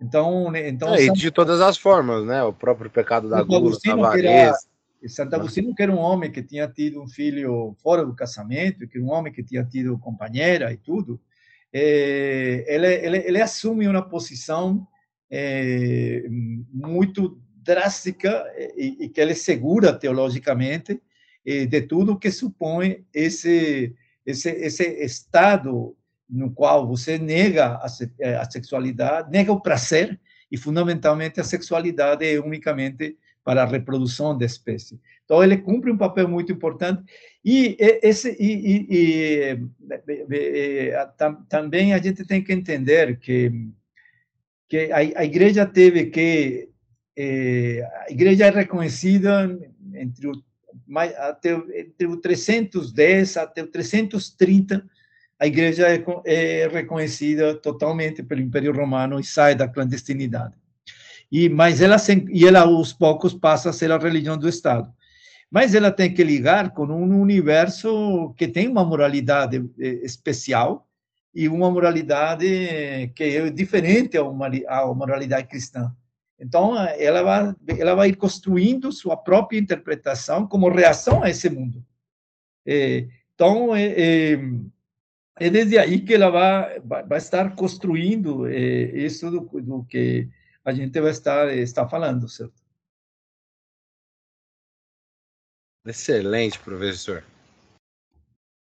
Então, 0.05 0.51
né, 0.51 0.69
então 0.69 0.93
é, 0.93 1.07
de 1.07 1.31
todas 1.31 1.59
as 1.59 1.77
formas, 1.77 2.25
né? 2.25 2.43
O 2.43 2.53
próprio 2.53 2.89
pecado 2.89 3.27
da 3.27 3.41
gula, 3.41 3.75
avareza. 3.91 4.57
Santo 5.07 5.35
Agostinho 5.35 5.75
que 5.75 5.83
era 5.83 5.91
um 5.91 5.99
homem 5.99 6.31
que 6.31 6.41
tinha 6.41 6.67
tido 6.67 7.01
um 7.01 7.07
filho 7.07 7.75
fora 7.81 8.03
do 8.03 8.15
casamento, 8.15 8.87
que 8.87 8.97
era 8.97 9.05
um 9.05 9.11
homem 9.11 9.31
que 9.31 9.43
tinha 9.43 9.63
tido 9.63 9.99
companheira 9.99 10.71
e 10.71 10.77
tudo, 10.77 11.19
é, 11.71 12.65
ele, 12.67 12.87
ele, 12.87 13.17
ele 13.17 13.41
assume 13.41 13.87
uma 13.87 14.01
posição 14.01 14.87
é, 15.29 16.23
muito 16.71 17.39
drástica 17.57 18.45
e, 18.75 19.05
e, 19.05 19.09
que 19.09 19.21
ele 19.21 19.35
segura 19.35 19.93
teologicamente 19.93 21.01
de 21.43 21.81
tudo 21.81 22.17
que 22.17 22.31
supõe 22.31 23.05
esse, 23.13 23.93
esse, 24.25 24.49
esse 24.49 24.83
estado 25.03 25.95
no 26.29 26.51
qual 26.51 26.87
você 26.87 27.17
nega 27.17 27.75
a, 27.75 27.87
eh, 28.19 28.35
a 28.35 28.49
sexualidade, 28.49 29.31
nega 29.31 29.51
o 29.51 29.61
prazer, 29.61 30.19
e 30.51 30.57
fundamentalmente 30.57 31.39
a 31.39 31.43
sexualidade 31.43 32.25
é 32.25 32.39
unicamente 32.39 33.17
para 33.43 33.63
a 33.63 33.65
reprodução 33.65 34.35
da 34.37 34.45
espécie. 34.45 34.99
Então, 35.23 35.43
ele 35.43 35.57
cumpre 35.57 35.91
um 35.91 35.97
papel 35.97 36.27
muito 36.27 36.51
importante. 36.51 37.03
E, 37.43 37.77
esse, 37.79 38.35
e, 38.39 38.87
e, 38.89 39.51
e 39.51 40.93
também 41.47 41.93
a 41.93 41.99
gente 41.99 42.25
tem 42.25 42.43
que 42.43 42.53
entender 42.53 43.19
que, 43.19 43.51
que 44.67 44.91
a, 44.91 44.97
a 44.97 45.25
igreja 45.25 45.65
teve 45.65 46.05
que. 46.05 46.69
Eh, 47.17 47.81
a 48.07 48.11
igreja 48.11 48.47
é 48.47 48.49
reconhecida 48.49 49.57
entre 49.93 50.27
o 50.27 50.33
mais, 50.85 51.15
até 51.15 51.53
entre 51.53 52.07
o 52.07 52.17
310 52.17 53.37
até 53.37 53.63
o 53.63 53.67
330, 53.67 54.85
a 55.39 55.45
igreja 55.45 55.87
é, 55.87 56.03
é, 56.25 56.67
reconhecida 56.67 57.55
totalmente 57.55 58.23
pelo 58.23 58.41
Império 58.41 58.73
Romano 58.73 59.19
e 59.19 59.23
sai 59.23 59.55
da 59.55 59.67
clandestinidade. 59.67 60.55
E 61.31 61.49
mas 61.49 61.81
ela 61.81 61.97
e 62.31 62.45
ela 62.45 62.61
aos 62.61 62.93
poucos 62.93 63.33
passa 63.33 63.69
a 63.69 63.73
ser 63.73 63.91
a 63.91 63.97
religião 63.97 64.37
do 64.37 64.47
Estado. 64.47 64.91
Mas 65.51 65.75
ela 65.75 65.91
tem 65.91 66.13
que 66.13 66.23
ligar 66.23 66.71
com 66.73 66.85
um 66.85 67.21
universo 67.21 68.33
que 68.37 68.47
tem 68.47 68.67
uma 68.67 68.83
moralidade 68.83 69.63
é, 69.79 69.87
especial 70.05 70.87
e 71.33 71.47
uma 71.49 71.69
moralidade 71.69 73.11
que 73.15 73.23
é 73.23 73.49
diferente 73.49 74.17
à 74.17 74.85
moralidade 74.93 75.47
cristã. 75.47 75.93
Então, 76.39 76.77
ela 76.77 77.23
vai, 77.23 77.55
ela 77.79 77.95
vai 77.95 78.13
construindo 78.13 78.91
sua 78.91 79.15
própria 79.15 79.57
interpretação 79.57 80.47
como 80.47 80.69
reação 80.69 81.23
a 81.23 81.29
esse 81.29 81.49
mundo. 81.49 81.83
É, 82.65 83.07
então, 83.33 83.75
é, 83.75 83.85
é, 83.85 84.39
é, 85.37 85.49
desde 85.49 85.77
aí 85.77 86.01
que 86.01 86.13
ela 86.13 86.29
vai, 86.29 86.79
vai 86.79 87.17
estar 87.17 87.55
construindo 87.55 88.47
é, 88.47 88.55
isso 88.97 89.29
do, 89.29 89.41
do, 89.61 89.83
que 89.83 90.29
a 90.63 90.73
gente 90.73 90.99
vai 90.99 91.11
estar, 91.11 91.53
está 91.53 91.87
falando, 91.87 92.27
certo? 92.29 92.63
Excelente, 95.85 96.57
professor. 96.59 97.23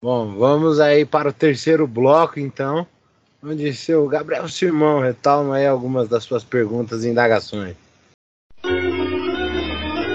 Bom, 0.02 0.36
vamos 0.36 0.80
aí 0.80 1.06
para 1.06 1.30
o 1.30 1.34
terceiro 1.34 1.88
bloco, 1.88 2.40
então 2.40 2.86
onde 3.42 3.74
seu 3.74 4.08
Gabriel 4.08 4.48
Simão 4.48 5.00
retoma 5.00 5.58
aí 5.58 5.68
algumas 5.68 6.08
das 6.08 6.24
suas 6.24 6.44
perguntas 6.44 7.04
e 7.04 7.10
indagações. 7.10 7.76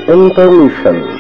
Intermission. 0.08 1.17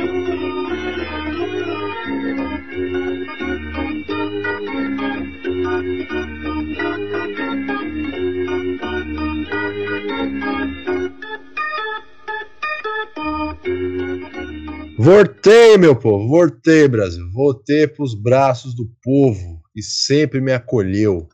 Voltei, 15.00 15.78
meu 15.78 15.94
povo, 15.94 16.26
voltei, 16.26 16.88
Brasil. 16.88 17.30
Voltei 17.30 17.86
para 17.86 18.02
os 18.02 18.14
braços 18.14 18.74
do 18.74 18.84
povo 19.00 19.62
que 19.72 19.80
sempre 19.80 20.40
me 20.40 20.52
acolheu. 20.52 21.28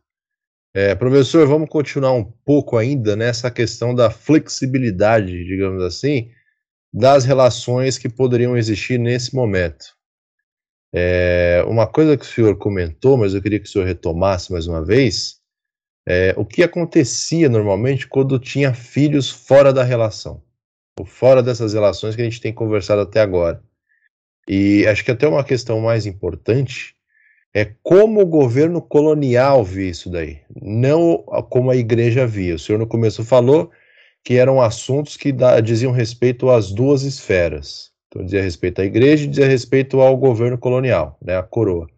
É, 0.76 0.94
professor, 0.94 1.46
vamos 1.48 1.70
continuar 1.70 2.12
um 2.12 2.24
pouco 2.44 2.76
ainda 2.76 3.16
nessa 3.16 3.50
questão 3.50 3.94
da 3.94 4.10
flexibilidade, 4.10 5.46
digamos 5.46 5.82
assim, 5.82 6.30
das 6.92 7.24
relações 7.24 7.96
que 7.96 8.06
poderiam 8.06 8.54
existir 8.54 8.98
nesse 8.98 9.34
momento. 9.34 9.86
É, 10.94 11.64
uma 11.66 11.86
coisa 11.86 12.18
que 12.18 12.24
o 12.26 12.28
senhor 12.28 12.58
comentou, 12.58 13.16
mas 13.16 13.32
eu 13.32 13.40
queria 13.40 13.58
que 13.58 13.66
o 13.66 13.72
senhor 13.72 13.86
retomasse 13.86 14.52
mais 14.52 14.66
uma 14.66 14.84
vez, 14.84 15.36
é, 16.06 16.34
o 16.36 16.44
que 16.44 16.62
acontecia 16.62 17.48
normalmente 17.48 18.06
quando 18.06 18.38
tinha 18.38 18.74
filhos 18.74 19.30
fora 19.30 19.72
da 19.72 19.82
relação, 19.82 20.42
fora 21.02 21.42
dessas 21.42 21.74
relações 21.74 22.14
que 22.14 22.22
a 22.22 22.24
gente 22.24 22.40
tem 22.40 22.52
conversado 22.52 23.00
até 23.00 23.20
agora. 23.20 23.60
E 24.46 24.86
acho 24.86 25.04
que 25.04 25.10
até 25.10 25.26
uma 25.26 25.42
questão 25.42 25.80
mais 25.80 26.06
importante 26.06 26.94
é 27.52 27.72
como 27.82 28.20
o 28.20 28.26
governo 28.26 28.80
colonial 28.80 29.64
via 29.64 29.90
isso 29.90 30.10
daí, 30.10 30.40
não 30.60 31.18
como 31.48 31.70
a 31.70 31.76
igreja 31.76 32.26
via. 32.26 32.54
O 32.54 32.58
senhor 32.58 32.78
no 32.78 32.86
começo 32.86 33.24
falou 33.24 33.70
que 34.22 34.34
eram 34.34 34.60
assuntos 34.60 35.16
que 35.16 35.32
da, 35.32 35.60
diziam 35.60 35.92
respeito 35.92 36.50
às 36.50 36.70
duas 36.70 37.02
esferas. 37.02 37.92
Então 38.08 38.24
dizia 38.24 38.42
respeito 38.42 38.80
à 38.80 38.84
igreja 38.84 39.24
e 39.24 39.28
dizia 39.28 39.46
respeito 39.46 40.00
ao 40.00 40.16
governo 40.16 40.58
colonial, 40.58 41.18
né, 41.22 41.36
a 41.36 41.42
coroa. 41.42 41.88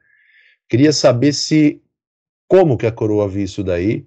Queria 0.68 0.92
saber 0.92 1.32
se 1.32 1.82
como 2.48 2.76
que 2.76 2.86
a 2.86 2.92
coroa 2.92 3.28
via 3.28 3.44
isso 3.44 3.62
daí, 3.62 4.06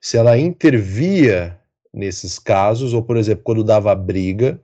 se 0.00 0.16
ela 0.16 0.38
intervia 0.38 1.59
nesses 1.92 2.38
casos, 2.38 2.94
ou 2.94 3.02
por 3.02 3.16
exemplo, 3.16 3.44
quando 3.44 3.64
dava 3.64 3.94
briga, 3.94 4.60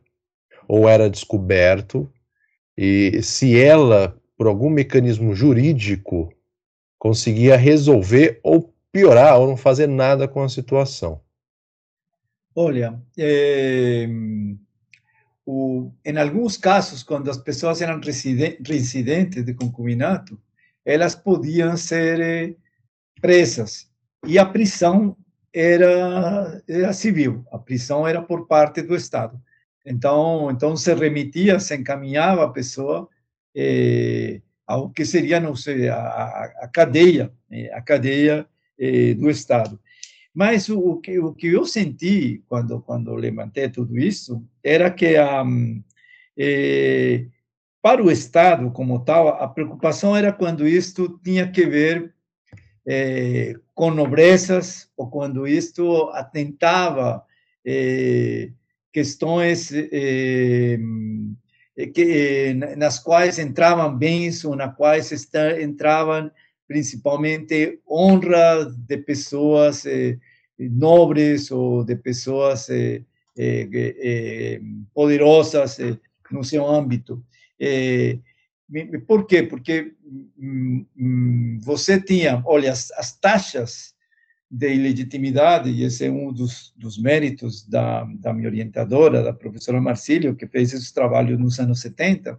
ou 0.68 0.88
era 0.88 1.10
descoberto, 1.10 2.10
e 2.76 3.22
se 3.22 3.58
ela 3.58 4.16
por 4.36 4.46
algum 4.46 4.68
mecanismo 4.68 5.34
jurídico, 5.34 6.32
conseguia 6.98 7.56
resolver 7.56 8.38
ou 8.42 8.74
piorar 8.92 9.38
ou 9.38 9.46
não 9.48 9.56
fazer 9.56 9.86
nada 9.86 10.28
com 10.28 10.42
a 10.42 10.48
situação. 10.48 11.20
Olha, 12.54 13.00
é, 13.18 14.06
o, 15.44 15.90
em 16.04 16.16
alguns 16.16 16.56
casos, 16.56 17.02
quando 17.02 17.30
as 17.30 17.38
pessoas 17.38 17.80
eram 17.80 18.00
residentes 18.00 19.44
de 19.44 19.54
concubinato, 19.54 20.38
elas 20.84 21.14
podiam 21.14 21.76
ser 21.76 22.20
eh, 22.20 22.54
presas 23.20 23.90
e 24.26 24.38
a 24.38 24.46
prisão 24.46 25.16
era, 25.58 26.62
era 26.68 26.92
civil, 26.92 27.42
a 27.50 27.58
prisão 27.58 28.06
era 28.06 28.20
por 28.20 28.46
parte 28.46 28.82
do 28.82 28.94
Estado. 28.94 29.40
Então, 29.86 30.50
então 30.50 30.76
se 30.76 30.92
remitia, 30.92 31.58
se 31.58 31.74
encaminhava 31.74 32.44
a 32.44 32.50
pessoa 32.50 33.08
é, 33.56 34.42
ao 34.66 34.90
que 34.90 35.04
seria 35.06 35.40
não 35.40 35.56
sei, 35.56 35.88
a, 35.88 36.52
a 36.60 36.68
cadeia, 36.68 37.32
é, 37.50 37.72
a 37.72 37.80
cadeia 37.80 38.46
é, 38.78 39.14
do 39.14 39.30
Estado. 39.30 39.80
Mas 40.34 40.68
o, 40.68 40.78
o, 40.78 41.00
que, 41.00 41.18
o 41.18 41.32
que 41.32 41.46
eu 41.46 41.64
senti 41.64 42.44
quando, 42.46 42.82
quando 42.82 43.14
levantei 43.14 43.70
tudo 43.70 43.98
isso 43.98 44.46
era 44.62 44.90
que 44.90 45.18
um, 45.18 45.82
é, 46.36 47.24
para 47.80 48.02
o 48.02 48.10
Estado 48.10 48.70
como 48.72 49.02
tal, 49.02 49.28
a 49.28 49.48
preocupação 49.48 50.14
era 50.14 50.34
quando 50.34 50.68
isto 50.68 51.18
tinha 51.24 51.50
que 51.50 51.64
ver 51.64 52.14
é, 52.86 53.54
com 53.76 53.90
nobrezas 53.90 54.88
ou 54.96 55.08
quando 55.08 55.46
isto 55.46 56.10
atentava 56.14 57.22
é, 57.64 58.48
questões 58.90 59.70
que, 61.94 62.54
nas 62.76 62.98
quais 62.98 63.38
entravam 63.38 63.94
bens 63.94 64.44
ou 64.44 64.56
nas 64.56 64.74
quais 64.74 65.12
entravam 65.60 66.30
principalmente 66.66 67.78
honra 67.88 68.64
de 68.64 68.96
pessoas 68.96 69.84
eh, 69.86 70.18
nobres 70.58 71.50
ou 71.50 71.84
de 71.84 71.96
pessoas 71.96 72.68
eh, 72.70 73.02
eh, 73.36 74.60
poderosas 74.94 75.78
no 76.30 76.42
seu 76.42 76.66
âmbito. 76.66 77.22
Por 79.06 79.26
quê? 79.26 79.42
Porque 79.42 79.94
hum, 80.38 81.58
você 81.62 82.00
tinha, 82.00 82.42
olha, 82.44 82.72
as, 82.72 82.90
as 82.92 83.16
taxas 83.18 83.94
de 84.50 84.72
ilegitimidade, 84.72 85.70
e 85.70 85.84
esse 85.84 86.06
é 86.06 86.10
um 86.10 86.32
dos, 86.32 86.72
dos 86.76 86.98
méritos 86.98 87.66
da, 87.66 88.04
da 88.18 88.32
minha 88.32 88.48
orientadora, 88.48 89.22
da 89.22 89.32
professora 89.32 89.80
Marcílio, 89.80 90.36
que 90.36 90.46
fez 90.46 90.72
esse 90.72 90.92
trabalho 90.94 91.38
nos 91.38 91.58
anos 91.58 91.80
70, 91.80 92.38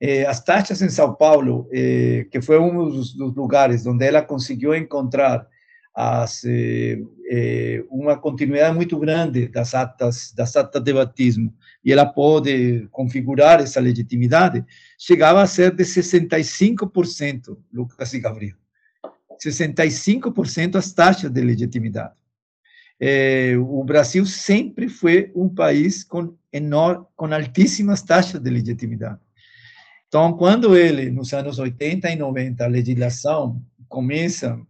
eh, 0.00 0.26
as 0.26 0.44
taxas 0.44 0.82
em 0.82 0.90
São 0.90 1.14
Paulo, 1.14 1.68
eh, 1.72 2.26
que 2.30 2.42
foi 2.42 2.58
um 2.58 2.90
dos, 2.90 3.14
dos, 3.14 3.34
lugares 3.34 3.86
onde 3.86 4.04
ela 4.04 4.20
conseguiu 4.22 4.74
encontrar 4.74 5.46
as, 5.94 6.44
eh, 6.44 6.98
eh 7.30 7.84
uma 7.88 8.16
continuidade 8.18 8.74
muito 8.74 8.98
grande 8.98 9.48
das 9.48 9.74
atas, 9.74 10.32
das 10.32 10.56
atas 10.56 10.82
de 10.82 10.92
batismo, 10.92 11.54
e 11.84 11.92
ela 11.92 12.04
pode 12.04 12.88
configurar 12.90 13.60
essa 13.60 13.80
legitimidade, 13.80 14.64
chegava 14.98 15.40
a 15.42 15.46
ser 15.46 15.74
de 15.74 15.84
65%, 15.84 17.56
Lucas 17.72 18.12
e 18.12 18.20
Gabriel. 18.20 18.56
65% 19.38 20.76
as 20.76 20.92
taxas 20.92 21.30
de 21.30 21.40
legitimidade. 21.40 22.14
É, 23.00 23.54
o 23.58 23.82
Brasil 23.84 24.24
sempre 24.24 24.88
foi 24.88 25.30
um 25.34 25.48
país 25.48 26.04
com, 26.04 26.34
enorme, 26.52 27.04
com 27.16 27.26
altíssimas 27.26 28.02
taxas 28.02 28.40
de 28.40 28.50
legitimidade. 28.50 29.18
Então, 30.08 30.32
quando 30.34 30.76
ele, 30.76 31.10
nos 31.10 31.32
anos 31.32 31.58
80 31.58 32.08
e 32.10 32.16
90, 32.16 32.64
a 32.64 32.68
legislação 32.68 33.60
começa 33.88 34.60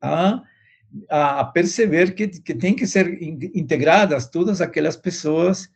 a, 0.00 0.42
a 1.08 1.44
perceber 1.44 2.14
que, 2.14 2.28
que 2.28 2.54
tem 2.54 2.74
que 2.74 2.86
ser 2.86 3.22
integradas 3.54 4.28
todas 4.28 4.60
aquelas 4.60 4.96
pessoas 4.96 5.68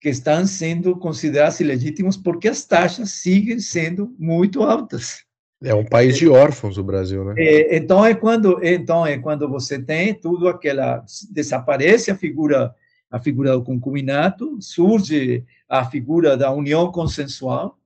que 0.00 0.08
estão 0.08 0.46
sendo 0.46 0.96
consideradas 0.96 1.60
ilegítimas 1.60 2.16
porque 2.16 2.48
as 2.48 2.64
taxas 2.64 3.10
seguem 3.10 3.58
sendo 3.58 4.14
muito 4.18 4.62
altas. 4.62 5.24
É 5.62 5.74
um 5.74 5.84
país 5.84 6.18
de 6.18 6.28
órfãos 6.28 6.76
o 6.76 6.84
Brasil, 6.84 7.24
né? 7.24 7.34
É, 7.38 7.76
então 7.76 8.04
é 8.04 8.14
quando 8.14 8.62
então 8.62 9.06
é 9.06 9.18
quando 9.18 9.48
você 9.48 9.78
tem 9.78 10.12
tudo 10.12 10.46
aquela 10.46 11.02
desaparece 11.30 12.10
a 12.10 12.14
figura 12.14 12.74
a 13.10 13.18
figura 13.18 13.52
do 13.52 13.62
concubinato, 13.62 14.58
surge 14.60 15.44
a 15.68 15.84
figura 15.84 16.36
da 16.36 16.50
união 16.50 16.90
consensual 16.90 17.78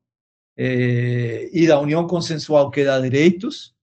é, 0.57 1.49
e 1.53 1.66
da 1.66 1.78
união 1.78 2.07
consensual 2.07 2.70
que 2.70 2.82
dá 2.82 2.99
direitos, 2.99 3.74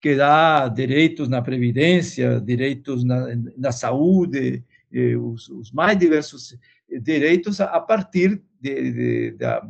que 0.00 0.14
dá 0.14 0.68
direitos 0.68 1.28
na 1.28 1.42
previdência, 1.42 2.40
direitos 2.40 3.04
na, 3.04 3.28
na 3.56 3.72
saúde, 3.72 4.62
os, 5.20 5.48
os, 5.48 5.72
mais 5.72 5.98
diversos 5.98 6.56
direitos 7.02 7.60
a 7.60 7.80
partir 7.80 8.40
de, 8.60 8.92
de, 8.92 9.30
da, 9.32 9.68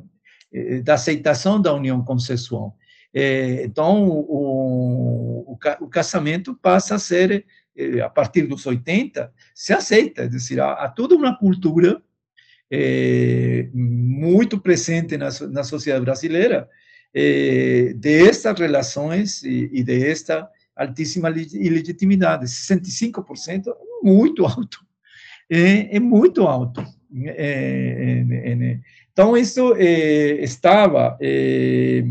da 0.84 0.94
aceitação 0.94 1.60
da 1.60 1.74
união 1.74 2.04
consensual. 2.04 2.76
É, 3.12 3.64
então, 3.64 4.06
o, 4.08 5.52
o, 5.52 5.58
o, 5.80 5.88
casamento 5.88 6.54
passa 6.54 6.96
a 6.96 6.98
ser, 6.98 7.44
é, 7.76 8.00
a 8.00 8.08
partir 8.08 8.42
dos 8.42 8.66
80, 8.66 9.32
se 9.54 9.72
aceita, 9.72 10.22
é 10.22 10.28
dizer, 10.28 10.60
há, 10.60 10.72
há 10.72 10.88
toda 10.88 11.14
uma 11.14 11.36
cultura 11.36 12.02
é, 12.70 13.68
muito 13.72 14.60
presente 14.60 15.16
na, 15.16 15.30
na 15.50 15.64
sociedade 15.64 16.04
brasileira 16.04 16.68
é, 17.14 17.92
de 17.94 18.28
estas 18.28 18.58
relações 18.58 19.42
e, 19.42 19.82
de 19.82 20.06
esta 20.06 20.48
altíssima 20.76 21.30
ilegitimidade. 21.30 22.46
65% 22.46 23.68
é 23.68 23.72
muito 24.02 24.44
alto. 24.46 24.78
É, 25.50 25.96
é 25.96 26.00
muito 26.00 26.42
alto. 26.42 26.84
É, 27.24 28.24
é, 28.30 28.52
é 28.52 28.80
então, 29.12 29.36
isso 29.36 29.74
estava 29.76 31.18
é, 31.20 32.04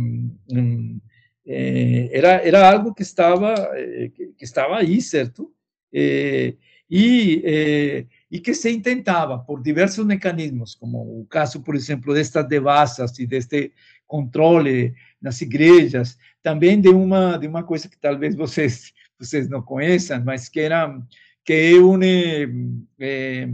era 2.11 2.45
era 2.45 2.69
algo 2.69 2.93
que 2.93 3.01
estava 3.01 3.53
eh, 3.77 4.09
que, 4.09 4.43
estava 4.43 4.77
aí 4.79 5.01
certo 5.01 5.49
é, 5.93 6.53
e 6.89 8.05
e 8.29 8.39
que 8.41 8.53
se 8.53 8.77
tentava 8.81 9.39
por 9.39 9.63
diversos 9.63 10.05
mecanismos 10.05 10.75
como 10.75 11.21
o 11.21 11.25
caso 11.29 11.61
por 11.61 11.75
exemplo 11.75 12.13
destas 12.13 12.45
devassas 12.45 13.17
e 13.19 13.25
deste 13.25 13.71
controle 14.07 14.95
nas 15.21 15.41
igrejas 15.41 16.17
também 16.41 16.79
de 16.79 16.89
uma 16.89 17.37
de 17.37 17.47
uma 17.47 17.63
coisa 17.63 17.89
que 17.89 17.97
talvez 17.99 18.35
vocês 18.35 18.93
vocês 19.19 19.49
não 19.49 19.61
conheçam 19.61 20.23
mas 20.23 20.49
que 20.49 20.61
era 20.61 20.99
que 21.43 21.73
une 21.75 22.85
é, 22.99 23.49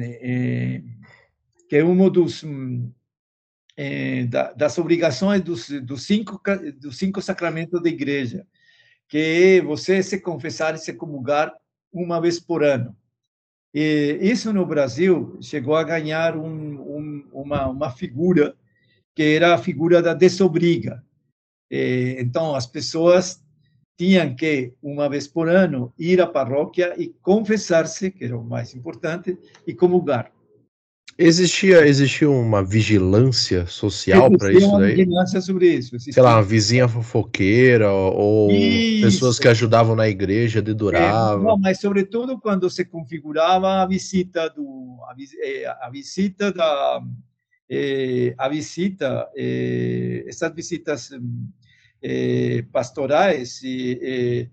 é, 0.00 0.82
que 1.68 1.76
é 1.76 1.84
um 1.84 2.10
dos 2.10 2.44
é, 3.76 4.24
da, 4.26 4.52
das 4.52 4.78
obrigações 4.78 5.42
dos, 5.42 5.68
dos, 5.82 6.04
cinco, 6.04 6.40
dos 6.80 6.96
cinco 6.96 7.20
sacramentos 7.20 7.82
da 7.82 7.88
igreja, 7.88 8.46
que 9.08 9.18
é 9.58 9.60
você 9.60 10.02
se 10.02 10.20
confessar 10.20 10.74
e 10.74 10.78
se 10.78 10.92
comungar 10.92 11.52
uma 11.92 12.20
vez 12.20 12.40
por 12.40 12.62
ano. 12.62 12.96
E 13.72 14.18
isso 14.20 14.52
no 14.52 14.64
Brasil 14.64 15.36
chegou 15.40 15.74
a 15.74 15.82
ganhar 15.82 16.36
um, 16.36 16.80
um, 16.80 17.28
uma, 17.32 17.66
uma 17.68 17.90
figura 17.90 18.56
que 19.14 19.22
era 19.22 19.54
a 19.54 19.58
figura 19.58 20.02
da 20.02 20.14
desobriga. 20.14 21.02
E, 21.70 22.16
então, 22.18 22.54
as 22.54 22.66
pessoas 22.66 23.42
tinham 23.96 24.34
que, 24.34 24.74
uma 24.82 25.08
vez 25.08 25.28
por 25.28 25.48
ano, 25.48 25.92
ir 25.98 26.20
à 26.20 26.26
paróquia 26.26 26.94
e 26.98 27.08
confessar-se, 27.22 28.10
que 28.10 28.24
era 28.24 28.36
o 28.36 28.44
mais 28.44 28.74
importante, 28.74 29.38
e 29.66 29.72
comungar. 29.72 30.32
Existia, 31.16 31.86
existia 31.86 32.28
uma 32.28 32.64
vigilância 32.64 33.66
social 33.66 34.28
para 34.36 34.52
isso 34.52 34.66
uma 34.66 34.80
daí? 34.80 34.96
vigilância 34.96 35.40
sobre 35.40 35.68
isso. 35.68 35.94
Existia. 35.94 36.12
Sei 36.14 36.22
lá, 36.22 36.34
uma 36.34 36.42
vizinha 36.42 36.88
fofoqueira 36.88 37.92
ou 37.92 38.50
isso. 38.50 39.06
pessoas 39.06 39.38
que 39.38 39.46
ajudavam 39.46 39.94
na 39.94 40.08
igreja, 40.08 40.60
deduravam. 40.60 41.40
É, 41.40 41.44
não, 41.44 41.56
mas 41.56 41.78
sobretudo 41.78 42.40
quando 42.40 42.68
se 42.68 42.84
configurava 42.84 43.82
a 43.82 43.86
visita 43.86 44.50
do 44.50 44.98
a, 45.04 45.14
é, 45.40 45.66
a 45.66 45.88
visita 45.88 46.52
da 46.52 47.00
é, 47.70 48.34
a 48.36 48.48
visita 48.48 49.30
é, 49.36 50.24
essas 50.26 50.52
visitas 50.54 51.10
é, 52.02 52.62
pastorais 52.72 53.62
e, 53.62 54.50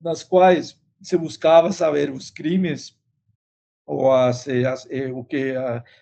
nas 0.00 0.22
quais 0.22 0.78
se 1.00 1.16
buscava 1.16 1.72
saber 1.72 2.10
os 2.10 2.30
crimes 2.30 2.96
ou 3.84 4.12
as, 4.12 4.46
eh, 4.46 4.62
eh, 4.90 5.12
o 5.12 5.24
que 5.24 5.54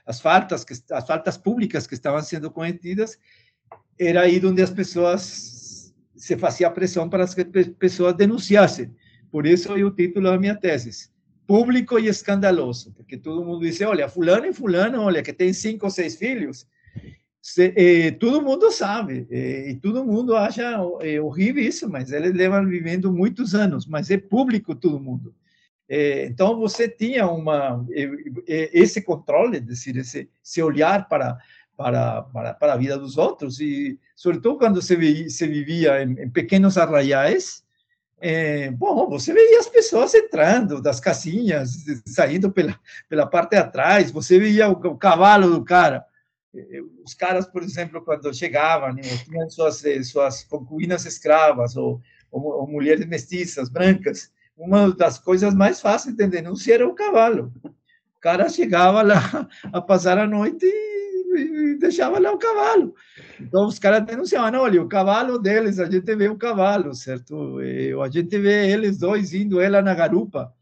as 0.05 0.21
faltas 0.21 0.65
que 0.65 0.75
as 0.93 1.07
faltas 1.07 1.37
públicas 1.37 1.87
que 1.87 1.95
estavam 1.95 2.23
sendo 2.23 2.51
cometidas 2.51 3.19
era 3.99 4.23
aí 4.23 4.45
onde 4.45 4.63
as 4.63 4.71
pessoas 4.71 5.95
se 6.15 6.37
fazia 6.37 6.71
pressão 6.71 7.09
para 7.09 7.27
que 7.27 7.59
as 7.59 7.69
pessoas 7.69 8.15
denunciassem. 8.15 8.95
Por 9.31 9.47
isso 9.47 9.73
é 9.73 9.85
o 9.85 9.91
título 9.91 10.31
da 10.31 10.39
minha 10.39 10.55
tese, 10.55 11.11
público 11.51 11.99
e 11.99 12.07
escandaloso, 12.07 12.93
porque 12.93 13.17
todo 13.17 13.45
mundo 13.45 13.63
diz, 13.63 13.81
olha, 13.81 14.09
fulano 14.09 14.47
e 14.47 14.53
fulano, 14.53 15.03
olha, 15.03 15.21
que 15.21 15.33
tem 15.33 15.53
cinco 15.53 15.87
ou 15.87 15.91
seis 15.91 16.15
filhos, 16.15 16.65
se, 17.43 17.75
eh, 17.77 18.13
todo 18.13 18.41
mundo 18.41 18.71
sabe, 18.71 19.27
eh, 19.29 19.71
e 19.71 19.75
todo 19.75 20.05
mundo 20.05 20.37
acha 20.37 20.79
eh, 21.01 21.21
horrível 21.21 21.61
isso, 21.61 21.91
mas 21.91 22.13
eles 22.13 22.33
levam 22.35 22.65
vivendo 22.69 23.13
muitos 23.13 23.53
anos, 23.53 23.85
mas 23.85 24.13
é 24.13 24.17
público 24.17 24.77
todo 24.77 25.01
mundo. 25.01 25.35
É, 25.89 26.27
então, 26.27 26.57
você 26.57 26.89
tinha 26.89 27.27
uma, 27.27 27.85
esse 28.47 29.03
controle, 29.03 29.59
decir, 29.59 29.97
esse, 29.97 30.29
esse 30.45 30.63
olhar 30.63 31.09
para, 31.09 31.37
para, 31.77 32.23
para, 32.23 32.55
para 32.55 32.73
a 32.75 32.77
vida 32.77 32.97
dos 32.97 33.19
outros, 33.19 33.59
e, 33.59 33.99
sobretudo, 34.15 34.57
quando 34.57 34.81
se, 34.81 34.95
vivia, 34.95 35.29
se 35.29 35.49
vivia 35.49 36.01
em, 36.01 36.13
em 36.13 36.31
pequenos 36.31 36.79
arraiais, 36.79 37.65
é, 38.21 38.71
bom, 38.71 39.09
você 39.09 39.33
veia 39.33 39.59
as 39.59 39.69
pessoas 39.69 40.15
entrando 40.15 40.83
das 40.83 41.01
casinhas, 41.01 41.85
saindo 42.07 42.53
pela, 42.53 42.79
pela 43.09 43.27
parte 43.27 43.51
de 43.51 43.57
atrás, 43.57 44.11
você 44.11 44.39
via 44.39 44.69
o, 44.69 44.73
o 44.73 44.99
cavalo 44.99 45.51
do 45.51 45.65
cara. 45.65 46.05
Os 47.05 47.15
caras, 47.15 47.47
por 47.47 47.63
exemplo, 47.63 48.03
quando 48.03 48.35
chegavam, 48.35 48.93
né, 48.93 49.03
tinham 49.25 49.49
suas, 49.49 49.83
suas 50.05 50.45
concubinas 50.45 51.07
escravas 51.07 51.77
ou, 51.77 52.03
ou, 52.31 52.43
ou 52.43 52.67
mulheres 52.67 53.07
mestiças, 53.07 53.71
brancas, 53.71 54.31
uma 54.57 54.93
das 54.93 55.19
coisas 55.19 55.55
mais 55.55 55.81
fáceis 55.81 56.15
de 56.15 56.27
denunciar 56.27 56.81
era 56.81 56.89
o 56.89 56.95
cavalo. 56.95 57.53
O 57.65 58.21
cara 58.21 58.51
chegava 58.51 59.01
lá 59.01 59.49
a 59.73 59.81
passar 59.81 60.19
a 60.19 60.27
noite 60.27 60.67
e, 60.67 60.90
deixava 61.79 62.19
lá 62.19 62.33
o 62.33 62.39
cavalo. 62.39 62.95
Então 63.41 63.67
os 63.67 63.79
caras 63.79 64.05
denunciavam, 64.05 64.61
olha, 64.61 64.83
o 64.83 64.89
cavalo 64.89 65.39
deles, 65.39 65.79
a 65.79 65.91
gente 65.91 66.15
vê 66.17 66.29
o 66.29 66.39
cavalo, 66.39 66.95
certo? 66.95 67.61
E, 67.63 67.93
a 67.93 68.09
gente 68.09 68.39
vê 68.39 68.71
eles 68.71 68.99
dois 68.99 69.33
indo 69.35 69.61
ela 69.61 69.83
na 69.83 69.95
garupa. 69.95 70.55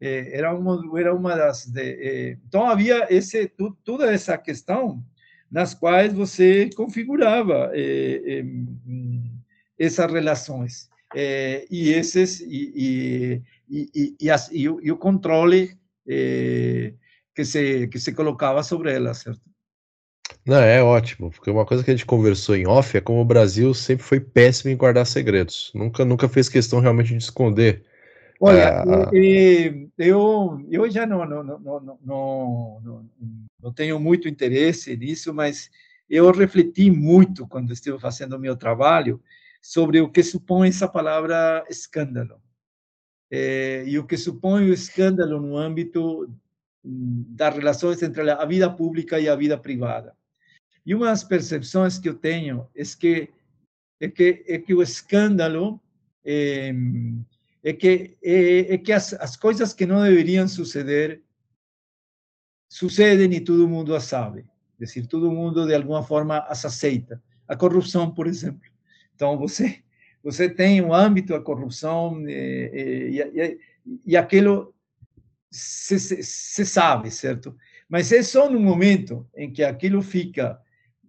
era 0.00 0.54
uma 0.54 1.00
era 1.00 1.14
uma 1.14 1.34
das 1.36 1.66
de, 1.66 2.38
então 2.46 2.68
havia 2.68 3.06
esse 3.10 3.50
toda 3.84 4.12
essa 4.12 4.36
questão 4.36 5.02
nas 5.50 5.74
quais 5.74 6.12
você 6.12 6.68
configurava 6.76 7.70
essas 9.78 10.12
relações 10.12 10.90
e 11.70 11.90
esses 11.90 12.40
e, 12.40 13.42
e, 13.70 13.88
e, 13.94 14.16
e, 14.20 14.30
as, 14.30 14.50
e, 14.52 14.68
o, 14.68 14.80
e 14.82 14.92
o 14.92 14.98
controle 14.98 15.76
que 17.34 17.44
se 17.44 17.88
que 17.88 17.98
se 17.98 18.12
colocava 18.12 18.62
sobre 18.62 18.92
elas, 18.92 19.18
certo? 19.18 19.55
Não, 20.46 20.58
é 20.58 20.80
ótimo, 20.80 21.28
porque 21.32 21.50
uma 21.50 21.66
coisa 21.66 21.82
que 21.82 21.90
a 21.90 21.94
gente 21.94 22.06
conversou 22.06 22.54
em 22.54 22.68
off 22.68 22.96
é 22.96 23.00
como 23.00 23.20
o 23.20 23.24
Brasil 23.24 23.74
sempre 23.74 24.04
foi 24.04 24.20
péssimo 24.20 24.70
em 24.70 24.76
guardar 24.76 25.04
segredos. 25.04 25.72
Nunca, 25.74 26.04
nunca 26.04 26.28
fez 26.28 26.48
questão 26.48 26.78
realmente 26.78 27.08
de 27.08 27.16
esconder. 27.16 27.84
Olha, 28.40 28.82
ah, 28.82 29.10
eu, 29.98 30.64
eu 30.70 30.88
já 30.88 31.04
não, 31.04 31.26
não, 31.26 31.42
não, 31.42 31.58
não, 31.58 31.98
não, 32.04 33.10
não 33.60 33.72
tenho 33.72 33.98
muito 33.98 34.28
interesse 34.28 34.96
nisso, 34.96 35.34
mas 35.34 35.68
eu 36.08 36.30
refleti 36.30 36.92
muito 36.92 37.48
quando 37.48 37.72
estive 37.72 37.98
fazendo 37.98 38.36
o 38.36 38.38
meu 38.38 38.54
trabalho 38.54 39.20
sobre 39.60 40.00
o 40.00 40.08
que 40.08 40.22
supõe 40.22 40.68
essa 40.68 40.86
palavra 40.86 41.64
escândalo. 41.68 42.40
É, 43.28 43.82
e 43.84 43.98
o 43.98 44.06
que 44.06 44.16
supõe 44.16 44.70
o 44.70 44.72
escândalo 44.72 45.40
no 45.40 45.56
âmbito 45.56 46.32
das 46.84 47.52
relações 47.52 48.00
entre 48.00 48.30
a 48.30 48.44
vida 48.44 48.70
pública 48.70 49.18
e 49.18 49.28
a 49.28 49.34
vida 49.34 49.58
privada. 49.58 50.14
E 50.86 50.94
uma 50.94 51.06
das 51.06 51.24
percepções 51.24 51.98
que 51.98 52.08
eu 52.08 52.14
tenho 52.14 52.66
é 52.74 52.82
que 52.98 53.28
é 53.98 54.08
que, 54.08 54.44
é 54.46 54.58
que 54.58 54.74
o 54.74 54.82
escândalo 54.82 55.80
é, 56.22 56.70
é 57.64 57.72
que, 57.72 58.16
é, 58.22 58.74
é 58.74 58.78
que 58.78 58.92
as, 58.92 59.14
as 59.14 59.36
coisas 59.36 59.72
que 59.72 59.86
não 59.86 60.02
deveriam 60.02 60.46
suceder 60.46 61.22
sucedem 62.70 63.32
e 63.32 63.40
todo 63.40 63.68
mundo 63.68 63.94
as 63.94 64.04
sabe. 64.04 64.40
É 64.40 64.44
decir, 64.80 65.06
todo 65.06 65.32
mundo 65.32 65.66
de 65.66 65.74
alguma 65.74 66.02
forma 66.02 66.40
as 66.40 66.64
aceita. 66.64 67.22
A 67.48 67.56
corrupção, 67.56 68.12
por 68.12 68.26
exemplo. 68.26 68.70
Então, 69.14 69.38
você 69.38 69.82
você 70.26 70.50
tem 70.50 70.82
um 70.82 70.92
âmbito 70.92 71.32
da 71.32 71.40
corrupção 71.40 72.20
e, 72.28 73.12
e, 73.14 73.20
e, 73.22 73.58
e 74.04 74.16
aquilo 74.16 74.74
se, 75.52 76.00
se, 76.00 76.20
se, 76.20 76.66
sabe, 76.66 77.12
certo? 77.12 77.56
Mas 77.88 78.10
é 78.10 78.24
só 78.24 78.50
no 78.50 78.58
momento 78.58 79.24
em 79.36 79.52
que 79.52 79.62
aquilo 79.62 80.02
fica, 80.02 80.60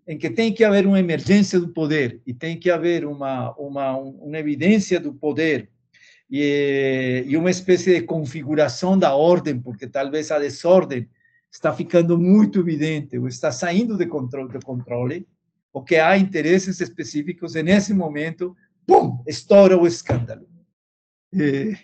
em 0.08 0.18
que 0.18 0.30
tem 0.30 0.54
que 0.54 0.64
haver 0.64 0.88
uma 0.88 1.00
emergência 1.00 1.60
do 1.60 1.68
poder 1.68 2.22
e 2.26 2.34
tem 2.34 2.58
que 2.58 2.72
haver 2.72 3.06
uma, 3.06 3.54
uma, 3.58 3.98
uma 3.98 4.38
evidência 4.40 5.00
do 5.00 5.14
poder 5.14 5.70
e, 6.32 7.26
e 7.28 7.36
uma 7.36 7.52
espécie 7.52 7.96
de 7.96 8.06
configuração 8.06 8.98
da 8.98 9.14
ordem, 9.16 9.60
porque 9.60 9.86
talvez 9.86 10.32
a 10.32 10.40
desordem 10.40 11.10
está 11.52 11.74
ficando 11.74 12.18
muito 12.18 12.60
evidente 12.60 13.18
ou 13.18 13.28
está 13.28 13.52
saindo 13.52 13.98
de 13.98 14.06
controle, 14.06 14.50
de 14.50 14.60
controle, 14.60 15.28
ou 15.74 15.84
que 15.84 15.98
há 15.98 16.18
interesses 16.18 16.80
específicos, 16.80 17.56
e 17.56 17.62
nesse 17.62 17.94
momento, 17.94 18.56
pum, 18.86 19.22
estoura 19.28 19.78
o 19.78 19.86
escândalo. 19.86 20.48
E, 21.34 21.76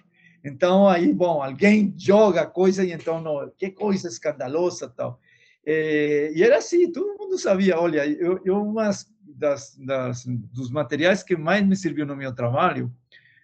então, 0.43 0.87
aí, 0.87 1.13
bom, 1.13 1.41
alguém 1.41 1.93
joga 1.97 2.45
coisa 2.45 2.83
e 2.83 2.91
então, 2.91 3.21
não, 3.21 3.51
que 3.57 3.69
coisa 3.69 4.07
escandalosa 4.07 4.89
tal. 4.89 5.19
E, 5.65 6.33
e 6.35 6.43
era 6.43 6.57
assim, 6.57 6.91
todo 6.91 7.17
mundo 7.17 7.37
sabia. 7.37 7.79
Olha, 7.79 8.05
eu, 8.05 8.39
eu 8.43 8.61
umas 8.61 9.11
das, 9.21 9.75
das, 9.77 10.25
dos 10.25 10.69
materiais 10.69 11.23
que 11.23 11.35
mais 11.35 11.65
me 11.65 11.75
serviu 11.75 12.05
no 12.05 12.15
meu 12.15 12.33
trabalho 12.33 12.93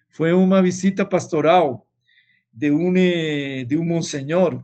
foi 0.08 0.32
uma 0.32 0.62
visita 0.62 1.04
pastoral 1.04 1.86
de 2.52 2.70
um, 2.70 2.92
de 2.92 3.76
um 3.76 3.84
monsenhor 3.84 4.62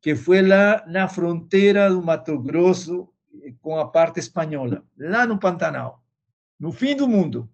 que 0.00 0.14
foi 0.14 0.42
lá 0.42 0.84
na 0.86 1.08
fronteira 1.08 1.90
do 1.90 2.02
Mato 2.02 2.38
Grosso 2.38 3.08
com 3.60 3.78
a 3.78 3.86
parte 3.86 4.18
espanhola, 4.18 4.84
lá 4.96 5.26
no 5.26 5.38
Pantanal, 5.38 6.02
no 6.58 6.72
fim 6.72 6.96
do 6.96 7.08
mundo. 7.08 7.48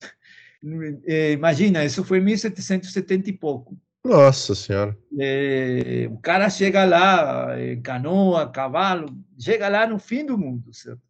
Eh, 0.62 1.32
imagina, 1.32 1.82
isso 1.86 2.04
foi 2.04 2.18
em 2.18 2.20
1770 2.20 3.30
e 3.30 3.32
pouco. 3.32 3.80
Nossa 4.04 4.54
Senhora. 4.54 4.96
É, 5.18 6.08
o 6.10 6.18
cara 6.18 6.48
chega 6.48 6.84
lá, 6.84 7.60
em 7.60 7.80
canoa, 7.82 8.50
cavalo, 8.50 9.14
chega 9.38 9.68
lá 9.68 9.86
no 9.86 9.98
fim 9.98 10.24
do 10.24 10.38
mundo, 10.38 10.72
certo? 10.72 11.02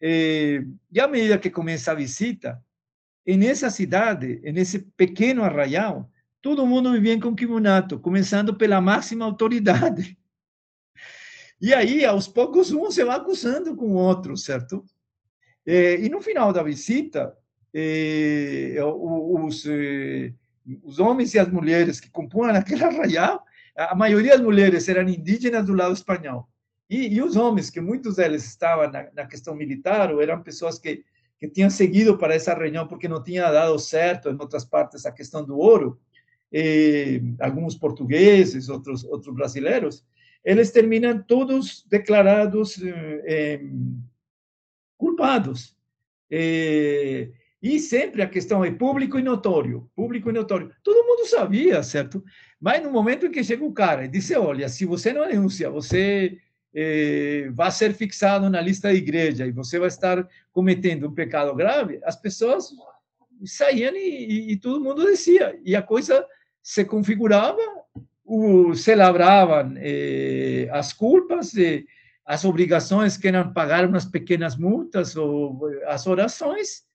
É, 0.00 0.64
e 0.90 1.00
à 1.00 1.06
medida 1.06 1.38
que 1.38 1.50
começa 1.50 1.92
a 1.92 1.94
visita, 1.94 2.62
nessa 3.26 3.70
cidade, 3.70 4.40
nesse 4.52 4.78
pequeno 4.78 5.44
arraial, 5.44 6.10
todo 6.40 6.66
mundo 6.66 6.92
vivia 6.92 7.20
com 7.20 7.34
kimonato, 7.34 7.98
começando 7.98 8.54
pela 8.54 8.80
máxima 8.80 9.24
autoridade. 9.24 10.16
E 11.60 11.74
aí, 11.74 12.04
aos 12.04 12.28
poucos, 12.28 12.70
um 12.70 12.90
se 12.90 13.02
vai 13.04 13.16
acusando 13.16 13.74
com 13.74 13.86
o 13.86 13.96
outro, 13.96 14.36
certo? 14.36 14.84
E 15.66 16.08
no 16.08 16.20
final 16.20 16.52
da 16.52 16.62
visita, 16.62 17.36
os, 18.84 19.64
os 20.82 20.98
homens 20.98 21.34
e 21.34 21.38
as 21.38 21.48
mulheres 21.48 22.00
que 22.00 22.10
compunham 22.10 22.54
aquele 22.54 22.82
arraial, 22.84 23.44
a 23.76 23.94
maioria 23.94 24.32
das 24.32 24.40
mulheres 24.40 24.88
eram 24.88 25.08
indígenas 25.08 25.66
do 25.66 25.74
lado 25.74 25.92
espanhol. 25.92 26.48
E, 26.88 27.14
e 27.14 27.22
os 27.22 27.36
homens, 27.36 27.68
que 27.68 27.80
muitos 27.80 28.16
deles 28.16 28.44
estavam 28.44 28.90
na, 28.90 29.08
na 29.14 29.26
questão 29.26 29.54
militar, 29.54 30.12
ou 30.12 30.22
eram 30.22 30.42
pessoas 30.42 30.78
que, 30.78 31.04
que 31.38 31.48
tinham 31.48 31.68
seguido 31.68 32.16
para 32.16 32.34
essa 32.34 32.54
reunião 32.54 32.86
porque 32.86 33.08
não 33.08 33.22
tinha 33.22 33.50
dado 33.50 33.78
certo 33.78 34.30
em 34.30 34.36
outras 34.40 34.64
partes 34.64 35.04
a 35.04 35.12
questão 35.12 35.44
do 35.44 35.58
ouro, 35.58 36.00
alguns 37.40 37.74
portugueses, 37.74 38.68
outros, 38.68 39.04
outros 39.04 39.34
brasileiros, 39.34 40.04
eles 40.44 40.70
terminam 40.70 41.20
todos 41.20 41.84
declarados 41.88 42.80
eh, 42.82 43.60
culpados. 44.96 45.76
Eh, 46.30 47.30
e 47.74 47.80
sempre 47.80 48.22
a 48.22 48.28
questão 48.28 48.64
é 48.64 48.70
público 48.70 49.18
e 49.18 49.22
notório, 49.22 49.90
público 49.96 50.30
e 50.30 50.32
notório. 50.32 50.70
Todo 50.84 51.06
mundo 51.06 51.26
sabia, 51.26 51.82
certo? 51.82 52.22
Mas 52.60 52.82
no 52.82 52.92
momento 52.92 53.26
em 53.26 53.30
que 53.32 53.42
chega 53.42 53.64
o 53.64 53.72
cara 53.72 54.04
e 54.04 54.08
diz, 54.08 54.30
olha, 54.30 54.68
se 54.68 54.84
você 54.84 55.12
não 55.12 55.26
denuncia, 55.26 55.68
você 55.68 56.38
eh, 56.72 57.48
vai 57.52 57.70
ser 57.72 57.92
fixado 57.92 58.48
na 58.48 58.60
lista 58.60 58.88
da 58.88 58.94
igreja 58.94 59.46
e 59.46 59.50
você 59.50 59.78
vai 59.78 59.88
estar 59.88 60.28
cometendo 60.52 61.08
um 61.08 61.14
pecado 61.14 61.54
grave, 61.54 61.98
as 62.04 62.14
pessoas 62.14 62.70
saíam 63.44 63.94
e, 63.96 63.98
e, 63.98 64.52
e 64.52 64.56
todo 64.56 64.82
mundo 64.82 65.04
descia. 65.04 65.58
E 65.64 65.74
a 65.74 65.82
coisa 65.82 66.24
se 66.62 66.84
configurava, 66.84 67.60
o, 68.24 68.74
se 68.74 68.94
labravam 68.94 69.74
eh, 69.78 70.68
as 70.70 70.92
culpas, 70.92 71.56
eh, 71.56 71.82
as 72.24 72.44
obrigações 72.44 73.16
que 73.16 73.26
eram 73.26 73.52
pagar 73.52 73.84
umas 73.86 74.04
pequenas 74.04 74.56
multas 74.56 75.16
ou 75.16 75.60
as 75.86 76.06
orações, 76.06 76.85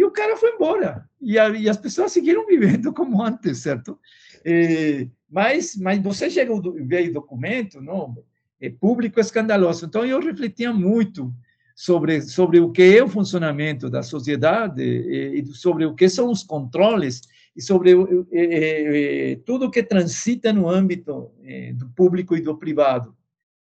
e 0.00 0.04
o 0.04 0.10
cara 0.10 0.34
foi 0.34 0.54
embora. 0.54 1.06
E, 1.20 1.38
a, 1.38 1.50
e 1.50 1.68
as 1.68 1.76
pessoas 1.76 2.10
seguiram 2.10 2.46
vivendo 2.48 2.90
como 2.90 3.22
antes, 3.22 3.58
certo? 3.58 3.98
E, 4.46 5.06
mas, 5.30 5.76
mas 5.76 6.02
você 6.02 6.30
chega 6.30 6.56
a 6.56 6.60
ver 6.86 7.12
documento, 7.12 7.82
não? 7.82 8.16
É 8.58 8.70
público 8.70 9.20
escandaloso. 9.20 9.84
Então, 9.84 10.04
eu 10.06 10.18
refletia 10.18 10.72
muito 10.72 11.30
sobre, 11.74 12.22
sobre 12.22 12.60
o 12.60 12.72
que 12.72 12.96
é 12.96 13.04
o 13.04 13.08
funcionamento 13.08 13.90
da 13.90 14.02
sociedade 14.02 14.82
e, 14.82 15.40
e 15.40 15.46
sobre 15.48 15.84
o 15.84 15.94
que 15.94 16.08
são 16.08 16.30
os 16.30 16.42
controles 16.42 17.20
e 17.54 17.60
sobre 17.60 17.92
eh, 18.32 19.38
tudo 19.44 19.70
que 19.70 19.82
transita 19.82 20.50
no 20.50 20.66
âmbito 20.66 21.30
eh, 21.42 21.74
do 21.74 21.90
público 21.90 22.34
e 22.34 22.40
do 22.40 22.56
privado. 22.56 23.14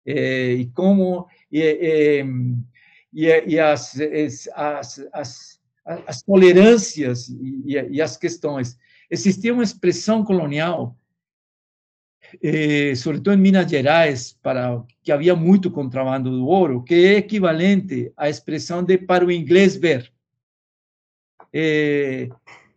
Eh, 0.05 0.55
e 0.55 0.67
como 0.67 1.29
e, 1.51 2.25
e, 3.13 3.61
as, 3.61 3.97
as, 4.55 5.07
as 5.13 5.54
as 5.85 6.23
tolerâncias 6.23 7.29
e, 7.29 7.73
e, 7.91 8.01
as 8.01 8.17
questões. 8.17 8.79
Existia 9.11 9.53
uma 9.53 9.63
expressão 9.63 10.25
colonial, 10.25 10.97
eh, 12.43 12.95
sobretudo 12.95 13.35
em 13.35 13.37
Minas 13.37 13.71
Gerais, 13.71 14.33
para 14.43 14.83
que 15.03 15.13
havia 15.13 15.37
muito 15.37 15.71
contrabando 15.71 16.31
do 16.31 16.47
ouro, 16.47 16.83
que 16.83 16.95
é 16.95 17.17
equivalente 17.19 18.13
à 18.17 18.29
expressão 18.29 18.83
de 18.83 18.97
para 18.97 19.25
o 19.27 19.31
inglês 19.31 19.77
ver. 19.77 20.11
Eh, 21.53 22.29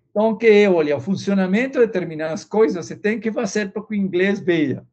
então, 0.10 0.38
que 0.38 0.68
olha, 0.68 0.98
o 0.98 1.02
funcionamento 1.02 1.80
de 1.80 1.86
determinadas 1.86 2.44
coisas 2.44 2.86
você 2.86 2.96
tem 2.96 3.20
que 3.20 3.32
fazer 3.32 3.72
para 3.72 3.84
que 3.84 3.94
o 3.94 3.96
inglês 3.96 4.40
veja. 4.40 4.86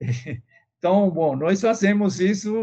Então, 0.78 1.10
bom, 1.10 1.34
nós 1.34 1.60
fazemos 1.60 2.20
isso 2.20 2.54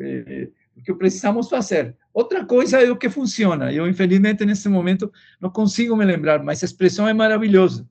eh, 0.00 0.48
porque 0.80 0.94
precisamos 0.94 1.48
fazer. 1.48 1.96
Outra 2.12 2.44
coisa 2.44 2.82
é 2.82 2.90
o 2.90 2.96
que 2.96 3.08
funciona. 3.08 3.72
Eu, 3.72 3.88
infelizmente, 3.88 4.44
nesse 4.44 4.68
momento, 4.68 5.12
não 5.40 5.50
consigo 5.50 5.96
me 5.96 6.04
lembrar, 6.04 6.42
mas 6.42 6.62
a 6.62 6.66
expressão 6.66 7.06
é 7.06 7.12
maravilhosa. 7.12 7.88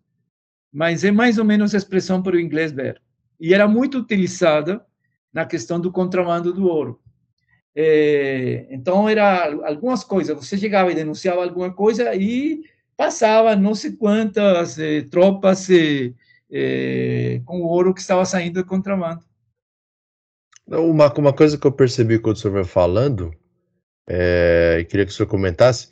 Mas 0.72 1.04
é 1.04 1.12
mais 1.12 1.38
ou 1.38 1.46
menos 1.46 1.74
a 1.74 1.78
expressão 1.78 2.22
para 2.22 2.36
o 2.36 2.40
inglês 2.40 2.72
ver. 2.72 3.02
E 3.40 3.54
era 3.54 3.68
muito 3.68 3.98
utilizada 3.98 4.86
na 5.32 5.46
questão 5.46 5.80
do 5.80 5.92
contrabando 5.92 6.52
do 6.52 6.68
ouro. 6.68 7.00
É, 7.76 8.68
então, 8.72 9.08
era 9.08 9.54
algumas 9.66 10.04
coisas. 10.04 10.36
Você 10.36 10.58
chegava 10.58 10.92
e 10.92 10.96
denunciava 10.96 11.44
alguma 11.44 11.72
coisa 11.72 12.14
e 12.16 12.64
passava 12.98 13.56
não 13.56 13.74
sei 13.74 13.94
quantas 13.94 14.78
eh, 14.78 15.04
tropas 15.04 15.70
eh, 15.70 17.42
com 17.46 17.62
o 17.62 17.68
ouro 17.68 17.94
que 17.94 18.02
estava 18.02 18.26
saindo 18.26 18.62
de 18.62 18.68
contrabando. 18.68 19.29
Uma, 20.72 21.12
uma 21.14 21.34
coisa 21.34 21.58
que 21.58 21.66
eu 21.66 21.72
percebi 21.72 22.20
quando 22.20 22.36
o 22.36 22.40
senhor 22.40 22.54
vai 22.54 22.64
falando 22.64 23.34
é, 24.08 24.78
e 24.80 24.86
queria 24.86 25.06
que 25.06 25.12
o 25.12 25.16
senhor 25.16 25.28
comentasse, 25.28 25.90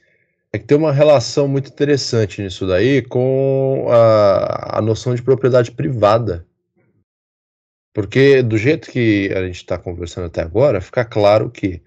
é 0.54 0.60
que 0.60 0.66
tem 0.66 0.78
uma 0.78 0.92
relação 0.94 1.48
muito 1.48 1.70
interessante 1.70 2.42
nisso 2.42 2.68
daí 2.68 3.02
com 3.02 3.88
a, 3.90 4.78
a 4.78 4.82
noção 4.82 5.14
de 5.16 5.22
propriedade 5.24 5.72
privada. 5.72 6.46
Porque 7.94 8.44
do 8.44 8.58
jeito 8.58 8.92
que 8.92 9.32
a 9.36 9.44
gente 9.46 9.58
está 9.58 9.78
conversando 9.78 10.28
até 10.28 10.42
agora, 10.42 10.80
fica 10.80 11.04
claro 11.04 11.50
que 11.50 11.82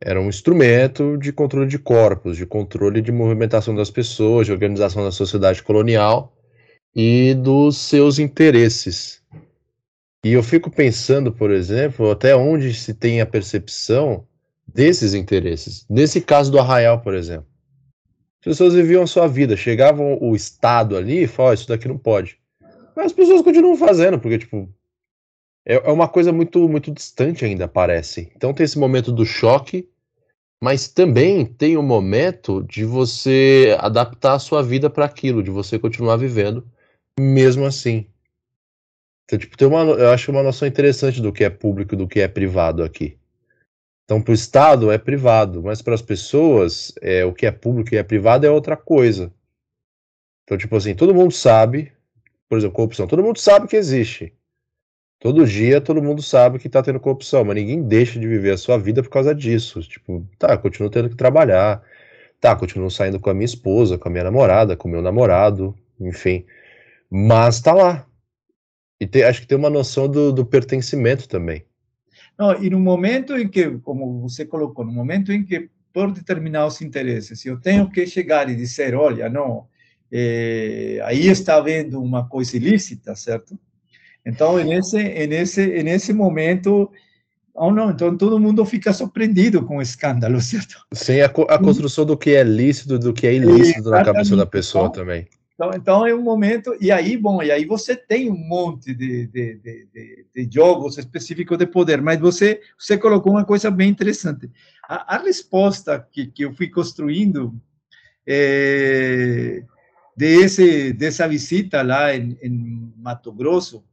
Era 0.00 0.20
um 0.20 0.28
instrumento 0.28 1.16
de 1.16 1.32
controle 1.32 1.66
de 1.68 1.78
corpos, 1.78 2.36
de 2.36 2.44
controle 2.46 3.00
de 3.00 3.10
movimentação 3.10 3.74
das 3.74 3.90
pessoas, 3.90 4.46
de 4.46 4.52
organização 4.52 5.02
da 5.02 5.10
sociedade 5.10 5.62
colonial 5.62 6.36
e 6.94 7.34
dos 7.34 7.78
seus 7.78 8.18
interesses. 8.18 9.22
E 10.24 10.32
eu 10.32 10.42
fico 10.42 10.70
pensando, 10.70 11.30
por 11.30 11.50
exemplo, 11.50 12.10
até 12.10 12.34
onde 12.34 12.72
se 12.72 12.94
tem 12.94 13.20
a 13.20 13.26
percepção 13.26 14.26
desses 14.66 15.12
interesses. 15.12 15.84
Nesse 15.88 16.18
caso 16.18 16.50
do 16.50 16.58
Arraial, 16.58 17.02
por 17.02 17.14
exemplo. 17.14 17.46
As 18.40 18.44
pessoas 18.44 18.72
viviam 18.72 19.02
a 19.02 19.06
sua 19.06 19.26
vida, 19.26 19.54
chegavam 19.54 20.18
o 20.18 20.34
Estado 20.34 20.96
ali 20.96 21.24
e 21.24 21.26
falavam, 21.26 21.54
isso 21.54 21.68
daqui 21.68 21.86
não 21.86 21.98
pode. 21.98 22.38
Mas 22.96 23.06
as 23.06 23.12
pessoas 23.12 23.42
continuam 23.42 23.76
fazendo, 23.76 24.18
porque, 24.18 24.38
tipo, 24.38 24.66
é, 25.66 25.74
é 25.74 25.92
uma 25.92 26.08
coisa 26.08 26.32
muito, 26.32 26.66
muito 26.68 26.90
distante 26.90 27.44
ainda, 27.44 27.68
parece. 27.68 28.32
Então 28.34 28.54
tem 28.54 28.64
esse 28.64 28.78
momento 28.78 29.12
do 29.12 29.26
choque, 29.26 29.90
mas 30.62 30.88
também 30.88 31.44
tem 31.44 31.76
o 31.76 31.82
momento 31.82 32.62
de 32.62 32.84
você 32.84 33.76
adaptar 33.78 34.34
a 34.34 34.38
sua 34.38 34.62
vida 34.62 34.88
para 34.88 35.04
aquilo, 35.04 35.42
de 35.42 35.50
você 35.50 35.78
continuar 35.78 36.16
vivendo 36.16 36.66
mesmo 37.20 37.64
assim. 37.66 38.06
Então, 39.24 39.38
tipo, 39.38 39.56
tem 39.56 39.66
uma, 39.66 39.80
eu 39.80 40.10
acho 40.10 40.30
uma 40.30 40.42
noção 40.42 40.68
interessante 40.68 41.20
do 41.20 41.32
que 41.32 41.44
é 41.44 41.50
público 41.50 41.94
e 41.94 41.98
do 41.98 42.06
que 42.06 42.20
é 42.20 42.28
privado 42.28 42.82
aqui. 42.82 43.18
Então, 44.04 44.20
para 44.20 44.32
o 44.32 44.34
Estado 44.34 44.92
é 44.92 44.98
privado, 44.98 45.62
mas 45.62 45.80
para 45.80 45.94
as 45.94 46.02
pessoas, 46.02 46.92
é, 47.00 47.24
o 47.24 47.32
que 47.32 47.46
é 47.46 47.50
público 47.50 47.94
e 47.94 47.98
é 47.98 48.02
privado 48.02 48.46
é 48.46 48.50
outra 48.50 48.76
coisa. 48.76 49.32
Então, 50.44 50.58
tipo 50.58 50.76
assim, 50.76 50.94
todo 50.94 51.14
mundo 51.14 51.32
sabe, 51.32 51.90
por 52.48 52.58
exemplo, 52.58 52.76
corrupção, 52.76 53.06
todo 53.06 53.22
mundo 53.22 53.38
sabe 53.38 53.66
que 53.66 53.76
existe. 53.76 54.34
Todo 55.24 55.46
dia 55.46 55.80
todo 55.80 56.02
mundo 56.02 56.20
sabe 56.20 56.58
que 56.58 56.66
está 56.66 56.82
tendo 56.82 57.00
corrupção, 57.00 57.42
mas 57.46 57.56
ninguém 57.56 57.82
deixa 57.82 58.20
de 58.20 58.26
viver 58.28 58.50
a 58.50 58.58
sua 58.58 58.76
vida 58.76 59.02
por 59.02 59.08
causa 59.08 59.34
disso. 59.34 59.80
Tipo, 59.80 60.22
tá, 60.38 60.54
continuo 60.58 60.90
tendo 60.90 61.08
que 61.08 61.16
trabalhar, 61.16 61.82
tá, 62.38 62.54
continuo 62.54 62.90
saindo 62.90 63.18
com 63.18 63.30
a 63.30 63.34
minha 63.34 63.46
esposa, 63.46 63.96
com 63.96 64.06
a 64.06 64.12
minha 64.12 64.24
namorada, 64.24 64.76
com 64.76 64.86
o 64.86 64.90
meu 64.90 65.00
namorado, 65.00 65.74
enfim. 65.98 66.44
Mas 67.10 67.58
tá 67.62 67.72
lá. 67.72 68.06
E 69.04 69.06
tem, 69.06 69.22
acho 69.22 69.42
que 69.42 69.46
tem 69.46 69.58
uma 69.58 69.68
noção 69.68 70.08
do, 70.08 70.32
do 70.32 70.46
pertencimento 70.46 71.28
também. 71.28 71.62
Não, 72.38 72.54
e 72.62 72.70
no 72.70 72.80
momento 72.80 73.36
em 73.36 73.46
que, 73.46 73.68
como 73.80 74.22
você 74.22 74.46
colocou, 74.46 74.82
no 74.82 74.90
momento 74.90 75.30
em 75.30 75.44
que, 75.44 75.68
por 75.92 76.10
determinados 76.10 76.80
interesses, 76.80 77.44
eu 77.44 77.60
tenho 77.60 77.90
que 77.90 78.06
chegar 78.06 78.48
e 78.48 78.56
dizer, 78.56 78.94
olha, 78.94 79.28
não, 79.28 79.66
é, 80.10 81.00
aí 81.04 81.28
está 81.28 81.56
havendo 81.56 82.02
uma 82.02 82.26
coisa 82.26 82.56
ilícita, 82.56 83.14
certo? 83.14 83.58
Então, 84.24 84.56
nesse, 84.64 84.96
nesse, 85.26 85.82
nesse 85.82 86.14
momento, 86.14 86.90
ou 87.54 87.70
não, 87.70 87.90
então 87.90 88.16
todo 88.16 88.40
mundo 88.40 88.64
fica 88.64 88.90
surpreendido 88.94 89.62
com 89.66 89.76
o 89.76 89.82
escândalo, 89.82 90.40
certo? 90.42 90.82
Sim, 90.94 91.20
a, 91.20 91.26
a 91.26 91.58
construção 91.58 92.06
do 92.06 92.16
que 92.16 92.30
é 92.30 92.42
lícito, 92.42 92.98
do 92.98 93.12
que 93.12 93.26
é 93.26 93.34
ilícito 93.34 93.90
na 93.90 94.02
cabeça 94.02 94.34
da 94.34 94.46
pessoa 94.46 94.86
então, 94.86 95.02
também. 95.02 95.28
Então, 95.54 95.70
então, 95.72 96.06
é 96.06 96.12
um 96.12 96.22
momento, 96.22 96.76
e 96.80 96.90
aí, 96.90 97.16
bom, 97.16 97.40
e 97.40 97.50
aí 97.52 97.64
você 97.64 97.94
tem 97.94 98.28
um 98.28 98.36
monte 98.36 98.92
de, 98.92 99.28
de, 99.28 99.54
de, 99.54 100.26
de, 100.34 100.48
jogos 100.52 100.98
específicos 100.98 101.56
de 101.56 101.66
poder, 101.66 102.02
mas 102.02 102.18
você, 102.18 102.60
você 102.76 102.98
colocou 102.98 103.32
uma 103.32 103.44
coisa 103.44 103.70
bem 103.70 103.88
interessante. 103.88 104.50
A, 104.88 105.14
a 105.14 105.18
resposta 105.18 106.04
que, 106.10 106.26
que 106.26 106.44
eu 106.44 106.52
fui 106.52 106.68
construindo 106.68 107.54
é, 108.26 109.62
desse, 110.16 110.92
dessa 110.92 111.28
visita 111.28 111.82
lá 111.82 112.14
em, 112.14 112.36
em 112.42 112.92
Mato 112.96 113.32
Grosso, 113.32 113.84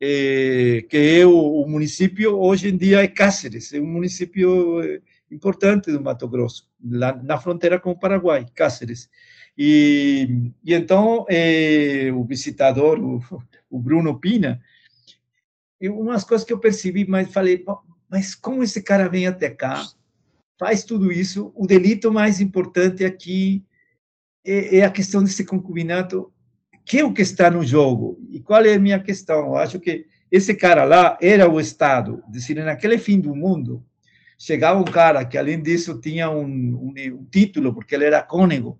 é, 0.00 0.84
que 0.88 1.20
é 1.20 1.26
o, 1.26 1.62
o, 1.62 1.68
município, 1.68 2.38
hoje 2.38 2.68
em 2.68 2.76
dia 2.76 3.02
é 3.02 3.08
Cáceres, 3.08 3.72
é 3.72 3.80
um 3.80 3.86
município 3.86 4.80
eh, 4.84 5.00
importante 5.28 5.90
do 5.90 6.00
Mato 6.00 6.28
Grosso, 6.28 6.68
lá 6.80 7.12
na 7.20 7.40
fronteira 7.40 7.80
com 7.80 7.90
o 7.90 7.98
Paraguai, 7.98 8.46
Cáceres. 8.54 9.10
E, 9.58 10.52
e 10.64 10.72
então, 10.72 11.26
é, 11.28 12.12
o 12.14 12.22
visitador, 12.22 13.00
o, 13.00 13.20
o, 13.68 13.80
Bruno 13.80 14.20
Pina, 14.20 14.62
e 15.80 15.88
umas 15.88 16.22
coisas 16.22 16.46
que 16.46 16.52
eu 16.52 16.60
percebi, 16.60 17.04
mas 17.04 17.32
falei, 17.32 17.64
mas 18.08 18.36
como 18.36 18.62
esse 18.62 18.80
cara 18.80 19.08
vem 19.08 19.26
até 19.26 19.50
cá, 19.50 19.84
faz 20.56 20.84
tudo 20.84 21.10
isso, 21.10 21.52
o 21.56 21.66
delito 21.66 22.12
mais 22.12 22.40
importante 22.40 23.04
aqui 23.04 23.64
é, 24.46 24.78
é 24.78 24.84
a 24.84 24.90
questão 24.90 25.24
desse 25.24 25.44
concubinato, 25.44 26.32
que 26.84 27.00
é 27.00 27.04
o 27.04 27.12
que 27.12 27.22
está 27.22 27.50
no 27.50 27.64
jogo. 27.64 28.16
E 28.30 28.38
qual 28.38 28.64
é 28.64 28.74
a 28.74 28.78
minha 28.78 29.00
questão? 29.00 29.38
Eu 29.38 29.56
acho 29.56 29.80
que 29.80 30.06
esse 30.30 30.54
cara 30.54 30.84
lá 30.84 31.18
era 31.20 31.50
o 31.50 31.58
Estado, 31.58 32.22
decir, 32.28 32.54
naquele 32.54 32.96
fim 32.96 33.18
do 33.18 33.34
mundo, 33.34 33.84
chegava 34.38 34.78
um 34.78 34.84
cara 34.84 35.24
que, 35.24 35.36
além 35.36 35.60
disso, 35.60 36.00
tinha 36.00 36.30
um, 36.30 36.46
um, 36.46 36.94
um 36.96 37.24
título, 37.24 37.74
porque 37.74 37.96
ele 37.96 38.04
era 38.04 38.22
cônego, 38.22 38.78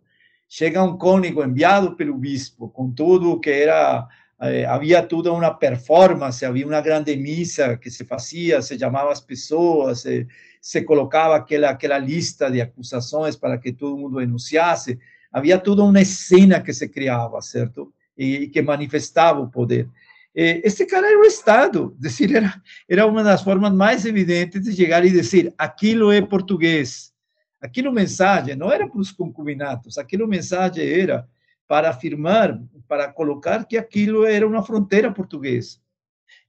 chega 0.48 0.82
um 0.82 0.96
cônego 0.96 1.44
enviado 1.44 1.94
pelo 1.94 2.16
bispo, 2.16 2.70
com 2.70 2.90
tudo 2.90 3.38
que 3.38 3.50
era, 3.50 4.08
eh, 4.40 4.64
havia 4.64 5.02
toda 5.02 5.32
uma 5.32 5.52
performance, 5.52 6.44
havia 6.44 6.66
uma 6.66 6.80
grande 6.80 7.14
missa 7.16 7.76
que 7.76 7.90
se 7.90 8.04
fazia, 8.04 8.62
se 8.62 8.78
chamava 8.78 9.12
as 9.12 9.20
pessoas, 9.20 10.00
se, 10.00 10.26
se 10.60 10.82
colocava 10.82 11.36
aquela, 11.36 11.70
aquela 11.70 11.98
lista 11.98 12.50
de 12.50 12.60
acusações 12.62 13.36
para 13.36 13.58
que 13.58 13.72
todo 13.72 13.98
mundo 13.98 14.18
denunciasse, 14.18 14.98
havia 15.30 15.58
toda 15.58 15.84
uma 15.84 16.04
cena 16.04 16.60
que 16.60 16.72
se 16.72 16.88
criava, 16.88 17.42
certo? 17.42 17.92
E, 18.16 18.44
e 18.44 18.48
que 18.48 18.62
manifestava 18.62 19.40
o 19.40 19.50
poder. 19.50 19.86
E, 20.34 20.62
esse 20.64 20.86
cara 20.86 21.08
era 21.08 21.20
o 21.20 21.24
Estado, 21.24 21.94
decir, 21.98 22.34
era, 22.34 22.54
era 22.88 23.06
uma 23.06 23.22
das 23.22 23.42
formas 23.42 23.72
mais 23.72 24.06
evidentes 24.06 24.64
de 24.64 24.74
chegar 24.74 25.04
e 25.04 25.10
dizer, 25.10 25.52
aquilo 25.58 26.10
é 26.10 26.22
português, 26.22 27.12
Aquilo 27.60 27.92
mensagem 27.92 28.54
não 28.54 28.70
era 28.70 28.88
para 28.88 29.00
os 29.00 29.10
concubinatos, 29.10 29.98
aquilo 29.98 30.28
mensagem 30.28 30.84
era 30.86 31.28
para 31.66 31.90
afirmar, 31.90 32.58
para 32.86 33.12
colocar 33.12 33.64
que 33.66 33.76
aquilo 33.76 34.24
era 34.24 34.46
uma 34.46 34.62
fronteira 34.62 35.12
portuguesa. 35.12 35.78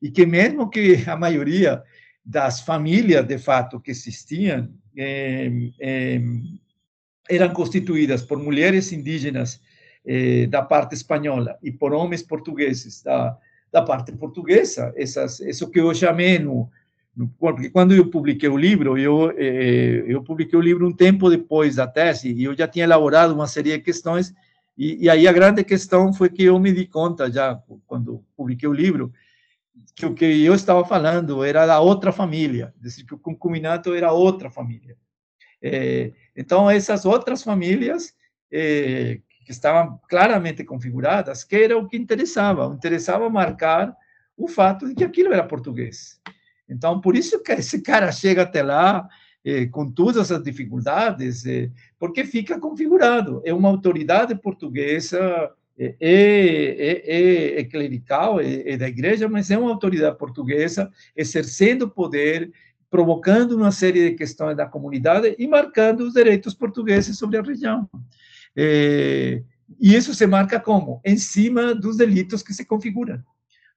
E 0.01 0.09
que 0.09 0.25
mesmo 0.25 0.69
que 0.69 1.03
a 1.07 1.15
maioria 1.17 1.83
das 2.23 2.61
famílias, 2.61 3.25
de 3.25 3.37
fato, 3.37 3.79
que 3.79 3.91
existiam, 3.91 4.69
eram 7.29 7.53
constituídas 7.53 8.21
por 8.21 8.37
mulheres 8.37 8.91
indígenas 8.91 9.59
eh, 10.05 10.47
da 10.47 10.61
parte 10.61 10.95
espanhola 10.95 11.57
e 11.61 11.71
por 11.71 11.93
homens 11.93 12.23
portugueses 12.23 13.01
da, 13.03 13.37
da 13.71 13.81
parte 13.81 14.11
portuguesa, 14.13 14.93
essas, 14.95 15.39
isso 15.39 15.69
que 15.69 15.79
eu 15.79 15.93
chamei 15.93 16.39
no, 16.39 16.69
porque 17.37 17.69
quando 17.69 17.93
eu 17.93 18.09
publiquei 18.09 18.47
o 18.49 18.57
livro, 18.57 18.97
eu, 18.97 19.31
eh, 19.37 20.03
eu 20.07 20.23
publiquei 20.23 20.57
o 20.57 20.61
livro 20.61 20.87
um 20.87 20.93
tempo 20.93 21.29
depois 21.29 21.75
da 21.75 21.87
tese, 21.87 22.31
e 22.31 22.43
eu 22.43 22.55
já 22.55 22.67
tinha 22.67 22.85
elaborado 22.85 23.33
uma 23.33 23.47
série 23.47 23.71
de 23.71 23.79
questões, 23.79 24.33
e, 24.77 25.05
e 25.05 25.09
aí 25.09 25.27
a 25.27 25.33
grande 25.33 25.63
questão 25.63 26.13
foi 26.13 26.29
que 26.29 26.43
eu 26.43 26.57
me 26.59 26.71
di 26.71 26.85
conta, 26.85 27.29
já 27.31 27.61
quando 27.85 28.23
publiquei 28.35 28.69
o 28.69 28.73
livro, 28.73 29.11
que 29.95 30.05
o 30.05 30.13
que 30.13 30.25
eu 30.45 30.53
estava 30.53 30.85
falando 30.85 31.43
era 31.43 31.65
da 31.65 31.79
outra 31.79 32.11
família, 32.11 32.73
dizer, 32.79 33.05
que 33.05 33.13
o 33.13 33.19
concubinato 33.19 33.93
era 33.93 34.11
outra 34.11 34.49
família. 34.49 34.95
Eh, 35.61 36.13
então, 36.35 36.69
essas 36.69 37.05
outras 37.05 37.43
famílias 37.43 38.13
eh, 38.51 39.19
que 39.45 39.51
estavam 39.51 39.99
claramente 40.07 40.63
configuradas, 40.63 41.43
que 41.43 41.55
era 41.55 41.77
o 41.77 41.87
que 41.87 41.97
interessava, 41.97 42.73
interessava 42.73 43.29
marcar 43.29 43.93
o 44.37 44.47
fato 44.47 44.87
de 44.87 44.95
que 44.95 45.03
aquilo 45.03 45.33
era 45.33 45.43
português. 45.43 46.21
Então, 46.69 47.01
por 47.01 47.15
isso 47.15 47.41
que 47.41 47.51
esse 47.53 47.81
cara 47.81 48.11
chega 48.11 48.43
até 48.43 48.61
lá 48.61 49.07
eh, 49.43 49.67
com 49.67 49.89
todas 49.89 50.31
as 50.31 50.43
dificuldades, 50.43 51.45
eh, 51.45 51.71
porque 51.97 52.25
fica 52.25 52.59
configurado. 52.59 53.41
É 53.45 53.53
uma 53.53 53.69
autoridade 53.69 54.35
portuguesa, 54.35 55.51
é, 55.77 55.95
é, 56.01 57.59
é, 57.61 57.63
clerical, 57.63 58.41
é, 58.41 58.75
da 58.75 58.87
igreja, 58.89 59.29
mas 59.29 59.49
é 59.49 59.57
uma 59.57 59.69
autoridade 59.69 60.17
portuguesa 60.17 60.91
exercendo 61.15 61.89
poder, 61.89 62.51
provocando 62.89 63.53
uma 63.53 63.71
série 63.71 64.09
de 64.09 64.15
questões 64.17 64.57
da 64.57 64.65
comunidade 64.65 65.35
e 65.39 65.47
marcando 65.47 66.01
os 66.01 66.13
direitos 66.13 66.53
portugueses 66.53 67.17
sobre 67.17 67.37
a 67.37 67.41
região. 67.41 67.89
e 68.57 69.95
isso 69.95 70.13
se 70.13 70.27
marca 70.27 70.59
como? 70.59 70.99
Em 71.05 71.17
cima 71.17 71.73
dos 71.73 71.95
delitos 71.95 72.43
que 72.43 72.53
se 72.53 72.65
configuram, 72.65 73.23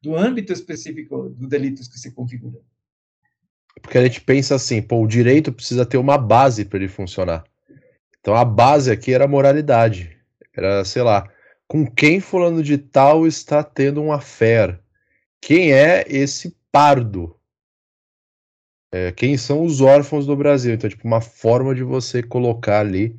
do 0.03 0.17
âmbito 0.17 0.53
específico 0.53 1.29
dos 1.29 1.49
delitos 1.49 1.87
que 1.87 2.01
se 2.01 2.11
configuram. 2.11 2.61
Porque 3.81 3.99
a 3.99 4.03
gente 4.03 4.21
pensa 4.21 4.55
assim, 4.55 4.83
pô, 4.83 5.03
o 5.03 5.07
direito 5.07 5.53
precisa 5.53 5.87
ter 5.87 5.97
uma 5.97 6.19
base 6.19 6.65
para 6.65 6.79
ele 6.79 6.89
funcionar. 6.89 7.45
Então 8.21 8.35
a 8.35 8.45
base 8.45 8.91
aqui 8.91 9.13
era 9.13 9.25
a 9.25 9.29
moralidade. 9.29 10.17
Era, 10.55 10.85
sei 10.85 11.03
lá, 11.03 11.29
com 11.67 11.87
quem 11.87 12.21
fulano 12.21 12.63
de 12.63 12.77
tal 12.77 13.27
está 13.27 13.65
tendo 13.65 14.03
uma 14.03 14.21
fé? 14.21 14.79
Quem 15.41 15.73
é 15.73 16.05
esse 16.07 16.57
pardo? 16.71 17.37
É, 18.93 19.11
quem 19.11 19.37
são 19.39 19.65
os 19.65 19.81
órfãos 19.81 20.27
do 20.27 20.37
Brasil? 20.37 20.75
Então, 20.75 20.89
tipo, 20.89 21.07
uma 21.07 21.23
forma 21.23 21.75
de 21.75 21.83
você 21.83 22.23
colocar 22.23 22.81
ali 22.81 23.19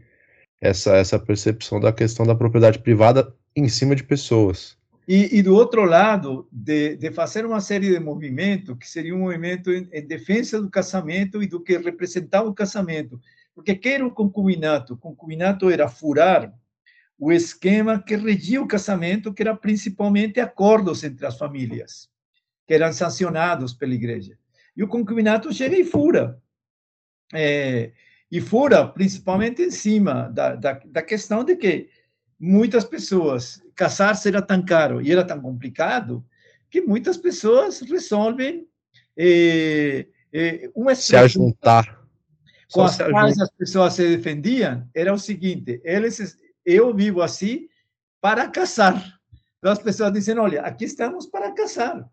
essa, 0.61 0.95
essa 0.95 1.19
percepção 1.19 1.79
da 1.79 1.91
questão 1.91 2.25
da 2.25 2.35
propriedade 2.35 2.79
privada 2.79 3.35
em 3.55 3.67
cima 3.67 3.95
de 3.95 4.03
pessoas. 4.03 4.77
E, 5.07 5.37
e, 5.37 5.41
do 5.41 5.53
outro 5.53 5.83
lado, 5.83 6.47
de, 6.51 6.95
de, 6.95 7.11
fazer 7.11 7.45
uma 7.45 7.59
série 7.59 7.91
de 7.91 7.99
movimentos, 7.99 8.77
que 8.77 8.87
seria 8.87 9.13
um 9.13 9.19
movimento 9.19 9.71
em, 9.71 9.87
em, 9.91 10.05
defesa 10.05 10.61
do 10.61 10.69
casamento 10.69 11.43
e 11.43 11.47
do 11.47 11.59
que 11.59 11.77
representava 11.77 12.47
o 12.47 12.53
casamento. 12.53 13.19
Porque 13.53 13.75
que 13.75 13.89
era 13.89 14.05
o 14.05 14.11
concubinato? 14.11 14.93
O 14.93 14.97
concubinato 14.97 15.69
era 15.69 15.89
furar 15.89 16.53
o 17.19 17.31
esquema 17.31 18.01
que 18.01 18.15
regia 18.15 18.61
o 18.61 18.67
casamento, 18.67 19.33
que 19.33 19.41
era 19.41 19.55
principalmente 19.55 20.39
acordos 20.39 21.03
entre 21.03 21.25
as 21.25 21.37
famílias, 21.37 22.09
que 22.65 22.73
eram 22.73 22.91
sancionados 22.93 23.73
pela 23.73 23.93
igreja. 23.93 24.37
E 24.75 24.83
o 24.83 24.87
concubinato 24.87 25.53
chega 25.53 25.77
e 25.77 25.83
fura. 25.83 26.41
É, 27.33 27.91
e 28.31 28.41
fura 28.41 28.87
principalmente 28.87 29.61
em 29.61 29.69
cima 29.69 30.29
da, 30.29 30.55
da, 30.55 30.81
da 30.85 31.01
questão 31.01 31.43
de 31.43 31.55
que 31.55 31.89
muitas 32.43 32.83
pessoas, 32.83 33.63
casar-se 33.73 34.27
era 34.27 34.41
tão 34.41 34.61
caro 34.61 35.01
e 35.01 35.09
era 35.09 35.23
tão 35.23 35.39
complicado, 35.39 36.23
que 36.69 36.81
muitas 36.81 37.15
pessoas 37.15 37.79
resolvem 37.79 38.67
é, 39.15 40.05
é, 40.33 40.69
uma 40.75 40.93
se 40.93 41.15
ajuntar. 41.15 42.03
Com 42.73 42.81
as 42.81 42.97
quais 42.97 43.39
as 43.39 43.51
pessoas 43.51 43.93
se 43.93 44.17
defendiam, 44.17 44.85
era 44.93 45.13
o 45.13 45.17
seguinte: 45.17 45.79
eles, 45.85 46.37
eu 46.65 46.93
vivo 46.93 47.21
assim 47.21 47.69
para 48.19 48.49
casar. 48.49 49.19
Então 49.59 49.71
as 49.71 49.79
pessoas 49.79 50.11
dizem: 50.11 50.37
olha, 50.37 50.63
aqui 50.63 50.83
estamos 50.83 51.27
para 51.27 51.51
casar. 51.53 52.09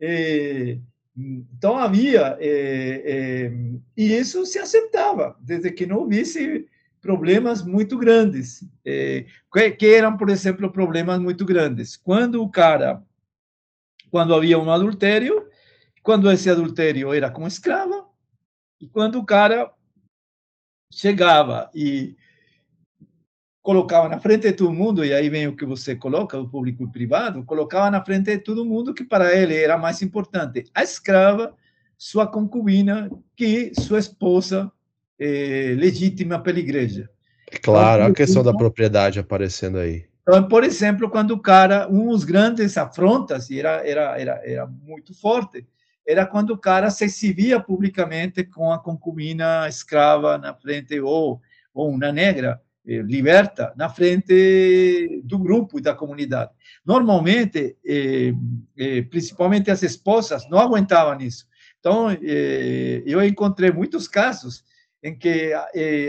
É, 0.00 0.78
então 1.16 1.76
havia, 1.76 2.38
é, 2.40 3.02
é, 3.04 3.52
e 3.96 4.16
isso 4.16 4.46
se 4.46 4.58
aceitava, 4.58 5.36
desde 5.40 5.70
que 5.70 5.84
não 5.84 5.98
houvesse 5.98 6.66
problemas 7.06 7.62
muito 7.62 7.96
grandes, 7.96 8.68
é, 8.84 9.24
que 9.78 9.86
eram, 9.86 10.16
por 10.16 10.28
exemplo, 10.28 10.72
problemas 10.72 11.20
muito 11.20 11.44
grandes. 11.44 11.96
Quando 11.96 12.42
o 12.42 12.50
cara, 12.50 13.00
quando 14.10 14.34
havia 14.34 14.58
um 14.58 14.68
adultério, 14.68 15.48
quando 16.02 16.28
esse 16.28 16.50
adultério 16.50 17.14
era 17.14 17.30
com 17.30 17.46
escrava, 17.46 18.04
e 18.80 18.88
quando 18.88 19.20
o 19.20 19.24
cara 19.24 19.72
chegava 20.92 21.70
e 21.72 22.16
colocava 23.62 24.08
na 24.08 24.18
frente 24.18 24.48
de 24.48 24.52
todo 24.52 24.72
mundo, 24.72 25.04
e 25.04 25.14
aí 25.14 25.28
vem 25.28 25.46
o 25.46 25.54
que 25.54 25.64
você 25.64 25.94
coloca, 25.94 26.36
o 26.36 26.48
público 26.48 26.82
e 26.82 26.90
privado, 26.90 27.44
colocava 27.44 27.88
na 27.88 28.04
frente 28.04 28.36
de 28.36 28.38
todo 28.38 28.64
mundo 28.64 28.92
que 28.92 29.04
para 29.04 29.32
ele 29.32 29.54
era 29.54 29.78
mais 29.78 30.02
importante 30.02 30.64
a 30.74 30.82
escrava, 30.82 31.54
sua 31.96 32.26
concubina, 32.26 33.08
que 33.36 33.72
sua 33.80 34.00
esposa 34.00 34.72
eh, 35.18 35.74
legítima 35.76 36.38
pela 36.38 36.58
igreja. 36.58 37.08
Claro, 37.62 38.02
então, 38.02 38.12
a 38.12 38.14
questão 38.14 38.42
da 38.42 38.54
propriedade 38.54 39.18
aparecendo 39.18 39.78
aí. 39.78 40.04
Então, 40.22 40.48
por 40.48 40.64
exemplo, 40.64 41.08
quando 41.08 41.30
o 41.32 41.40
cara, 41.40 41.88
um 41.88 42.08
dos 42.08 42.24
grandes 42.24 42.76
afrontas, 42.76 43.48
e 43.48 43.60
era, 43.60 43.86
era, 43.86 44.20
era, 44.20 44.40
era 44.44 44.66
muito 44.66 45.14
forte, 45.14 45.66
era 46.06 46.26
quando 46.26 46.50
o 46.50 46.58
cara 46.58 46.90
se 46.90 47.04
exibia 47.04 47.60
publicamente 47.60 48.44
com 48.44 48.72
a 48.72 48.78
concubina 48.78 49.68
escrava 49.68 50.38
na 50.38 50.54
frente, 50.54 50.98
ou, 51.00 51.40
ou 51.72 51.90
uma 51.90 52.12
negra, 52.12 52.60
eh, 52.88 53.02
liberta 53.02 53.72
na 53.76 53.88
frente 53.88 55.20
do 55.24 55.40
grupo 55.40 55.76
e 55.76 55.82
da 55.82 55.92
comunidade. 55.92 56.52
Normalmente, 56.84 57.76
eh, 57.84 58.32
eh, 58.78 59.02
principalmente 59.02 59.72
as 59.72 59.82
esposas, 59.82 60.48
não 60.48 60.60
aguentavam 60.60 61.20
isso. 61.20 61.48
Então, 61.80 62.08
eu 63.04 63.24
encontrei 63.24 63.70
muitos 63.70 64.08
casos 64.08 64.64
em 65.06 65.14
que 65.14 65.52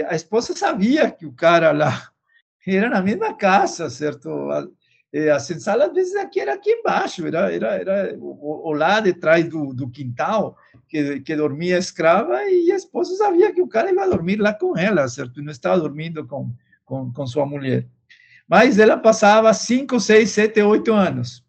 a 0.10 0.16
esposa 0.16 0.56
sabia 0.56 1.12
que 1.12 1.26
o 1.26 1.32
cara 1.32 1.72
lá 1.72 2.10
era 2.66 2.90
na 2.90 3.02
mesma 3.02 3.36
casa, 3.36 3.90
certo? 3.90 4.30
A, 4.50 4.68
a 5.36 5.40
senzala, 5.40 5.86
às 5.86 5.94
vezes, 5.94 6.16
aqui 6.16 6.40
era 6.40 6.56
aqui 6.56 6.72
embaixo, 6.72 7.26
era, 7.26 7.54
era, 7.54 7.68
era 7.76 8.18
o, 8.20 8.70
o 8.70 8.74
lá 8.74 9.00
de 9.00 9.14
trás 9.14 9.48
do, 9.48 9.74
do 9.74 9.90
quintal, 9.90 10.58
que, 10.90 11.20
que 11.22 11.36
dormia 11.36 11.78
escrava, 11.78 12.44
e 12.46 12.72
a 12.72 12.76
esposa 12.76 13.16
sabia 13.16 13.54
que 13.54 13.62
o 13.62 13.68
cara 13.68 13.92
ia 13.92 14.10
dormir 14.10 14.38
lá 14.38 14.54
com 14.54 14.76
ela, 14.76 15.08
certo? 15.08 15.40
E 15.40 15.44
não 15.44 15.52
estava 15.52 15.80
dormindo 15.80 16.26
com, 16.26 16.52
com, 16.84 17.12
com 17.14 17.28
sua 17.28 17.46
mulher. 17.46 17.88
Mas 18.48 18.80
ela 18.80 18.98
passava 18.98 19.54
5, 19.54 20.00
6, 20.00 20.30
7, 20.30 20.62
8 20.62 20.92
anos. 20.92 21.46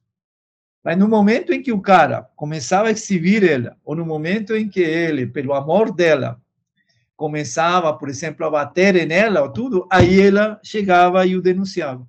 Mas 0.84 0.98
no 0.98 1.08
momento 1.08 1.52
em 1.52 1.62
que 1.62 1.72
o 1.72 1.80
cara 1.80 2.28
começava 2.36 2.88
a 2.88 2.90
exibir 2.90 3.42
ela, 3.42 3.76
ou 3.84 3.96
no 3.96 4.04
momento 4.04 4.54
em 4.54 4.68
que 4.68 4.80
ele, 4.80 5.26
pelo 5.26 5.54
amor 5.54 5.92
dela, 5.92 6.40
começava, 7.18 7.92
por 7.92 8.08
exemplo, 8.08 8.46
a 8.46 8.50
bater 8.50 9.04
nela 9.04 9.42
ou 9.42 9.52
tudo, 9.52 9.88
aí 9.90 10.20
ela 10.20 10.60
chegava 10.62 11.26
e 11.26 11.34
o 11.34 11.42
denunciava. 11.42 12.08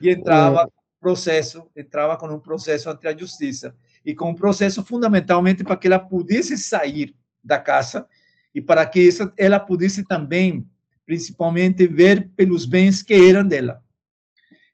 E 0.00 0.10
entrava 0.10 0.68
processo, 1.00 1.70
entrava 1.76 2.16
com 2.16 2.26
um 2.26 2.40
processo 2.40 2.90
ante 2.90 3.06
a 3.06 3.16
justiça. 3.16 3.76
E 4.04 4.12
com 4.12 4.30
um 4.30 4.34
processo 4.34 4.84
fundamentalmente 4.84 5.62
para 5.62 5.76
que 5.76 5.86
ela 5.86 6.00
pudesse 6.00 6.58
sair 6.58 7.14
da 7.44 7.60
casa 7.60 8.08
e 8.52 8.60
para 8.60 8.84
que 8.84 9.08
ela 9.38 9.60
pudesse 9.60 10.04
também 10.04 10.66
principalmente 11.06 11.86
ver 11.86 12.28
pelos 12.36 12.66
bens 12.66 13.02
que 13.02 13.14
eram 13.14 13.46
dela. 13.46 13.80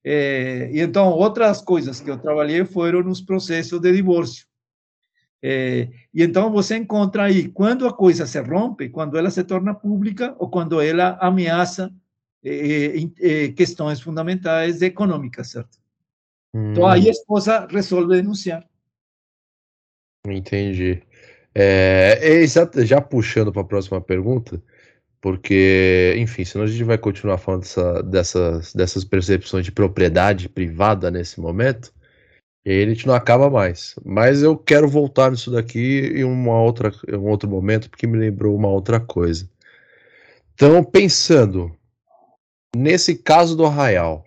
É, 0.02 0.70
e 0.72 0.80
então, 0.80 1.10
outras 1.10 1.60
coisas 1.60 2.00
que 2.00 2.10
eu 2.10 2.16
trabalhei 2.16 2.64
foram 2.64 3.02
nos 3.02 3.20
processos 3.20 3.78
de 3.78 3.92
divórcio. 3.92 4.45
É, 5.42 5.88
e 6.12 6.22
então 6.22 6.50
você 6.50 6.76
encontra 6.76 7.24
aí, 7.24 7.48
quando 7.48 7.86
a 7.86 7.92
coisa 7.92 8.26
se 8.26 8.40
rompe, 8.40 8.88
quando 8.88 9.16
ela 9.18 9.30
se 9.30 9.44
torna 9.44 9.74
pública 9.74 10.34
ou 10.38 10.48
quando 10.48 10.80
ela 10.80 11.18
ameaça 11.20 11.92
é, 12.44 12.94
é, 13.20 13.48
questões 13.48 14.00
fundamentais 14.00 14.82
econômicas, 14.82 15.50
certo? 15.50 15.78
Hum. 16.54 16.72
Então 16.72 16.86
aí 16.86 17.08
a 17.08 17.12
esposa 17.12 17.66
resolve 17.70 18.16
denunciar. 18.16 18.64
Entendi. 20.26 21.02
É, 21.54 22.42
é 22.42 22.84
já 22.84 23.00
puxando 23.00 23.52
para 23.52 23.62
a 23.62 23.66
próxima 23.66 24.00
pergunta, 24.00 24.60
porque, 25.20 26.14
enfim, 26.18 26.44
senão 26.44 26.64
a 26.64 26.68
gente 26.68 26.84
vai 26.84 26.98
continuar 26.98 27.38
falando 27.38 27.62
dessa, 27.62 28.02
dessas, 28.02 28.74
dessas 28.74 29.04
percepções 29.04 29.64
de 29.64 29.72
propriedade 29.72 30.48
privada 30.48 31.10
nesse 31.10 31.40
momento, 31.40 31.92
e 32.66 32.72
aí 32.72 32.82
a 32.82 32.88
gente 32.88 33.06
não 33.06 33.14
acaba 33.14 33.48
mais. 33.48 33.94
Mas 34.04 34.42
eu 34.42 34.58
quero 34.58 34.88
voltar 34.88 35.30
nisso 35.30 35.52
daqui 35.52 36.12
em 36.16 36.24
uma 36.24 36.60
outra, 36.60 36.92
em 37.08 37.14
um 37.14 37.28
outro 37.28 37.48
momento, 37.48 37.88
porque 37.88 38.08
me 38.08 38.18
lembrou 38.18 38.56
uma 38.56 38.66
outra 38.66 38.98
coisa. 38.98 39.48
Então, 40.52 40.82
pensando 40.82 41.72
nesse 42.74 43.14
caso 43.14 43.56
do 43.56 43.64
Arraial, 43.64 44.24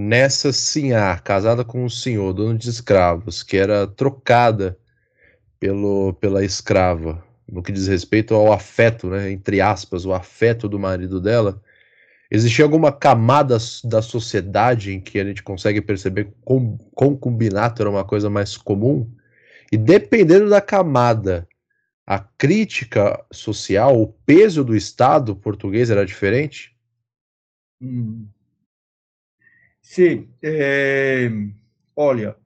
nessa 0.00 0.54
sinhá 0.54 1.18
casada 1.18 1.62
com 1.64 1.84
um 1.84 1.88
senhor, 1.90 2.32
dono 2.32 2.56
de 2.56 2.70
escravos, 2.70 3.42
que 3.42 3.58
era 3.58 3.86
trocada 3.86 4.78
pelo, 5.60 6.14
pela 6.14 6.42
escrava 6.42 7.22
no 7.46 7.62
que 7.62 7.72
diz 7.72 7.88
respeito 7.88 8.34
ao 8.34 8.52
afeto, 8.52 9.08
né, 9.08 9.30
entre 9.30 9.60
aspas, 9.60 10.06
o 10.06 10.14
afeto 10.14 10.68
do 10.68 10.78
marido 10.78 11.20
dela, 11.20 11.60
existia 12.30 12.64
alguma 12.64 12.92
camada 12.92 13.56
da 13.84 14.02
sociedade 14.02 14.92
em 14.92 15.00
que 15.00 15.18
a 15.18 15.24
gente 15.24 15.42
consegue 15.42 15.80
perceber 15.80 16.26
que 16.26 16.32
concubinato 16.94 17.82
era 17.82 17.90
uma 17.90 18.04
coisa 18.04 18.28
mais 18.28 18.56
comum? 18.56 19.10
E 19.72 19.76
dependendo 19.76 20.48
da 20.48 20.60
camada, 20.60 21.46
a 22.06 22.18
crítica 22.18 23.22
social, 23.30 24.00
o 24.00 24.06
peso 24.06 24.64
do 24.64 24.74
Estado 24.74 25.36
português 25.36 25.90
era 25.90 26.06
diferente? 26.06 26.74
Hum. 27.80 28.26
Sim. 29.82 30.28
É... 30.42 31.30
Olha, 31.94 32.36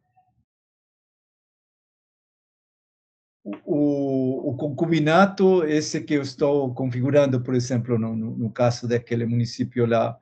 o, 3.44 4.50
o, 4.50 4.56
concubinato, 4.56 5.64
esse 5.64 6.00
que 6.00 6.14
eu 6.14 6.22
estou 6.22 6.72
configurando, 6.74 7.40
por 7.40 7.54
exemplo, 7.54 7.98
no, 7.98 8.14
no, 8.14 8.50
caso 8.50 8.86
daquele 8.86 9.26
município 9.26 9.84
lá 9.84 10.16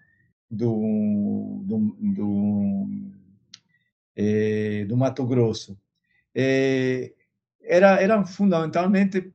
do, 0.51 1.61
do, 1.65 1.97
do, 2.01 2.89
é, 4.17 4.85
do 4.87 4.97
Mato 4.97 5.27
Grosso, 5.27 5.79
é, 6.35 7.13
era, 7.63 8.01
eram 8.01 8.27
fundamentalmente 8.27 9.31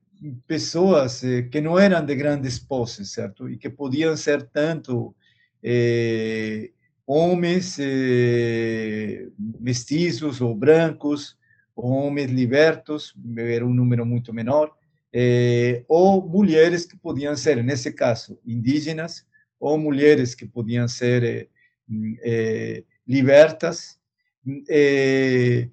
pessoas 0.48 1.24
é, 1.24 1.44
que 1.44 1.62
não 1.62 1.78
eram 1.78 2.04
de 2.04 2.16
grandes 2.16 2.58
posses, 2.58 3.12
certo? 3.12 3.48
E 3.48 3.58
que 3.58 3.70
podiam 3.70 4.18
ser 4.18 4.44
tanto 4.50 5.16
homens 7.08 7.80
mestiços 9.60 10.40
ou 10.40 10.56
brancos, 10.56 11.36
homens 11.76 12.32
libertos, 12.32 13.14
era 13.38 13.66
um 13.66 13.74
número 13.74 14.06
muito 14.06 14.34
menor, 14.34 14.72
eh, 15.14 15.84
ou 15.88 16.28
mulheres 16.28 16.86
que 16.86 16.98
podiam 16.98 17.36
ser, 17.36 17.64
nesse 17.64 17.92
caso, 17.92 18.40
indígenas, 18.46 19.26
ou 19.60 19.78
mulheres 19.78 20.36
que 20.36 20.46
podiam 20.46 20.88
ser 20.88 21.24
eh, 21.24 21.48
eh, 22.24 22.84
libertas, 23.08 24.00
eh, 24.70 25.70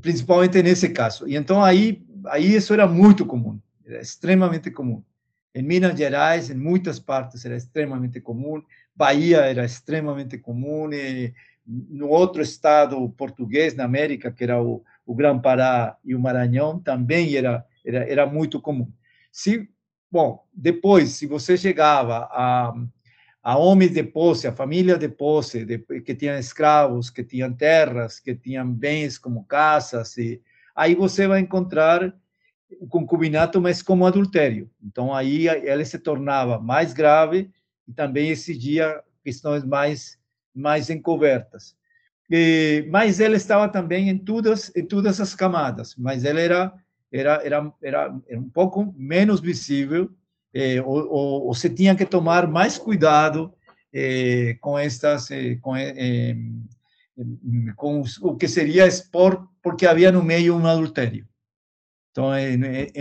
principalmente 0.00 0.62
nesse 0.62 0.88
caso. 0.90 1.28
E 1.28 1.36
então 1.36 1.62
aí, 1.62 2.04
aí 2.26 2.54
isso 2.54 2.72
era 2.72 2.86
muito 2.86 3.26
comum, 3.26 3.60
era 3.84 4.00
extremamente 4.00 4.70
comum. 4.70 5.02
Em 5.54 5.62
Minas 5.62 5.96
Gerais, 5.96 6.50
em 6.50 6.54
muitas 6.54 6.98
partes 6.98 7.44
era 7.44 7.56
extremamente 7.56 8.20
comum, 8.20 8.60
Bahia 8.94 9.38
era 9.38 9.64
extremamente 9.64 10.38
comum, 10.38 10.88
no 11.66 12.08
outro 12.08 12.42
estado 12.42 13.08
português 13.10 13.74
na 13.74 13.84
América, 13.84 14.30
que 14.30 14.44
era 14.44 14.62
o, 14.62 14.82
o 15.06 15.14
Grã-Pará 15.14 15.96
e 16.04 16.14
o 16.14 16.20
Maranhão, 16.20 16.78
também 16.78 17.34
era, 17.34 17.64
era, 17.84 18.10
era 18.10 18.26
muito 18.26 18.60
comum. 18.60 18.90
Se, 19.32 19.68
bom, 20.10 20.44
depois, 20.52 21.10
se 21.10 21.26
você 21.26 21.56
chegava 21.56 22.28
a, 22.30 22.74
a 23.42 23.56
homens 23.56 23.92
de 23.92 24.02
posse, 24.02 24.46
a 24.46 24.52
família 24.52 24.98
de 24.98 25.08
posse, 25.08 25.64
de, 25.64 25.78
que 25.78 26.14
tinham 26.14 26.38
escravos, 26.38 27.10
que 27.10 27.24
tinham 27.24 27.52
terras, 27.52 28.20
que 28.20 28.34
tinham 28.34 28.70
bens 28.70 29.18
como 29.18 29.44
casas, 29.44 30.16
e, 30.16 30.40
aí 30.74 30.94
você 30.94 31.26
vai 31.26 31.40
encontrar 31.40 32.14
o 32.80 32.86
concubinato, 32.86 33.60
mas 33.60 33.82
como 33.82 34.06
adultério. 34.06 34.70
Então, 34.82 35.14
aí 35.14 35.48
ele 35.48 35.84
se 35.84 35.98
tornava 35.98 36.58
mais 36.58 36.92
grave 36.92 37.50
e 37.86 37.92
também 37.92 38.30
exigia 38.30 39.02
questões 39.22 39.64
mais 39.64 40.18
mais 40.54 40.90
encobertas. 40.90 41.76
E, 42.30 42.86
mas 42.90 43.20
ele 43.20 43.36
estava 43.36 43.68
também 43.68 44.08
em 44.08 44.18
todas 44.18 44.74
em 44.74 44.84
todas 44.86 45.20
as 45.20 45.34
camadas, 45.34 45.94
mas 45.96 46.24
ele 46.24 46.40
era 46.40 46.72
era 47.12 47.42
era, 47.44 47.72
era, 47.82 48.20
era 48.28 48.40
um 48.40 48.48
pouco 48.48 48.94
menos 48.96 49.40
visível, 49.40 50.10
eh, 50.52 50.80
ou, 50.82 51.06
ou, 51.08 51.46
ou, 51.48 51.54
tinha 51.54 51.94
que 51.94 52.06
tomar 52.06 52.46
mais 52.46 52.78
cuidado 52.78 53.52
eh, 53.92 54.56
com 54.60 54.78
estas 54.78 55.30
eh, 55.30 55.56
com, 55.60 55.76
eh, 55.76 56.36
com 57.76 58.02
o 58.22 58.36
que 58.36 58.48
seria 58.48 58.86
expor, 58.86 59.46
porque 59.62 59.86
havia 59.86 60.10
no 60.10 60.22
meio 60.22 60.56
um 60.56 60.66
adultério. 60.66 61.26
Então, 62.10 62.30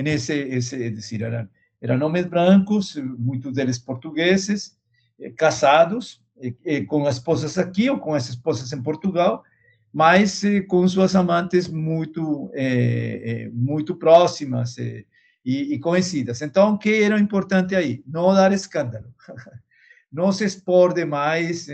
nesse, 0.03 0.33
esse, 0.33 0.83
é 0.83 0.89
decir, 0.89 1.21
eram, 1.21 1.47
eram 1.79 2.07
homens 2.07 2.25
brancos, 2.25 2.95
muitos 2.95 3.53
deles 3.53 3.77
portugueses, 3.77 4.75
eh, 5.19 5.29
casados, 5.31 6.22
com 6.87 7.07
esposas 7.07 7.57
aqui 7.57 7.89
ou 7.89 7.99
com 7.99 8.13
as 8.13 8.29
esposas 8.29 8.71
em 8.73 8.81
Portugal, 8.81 9.43
mas 9.91 10.43
eh, 10.43 10.61
com 10.61 10.87
suas 10.87 11.15
amantes 11.15 11.67
muito 11.67 12.51
eh, 12.53 13.49
muito 13.53 13.95
próximas 13.95 14.77
e, 14.77 15.05
e, 15.45 15.79
conhecidas. 15.79 16.41
Então, 16.41 16.73
o 16.73 16.77
que 16.77 17.03
era 17.03 17.19
importante 17.19 17.75
aí? 17.75 18.03
Não 18.07 18.33
dar 18.33 18.51
escândalo, 18.51 19.13
não 20.11 20.31
se 20.31 20.45
expor 20.45 20.93
demais, 20.93 21.67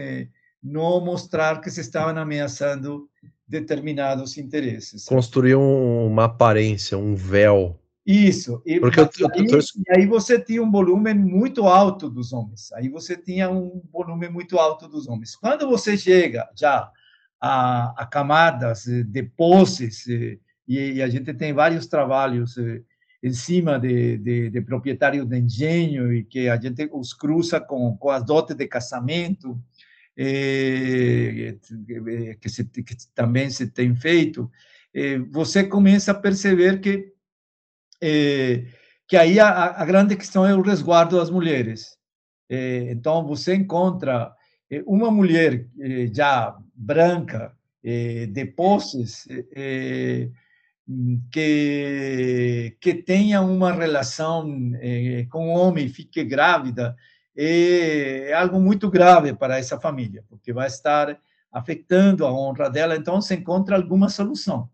não 0.61 1.03
mostrar 1.03 1.61
que 1.61 1.69
se 1.69 1.81
estavam 1.81 2.17
ameaçando 2.21 3.09
determinados 3.47 4.37
interesses. 4.37 5.05
Construir 5.05 5.55
uma 5.55 6.25
aparência, 6.25 6.97
um 6.97 7.15
véu 7.15 7.79
isso. 8.09 8.59
E, 8.65 8.79
Porque 8.79 8.99
eu, 8.99 9.09
eu, 9.19 9.29
aí, 9.31 9.45
eu... 9.47 9.59
e 9.59 9.99
aí 9.99 10.05
você 10.07 10.39
tinha 10.39 10.63
um 10.63 10.71
volume 10.71 11.13
muito 11.13 11.67
alto 11.67 12.09
dos 12.09 12.33
homens. 12.33 12.71
Aí 12.73 12.89
você 12.89 13.15
tinha 13.15 13.51
um 13.51 13.83
volume 13.91 14.27
muito 14.29 14.57
alto 14.57 14.87
dos 14.87 15.07
homens. 15.07 15.35
Quando 15.35 15.69
você 15.69 15.95
chega 15.95 16.49
já 16.57 16.91
a, 17.39 18.01
a 18.01 18.05
camadas 18.07 18.85
de 18.85 19.23
posses, 19.23 20.07
e, 20.07 20.39
e, 20.67 21.01
a 21.03 21.07
gente 21.07 21.33
tem 21.35 21.53
vários 21.53 21.85
trabalhos 21.85 22.57
eh, 22.57 22.81
em 23.21 23.33
cima 23.33 23.79
de, 23.79 24.17
de, 24.17 24.49
de 24.49 24.61
proprietários 24.61 25.27
de 25.27 25.37
engenho 25.37 26.11
e 26.11 26.23
que 26.23 26.49
a 26.49 26.59
gente 26.59 26.89
os 26.91 27.13
cruza 27.13 27.59
com, 27.59 27.95
com 27.95 28.09
as 28.09 28.23
dotes 28.23 28.55
de 28.55 28.67
casamento, 28.67 29.59
eh, 30.17 31.55
que, 32.41 32.49
se, 32.49 32.65
que 32.65 32.95
também 33.13 33.51
se 33.51 33.67
tem 33.67 33.95
feito, 33.95 34.49
eh, 34.93 35.19
você 35.31 35.63
começa 35.63 36.11
a 36.11 36.15
perceber 36.15 36.81
que 36.81 37.13
é, 38.01 38.65
que 39.07 39.17
aí 39.17 39.39
a, 39.39 39.81
a, 39.81 39.85
grande 39.85 40.15
questão 40.15 40.45
é 40.45 40.53
o 40.53 40.61
resguardo 40.61 41.17
das 41.17 41.29
mulheres. 41.29 41.97
É, 42.49 42.91
então, 42.91 43.25
você 43.25 43.55
encontra 43.55 44.31
é, 44.69 44.83
uma 44.85 45.11
mulher 45.11 45.67
já 46.13 46.55
branca, 46.75 47.55
de 47.81 48.45
posses, 48.45 49.25
que, 51.31 52.75
que 52.81 52.93
tenha 52.93 53.41
uma 53.41 53.71
relação 53.71 54.53
com 55.31 55.47
um 55.47 55.51
homem 55.51 55.87
fique 55.87 56.21
grávida, 56.25 56.93
é 57.33 58.33
algo 58.33 58.59
muito 58.59 58.89
grave 58.89 59.33
para 59.33 59.57
essa 59.57 59.79
família, 59.79 60.25
porque 60.27 60.51
vai 60.51 60.67
estar 60.67 61.17
afetando 61.53 62.25
a 62.25 62.33
honra 62.33 62.69
dela, 62.69 62.97
então 62.97 63.21
se 63.21 63.33
encontra 63.33 63.77
alguma 63.77 64.09
solução 64.09 64.69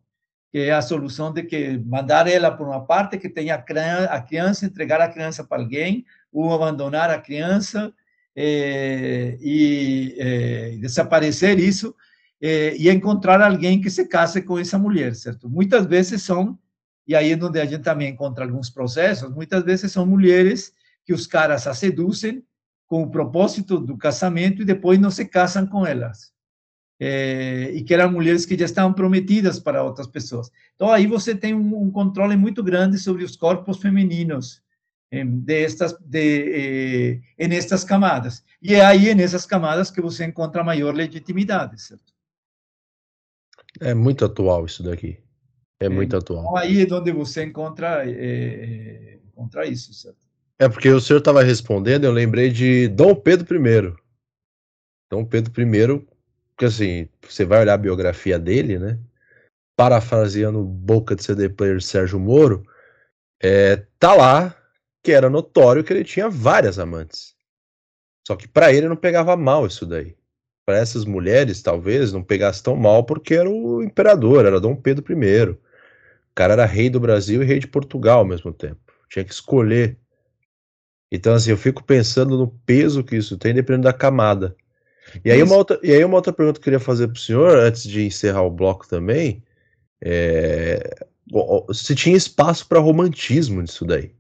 que 0.56 0.62
é 0.62 0.72
a 0.72 0.82
solução 0.82 1.34
de 1.34 1.44
que 1.44 1.78
mandar 1.80 2.28
ela 2.28 2.50
para 2.50 2.66
uma 2.66 2.86
parte 2.86 3.18
que 3.18 3.28
tenha 3.28 3.56
a 3.56 4.22
criança, 4.22 4.66
entregar 4.66 5.02
a 5.02 5.10
criança 5.10 5.44
para 5.44 5.62
alguém, 5.62 6.06
ou 6.32 6.54
abandonar 6.54 7.10
a 7.10 7.20
criança 7.20 7.94
eh, 8.34 9.38
e 9.42 10.16
eh, 10.18 10.78
desaparecer 10.80 11.60
isso 11.60 11.94
eh, 12.42 12.74
e 12.78 12.90
encontrar 12.90 13.42
alguém 13.42 13.82
que 13.82 13.90
se 13.90 14.08
case 14.08 14.42
com 14.44 14.58
essa 14.58 14.80
mulher, 14.80 15.14
certo? 15.14 15.50
Muitas 15.50 15.86
vezes 15.88 16.24
são, 16.24 16.58
e 17.06 17.14
aí 17.14 17.34
é 17.34 17.36
onde 17.36 17.60
a 17.60 17.66
gente 17.66 17.84
também 17.84 18.12
encontra 18.12 18.46
alguns 18.46 18.70
processos, 18.70 19.30
muitas 19.36 19.62
vezes 19.62 19.92
são 19.92 20.06
mulheres 20.06 20.72
que 21.04 21.12
os 21.12 21.28
caras 21.28 21.68
a 21.68 21.74
seduzem 21.74 22.42
com 22.88 23.04
o 23.04 23.12
propósito 23.12 23.78
do 23.78 23.98
casamento 23.98 24.62
e 24.62 24.66
depois 24.66 24.98
não 25.00 25.12
se 25.12 25.26
casam 25.26 25.68
com 25.68 25.86
elas 25.86 26.34
é, 27.00 27.72
e 27.74 27.84
que 27.84 27.94
eram 27.94 28.12
mulheres 28.12 28.46
que 28.46 28.58
já 28.58 28.66
estavam 28.66 28.94
prometidas 28.94 29.60
para 29.60 29.84
outras 29.84 30.08
pessoas. 30.08 30.52
Então, 30.76 30.92
aí 30.92 31.08
você 31.08 31.36
tem 31.36 31.54
um, 31.54 31.84
um 31.84 31.92
controle 31.92 32.36
muito 32.36 32.64
grande 32.64 32.98
sobre 32.98 33.24
os 33.24 33.36
corpos 33.36 33.78
femininos 33.78 34.64
destas, 35.24 35.96
de, 36.00 37.22
eh, 37.38 37.48
nestas 37.48 37.84
camadas. 37.84 38.44
E 38.62 38.76
é 38.76 38.84
aí, 38.84 39.14
nessas 39.14 39.46
camadas, 39.46 39.92
que 39.92 40.02
você 40.02 40.26
encontra 40.26 40.64
maior 40.64 40.94
legitimidade, 40.94 41.82
certo? 41.82 42.14
É 43.80 43.94
muito 43.94 44.26
atual 44.26 44.66
isso 44.66 44.84
daqui. 44.84 45.18
É, 45.80 45.86
é 45.86 45.90
muito 45.90 46.16
atual. 46.16 46.42
Então, 46.42 46.58
aí 46.58 46.82
é 46.82 46.94
onde 46.94 47.12
você 47.12 47.44
encontra, 47.44 48.04
é, 48.10 49.20
encontra 49.28 49.66
isso, 49.66 49.94
certo? 49.94 50.26
É 50.58 50.70
porque 50.70 50.90
o 50.90 51.02
senhor 51.02 51.20
estava 51.20 51.44
respondendo, 51.44 52.06
eu 52.06 52.12
lembrei 52.12 52.50
de 52.50 52.88
Dom 52.88 53.14
Pedro 53.14 53.56
I. 53.56 53.94
Dom 55.12 55.26
Pedro 55.26 55.62
I 55.62 56.15
porque 56.56 56.66
assim, 56.66 57.10
você 57.22 57.46
vai 57.46 57.62
olhar 57.62 57.74
a 57.74 57.78
biografia 57.78 58.40
dele, 58.40 58.80
né? 58.80 58.98
Parafraseando 59.78 60.64
boca 60.64 61.16
de 61.16 61.24
CD 61.24 61.50
player 61.50 61.82
Sérgio 61.82 62.18
Moro, 62.18 62.66
é, 63.44 63.86
tá 64.00 64.14
lá 64.14 64.56
que 65.04 65.12
era 65.12 65.30
notório 65.30 65.84
que 65.84 65.92
ele 65.92 66.06
tinha 66.06 66.30
várias 66.30 66.80
amantes. 66.80 67.36
Só 68.26 68.36
que 68.36 68.48
para 68.48 68.74
ele 68.74 68.88
não 68.88 68.96
pegava 68.96 69.36
mal 69.36 69.68
isso 69.68 69.86
daí. 69.86 70.16
Para 70.66 70.78
essas 70.78 71.06
mulheres, 71.06 71.62
talvez, 71.62 72.12
não 72.12 72.24
pegasse 72.24 72.64
tão 72.64 72.76
mal 72.76 73.04
porque 73.04 73.36
era 73.36 73.50
o 73.50 73.84
imperador, 73.84 74.46
era 74.46 74.60
Dom 74.60 74.76
Pedro 74.76 75.06
I. 75.12 75.50
O 75.52 75.60
cara 76.34 76.54
era 76.54 76.66
rei 76.66 76.90
do 76.90 77.00
Brasil 77.00 77.44
e 77.44 77.46
rei 77.46 77.60
de 77.60 77.68
Portugal 77.68 78.20
ao 78.20 78.26
mesmo 78.26 78.52
tempo. 78.52 78.80
Tinha 79.10 79.24
que 79.24 79.34
escolher. 79.34 80.00
Então, 81.12 81.36
assim, 81.36 81.52
eu 81.52 81.58
fico 81.58 81.84
pensando 81.84 82.38
no 82.38 82.48
peso 82.66 83.04
que 83.04 83.16
isso 83.16 83.38
tem, 83.38 83.54
dependendo 83.54 83.84
da 83.84 83.94
camada. 83.94 84.56
E 85.24 85.32
aí, 85.32 85.42
uma 85.44 85.56
outra, 85.56 85.80
e 85.84 85.92
aí 85.92 86.04
uma 86.04 86.16
outra 86.16 86.34
pergunta 86.34 86.60
que 86.60 86.62
eu 86.62 86.64
queria 86.64 86.80
fazer 86.80 87.08
para 87.08 87.16
o 87.16 87.20
senhor, 87.20 87.58
antes 87.58 87.84
de 87.84 88.06
encerrar 88.06 88.44
o 88.44 88.50
bloco 88.50 88.88
também, 88.88 89.44
é, 90.02 91.06
se 91.74 91.96
tinha 91.96 92.16
espaço 92.16 92.68
para 92.68 92.80
romantismo 92.80 93.62
nisso 93.62 93.86
daí. 93.86 94.12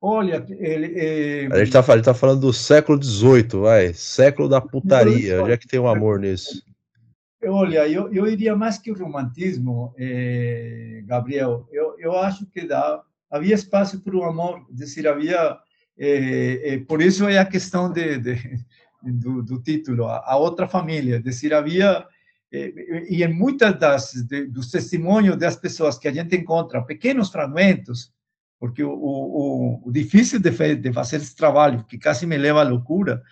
Olha, 0.00 0.44
ele, 0.50 0.98
é... 0.98 1.46
a 1.46 1.64
gente 1.64 1.74
está 1.74 1.82
tá 2.02 2.12
falando 2.12 2.42
do 2.42 2.52
século 2.52 3.02
XVIII, 3.02 3.60
vai, 3.60 3.94
século 3.94 4.48
da 4.48 4.60
putaria, 4.60 5.42
onde 5.42 5.52
é 5.52 5.56
que 5.56 5.66
tem 5.66 5.80
um 5.80 5.88
amor 5.88 6.20
nisso? 6.20 6.62
Olha, 7.46 7.88
eu, 7.88 8.12
eu 8.12 8.26
iria 8.26 8.54
mais 8.54 8.78
que 8.78 8.90
o 8.90 8.98
romantismo, 8.98 9.94
eh, 9.98 11.02
Gabriel. 11.06 11.66
Eu, 11.70 11.94
eu 11.98 12.18
acho 12.18 12.46
que 12.46 12.66
dá, 12.66 13.02
havia 13.30 13.54
espaço 13.54 14.00
para 14.00 14.16
o 14.16 14.24
amor, 14.24 14.64
dizer, 14.70 15.06
havia. 15.06 15.58
Eh, 15.96 16.82
por 16.88 17.00
isso 17.00 17.28
é 17.28 17.38
a 17.38 17.44
questão 17.44 17.92
de, 17.92 18.18
de 18.18 18.36
do, 19.12 19.42
do 19.42 19.62
título, 19.62 20.06
a, 20.06 20.22
a, 20.24 20.36
outra 20.36 20.68
família, 20.68 21.20
decir, 21.20 21.52
havia 21.52 22.06
eh, 22.52 22.72
e 23.08 23.22
em 23.22 23.32
muitas 23.32 23.78
das 23.78 24.12
de, 24.12 24.46
dos 24.46 24.70
testemunhos 24.70 25.36
das 25.36 25.56
pessoas 25.56 25.98
que 25.98 26.08
a 26.08 26.12
gente 26.12 26.36
encontra 26.36 26.82
pequenos 26.82 27.30
fragmentos, 27.30 28.12
porque 28.58 28.82
o, 28.82 28.92
o, 28.92 29.88
o 29.88 29.92
difícil 29.92 30.40
de, 30.40 30.50
de, 30.76 30.92
fazer 30.92 31.16
esse 31.16 31.34
trabalho, 31.34 31.84
que 31.84 31.98
quase 31.98 32.26
me 32.26 32.36
leva 32.36 32.60
à 32.60 32.64
loucura, 32.64 33.22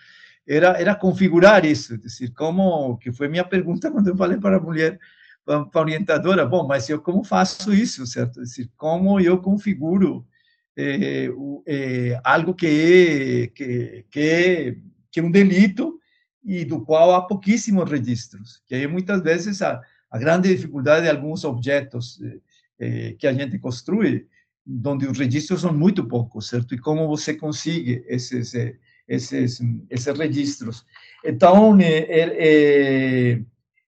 era 0.47 0.79
era 0.79 0.93
configurar 0.95 1.65
isso, 1.65 1.97
decir, 1.97 2.33
como 2.33 2.97
que 2.97 3.11
foi 3.11 3.27
minha 3.29 3.45
pergunta 3.45 3.89
quando 3.91 4.09
eu 4.09 4.17
falei 4.17 4.37
para 4.37 4.57
a 4.57 4.59
mulher 4.59 4.99
para 5.45 5.67
a 5.73 5.79
orientadora, 5.79 6.45
bom, 6.45 6.65
mas 6.65 6.89
eu 6.89 7.01
como 7.01 7.23
faço 7.23 7.73
isso, 7.73 8.05
certo? 8.05 8.39
Decir, 8.39 8.71
como 8.77 9.19
eu 9.19 9.41
configuro 9.41 10.25
eh, 10.75 11.29
eh, 11.67 12.19
algo 12.23 12.53
que 12.53 12.65
é, 12.65 13.47
que, 13.47 14.05
que 14.09 14.19
é 14.19 14.75
que 15.13 15.19
é 15.19 15.23
um 15.23 15.31
delito 15.31 15.99
e 16.43 16.65
do 16.65 16.81
qual 16.81 17.13
há 17.13 17.21
pouquíssimos 17.21 17.89
registros, 17.89 18.61
que 18.65 18.75
aí 18.75 18.87
muitas 18.87 19.21
vezes 19.21 19.61
a, 19.61 19.79
a 20.11 20.17
grande 20.17 20.53
dificuldade 20.53 21.03
de 21.03 21.09
alguns 21.09 21.45
objetos 21.45 22.19
eh, 22.21 22.39
eh, 22.79 23.15
que 23.17 23.27
a 23.27 23.33
gente 23.33 23.57
construi, 23.59 24.27
onde 24.85 25.05
os 25.07 25.17
registros 25.17 25.61
são 25.61 25.71
muito 25.71 26.05
poucos, 26.05 26.49
certo? 26.49 26.73
E 26.73 26.79
como 26.79 27.07
você 27.07 27.35
consegue 27.35 28.03
esses 28.07 28.53
eh, 28.55 28.75
esses 29.07 29.61
esses 29.89 30.17
registros? 30.17 30.85
Então, 31.23 31.79
é, 31.79 32.05
é, 32.09 33.41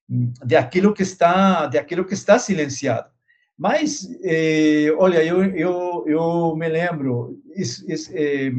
de 0.08 0.56
aquilo 0.56 0.94
que 0.94 1.04
está 1.04 1.66
de 1.66 1.78
aquilo 1.78 2.06
que 2.06 2.14
está 2.14 2.38
silenciado. 2.38 3.10
Mas, 3.58 4.08
eh, 4.24 4.94
olha, 4.98 5.24
eu, 5.24 5.44
eu, 5.56 6.04
eu 6.08 6.56
me 6.58 6.68
lembro, 6.68 7.42
isso, 7.56 7.90
isso, 7.90 8.12
eh, 8.14 8.52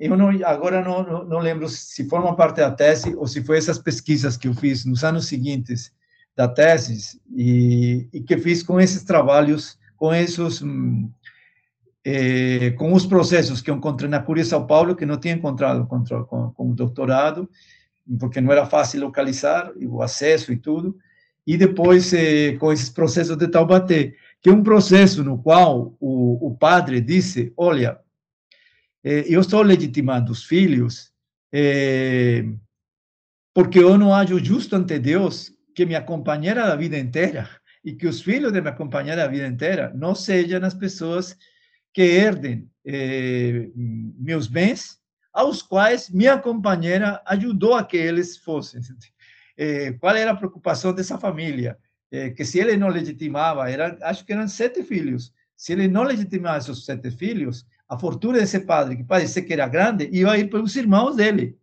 eu 0.00 0.16
não, 0.16 0.30
agora 0.46 0.82
não, 0.82 1.02
não, 1.02 1.24
não, 1.26 1.38
lembro 1.38 1.68
se 1.68 2.08
forma 2.08 2.34
parte 2.34 2.56
da 2.56 2.70
tese 2.70 3.14
ou 3.14 3.26
se 3.26 3.44
foi 3.44 3.58
essas 3.58 3.78
pesquisas 3.78 4.34
que 4.34 4.48
eu 4.48 4.54
fiz 4.54 4.86
nos 4.86 5.04
anos 5.04 5.26
seguintes 5.26 5.92
da 6.34 6.48
tese 6.48 7.20
e, 7.36 8.08
e 8.10 8.22
que 8.22 8.38
fiz 8.38 8.62
com 8.62 8.80
esses 8.80 9.04
trabalhos, 9.04 9.78
com 9.98 10.14
esses, 10.14 10.62
eh, 12.02 12.70
com 12.78 12.94
os 12.94 13.04
processos 13.04 13.60
que 13.60 13.70
eu 13.70 13.74
encontrei 13.74 14.08
na 14.08 14.22
Curia 14.22 14.42
São 14.42 14.66
Paulo, 14.66 14.96
que 14.96 15.04
não 15.04 15.18
tinha 15.18 15.34
encontrado 15.34 15.86
com, 15.86 16.02
com, 16.02 16.50
com 16.50 16.70
o 16.70 16.74
doutorado, 16.74 17.46
porque 18.18 18.40
não 18.40 18.50
era 18.50 18.64
fácil 18.64 19.02
localizar 19.02 19.70
o 19.76 20.00
acesso 20.00 20.50
e 20.50 20.56
tudo, 20.56 20.96
e 21.46 21.58
depois 21.58 22.10
eh, 22.14 22.56
com 22.56 22.72
esses 22.72 22.88
processos 22.88 23.36
de 23.36 23.48
Taubaté, 23.48 24.14
que 24.40 24.48
é 24.48 24.52
um 24.52 24.62
processo 24.62 25.22
no 25.22 25.36
qual 25.36 25.94
o, 26.00 26.46
o 26.46 26.56
padre 26.56 27.02
disse, 27.02 27.52
olha, 27.54 27.98
eu 29.02 29.40
estou 29.40 29.62
legitimando 29.62 30.32
os 30.32 30.44
filhos 30.44 31.10
eh, 31.52 32.44
porque 33.52 33.78
eu 33.78 33.98
não 33.98 34.14
acho 34.14 34.42
justo 34.42 34.76
ante 34.76 34.98
Deus 34.98 35.52
que 35.74 35.84
minha 35.84 36.02
companheira 36.02 36.66
da 36.66 36.76
vida 36.76 36.98
inteira 36.98 37.48
e 37.84 37.92
que 37.94 38.06
os 38.06 38.20
filhos 38.20 38.52
de 38.52 38.60
minha 38.60 38.72
companheira 38.72 39.22
da 39.22 39.28
vida 39.28 39.46
inteira 39.46 39.92
não 39.94 40.14
sejam 40.14 40.64
as 40.64 40.74
pessoas 40.74 41.36
que 41.92 42.02
herdem 42.02 42.70
eh, 42.84 43.70
meus 43.74 44.46
bens, 44.46 45.00
aos 45.32 45.62
quais 45.62 46.10
minha 46.10 46.38
companheira 46.38 47.20
ajudou 47.26 47.74
a 47.74 47.84
que 47.84 47.96
eles 47.96 48.36
fossem. 48.36 48.80
Eh, 49.62 49.92
qual 50.00 50.16
era 50.16 50.30
a 50.30 50.36
preocupação 50.36 50.90
dessa 50.94 51.18
família? 51.18 51.76
Eh, 52.10 52.30
que 52.30 52.46
se 52.46 52.58
ele 52.58 52.78
não 52.78 52.88
legitimava, 52.88 53.70
era, 53.70 53.98
acho 54.00 54.24
que 54.24 54.32
eram 54.32 54.48
sete 54.48 54.82
filhos, 54.82 55.34
se 55.54 55.74
ele 55.74 55.86
não 55.86 56.02
legitimava 56.02 56.56
esses 56.56 56.82
sete 56.82 57.10
filhos, 57.10 57.66
a 57.90 57.98
fortuna 57.98 58.38
desse 58.38 58.60
padre, 58.60 58.96
que 58.96 59.02
parecia 59.02 59.42
que 59.42 59.52
era 59.52 59.66
grande, 59.66 60.08
ia 60.12 60.38
ir 60.38 60.48
para 60.48 60.62
os 60.62 60.76
irmãos 60.76 61.16
dele 61.16 61.58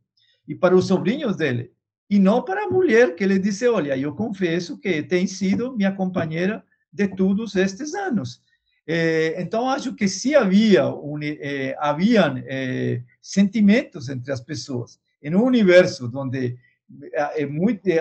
e 0.46 0.54
para 0.54 0.76
os 0.76 0.86
sobrinhos 0.86 1.38
dele, 1.38 1.72
e 2.10 2.20
não 2.20 2.44
para 2.44 2.66
a 2.66 2.70
mulher, 2.70 3.16
que 3.16 3.24
ele 3.24 3.40
disse: 3.40 3.66
Olha, 3.66 3.98
eu 3.98 4.14
confesso 4.14 4.78
que 4.78 5.02
tem 5.02 5.26
sido 5.26 5.76
minha 5.76 5.94
companheira 5.94 6.62
de 6.92 7.08
todos 7.08 7.56
estes 7.56 7.96
anos. 7.96 8.42
Eh, 8.86 9.36
então, 9.42 9.70
acho 9.70 9.94
que 9.96 10.08
se 10.08 10.36
havia, 10.36 10.84
eh, 11.22 11.76
haviam 11.80 12.38
eh, 12.46 13.04
sentimentos 13.22 14.10
entre 14.10 14.32
as 14.32 14.42
pessoas, 14.42 15.00
em 15.24 15.34
um 15.34 15.44
universo 15.44 16.12
onde 16.14 16.58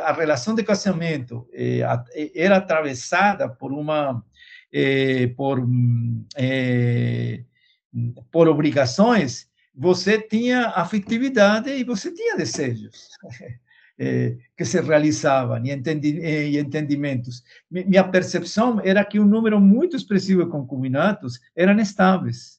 a 0.05 0.13
relação 0.13 0.55
de 0.55 0.63
casamento 0.63 1.49
era 2.37 2.59
atravessada 2.59 3.49
por 3.49 3.73
uma 3.73 4.25
por 5.37 5.67
por 8.31 8.49
obrigações, 8.49 9.49
você 9.75 10.21
tinha 10.21 10.69
afetividade 10.69 11.71
e 11.71 11.85
você 11.85 12.13
tinha 12.13 12.37
desejos 12.37 13.11
eh, 13.99 14.37
que 14.57 14.65
se 14.65 14.81
realizavam 14.81 15.65
e, 15.65 15.71
entendi, 15.71 16.21
eh, 16.21 16.49
e 16.49 16.59
entendimentos. 16.59 17.43
Minha 17.71 18.05
percepção 18.05 18.81
era 18.83 19.05
que 19.05 19.21
um 19.21 19.27
número 19.27 19.61
muito 19.61 19.97
expressivo 19.97 20.45
de 20.45 20.51
concubinatos 20.51 21.41
eram 21.55 21.79
estáveis, 21.79 22.59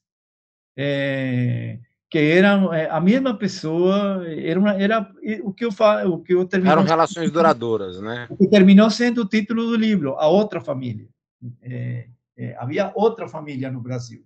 eh, 0.78 1.80
que 2.10 2.20
eram 2.20 2.72
a 2.72 3.02
mesma 3.02 3.38
pessoa, 3.38 4.24
era, 4.26 4.58
uma, 4.58 4.82
era 4.82 5.12
o 5.44 5.52
que 5.52 5.66
eu 5.66 5.72
falo, 5.74 6.14
o 6.14 6.22
que 6.22 6.34
eu 6.34 6.46
terminou. 6.46 6.78
Eram 6.78 6.84
relações 6.86 7.30
duradouras, 7.30 8.00
né? 8.00 8.28
O 8.30 8.38
que 8.38 8.48
terminou 8.48 8.90
sendo 8.90 9.24
o 9.24 9.28
título 9.28 9.66
do 9.66 9.76
livro, 9.76 10.16
a 10.18 10.26
outra 10.28 10.62
família. 10.62 11.10
havia 12.60 12.94
outra 12.96 13.28
família 13.28 13.70
no 13.70 13.82
Brasil. 13.82 14.24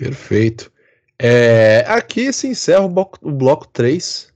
Perfeito. 0.00 0.72
É, 1.20 1.84
aqui 1.86 2.32
se 2.32 2.48
encerra 2.48 2.86
o 2.86 2.88
bloco, 2.88 3.18
o 3.20 3.30
bloco 3.30 3.68
3. 3.68 4.32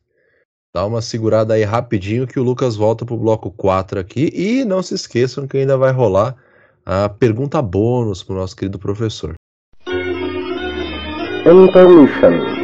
Dá 0.75 0.85
uma 0.85 1.01
segurada 1.01 1.55
aí 1.55 1.65
rapidinho 1.65 2.27
que 2.27 2.39
o 2.39 2.43
Lucas 2.43 2.77
volta 2.77 3.07
pro 3.07 3.17
bloco 3.17 3.51
4 3.51 3.99
aqui. 3.99 4.31
E 4.35 4.63
não 4.63 4.83
se 4.83 4.95
esqueçam 4.95 5.47
que 5.47 5.57
ainda 5.57 5.79
vai 5.79 5.91
rolar 5.91 6.37
a 6.85 7.09
pergunta 7.09 7.63
bônus 7.63 8.23
pro 8.23 8.35
nosso 8.35 8.55
querido 8.55 8.79
professor. 8.79 9.35
Intermission. 11.47 12.64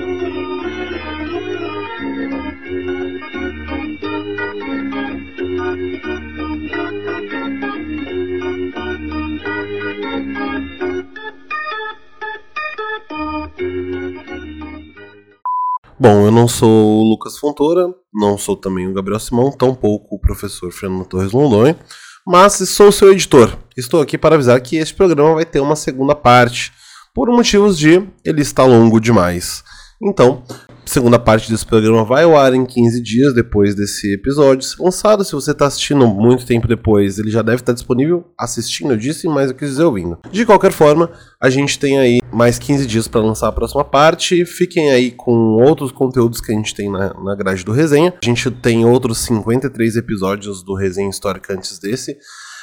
Bom, 16.02 16.24
eu 16.24 16.30
não 16.30 16.48
sou 16.48 17.00
o 17.00 17.10
Lucas 17.10 17.36
Fontoura, 17.36 17.86
não 18.10 18.38
sou 18.38 18.56
também 18.56 18.88
o 18.88 18.94
Gabriel 18.94 19.20
Simão, 19.20 19.52
tampouco 19.52 20.14
o 20.14 20.18
professor 20.18 20.72
Fernando 20.72 21.04
Torres 21.04 21.30
Londonha, 21.30 21.78
mas 22.26 22.54
sou 22.70 22.90
seu 22.90 23.12
editor. 23.12 23.54
Estou 23.76 24.00
aqui 24.00 24.16
para 24.16 24.34
avisar 24.34 24.58
que 24.62 24.76
este 24.76 24.94
programa 24.94 25.34
vai 25.34 25.44
ter 25.44 25.60
uma 25.60 25.76
segunda 25.76 26.14
parte, 26.14 26.72
por 27.14 27.28
motivos 27.28 27.78
de 27.78 28.02
ele 28.24 28.40
está 28.40 28.64
longo 28.64 28.98
demais. 28.98 29.62
Então, 30.02 30.42
segunda 30.86 31.18
parte 31.18 31.50
desse 31.50 31.66
programa 31.66 32.04
vai 32.04 32.24
ao 32.24 32.34
ar 32.34 32.54
em 32.54 32.64
15 32.64 33.02
dias 33.02 33.34
depois 33.34 33.74
desse 33.74 34.14
episódio 34.14 34.66
lançado. 34.80 35.22
Se 35.24 35.32
você 35.32 35.50
está 35.50 35.66
assistindo 35.66 36.06
muito 36.06 36.46
tempo 36.46 36.66
depois, 36.66 37.18
ele 37.18 37.30
já 37.30 37.42
deve 37.42 37.60
estar 37.60 37.74
disponível 37.74 38.24
assistindo, 38.38 38.92
eu 38.92 38.96
disse, 38.96 39.28
mas 39.28 39.50
eu 39.50 39.56
quis 39.56 39.70
dizer 39.70 39.84
ouvindo. 39.84 40.18
De 40.32 40.46
qualquer 40.46 40.72
forma, 40.72 41.10
a 41.38 41.50
gente 41.50 41.78
tem 41.78 41.98
aí 41.98 42.20
mais 42.32 42.58
15 42.58 42.86
dias 42.86 43.06
para 43.06 43.20
lançar 43.20 43.48
a 43.48 43.52
próxima 43.52 43.84
parte. 43.84 44.44
Fiquem 44.46 44.90
aí 44.90 45.10
com 45.10 45.32
outros 45.62 45.92
conteúdos 45.92 46.40
que 46.40 46.50
a 46.50 46.54
gente 46.54 46.74
tem 46.74 46.90
na, 46.90 47.12
na 47.22 47.34
grade 47.34 47.62
do 47.62 47.72
resenha. 47.72 48.14
A 48.22 48.24
gente 48.24 48.50
tem 48.50 48.86
outros 48.86 49.18
53 49.18 49.96
episódios 49.96 50.62
do 50.62 50.74
resenha 50.74 51.10
histórica 51.10 51.52
antes 51.52 51.78
desse. 51.78 52.16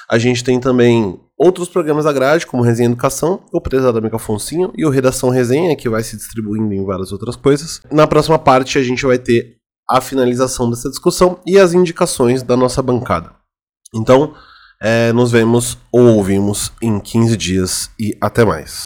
A 0.10 0.18
gente 0.18 0.44
tem 0.44 0.58
também 0.60 1.20
outros 1.38 1.68
programas 1.68 2.06
da 2.06 2.14
grade, 2.14 2.48
como 2.48 2.64
Resenha 2.64 2.88
Educação, 2.88 3.42
o 3.52 3.60
Prezado 3.60 3.98
Amigo 3.98 4.16
Afonsinho 4.16 4.72
e 4.78 4.86
o 4.86 4.90
Redação 4.90 5.30
Resenha, 5.30 5.76
que 5.76 5.90
vai 5.90 6.02
se 6.02 6.16
distribuindo 6.16 6.74
em 6.74 6.86
várias 6.86 7.12
outras 7.12 7.36
coisas. 7.36 7.82
Na 7.92 8.08
próxima 8.08 8.40
parte, 8.40 8.78
a 8.78 8.84
gente 8.84 9.06
vai 9.06 9.18
ter 9.20 9.58
a 9.90 10.00
finalização 10.00 10.70
dessa 10.70 10.90
discussão 10.90 11.40
e 11.46 11.60
as 11.60 11.74
indicações 11.74 12.42
da 12.42 12.56
nossa 12.56 12.82
bancada. 12.82 13.32
Então, 13.94 14.34
é, 14.82 15.12
nos 15.12 15.32
vemos 15.32 15.78
ou 15.92 16.16
ouvimos 16.16 16.72
em 16.82 17.00
15 17.00 17.36
dias 17.36 17.90
e 18.00 18.18
até 18.22 18.46
mais. 18.46 18.84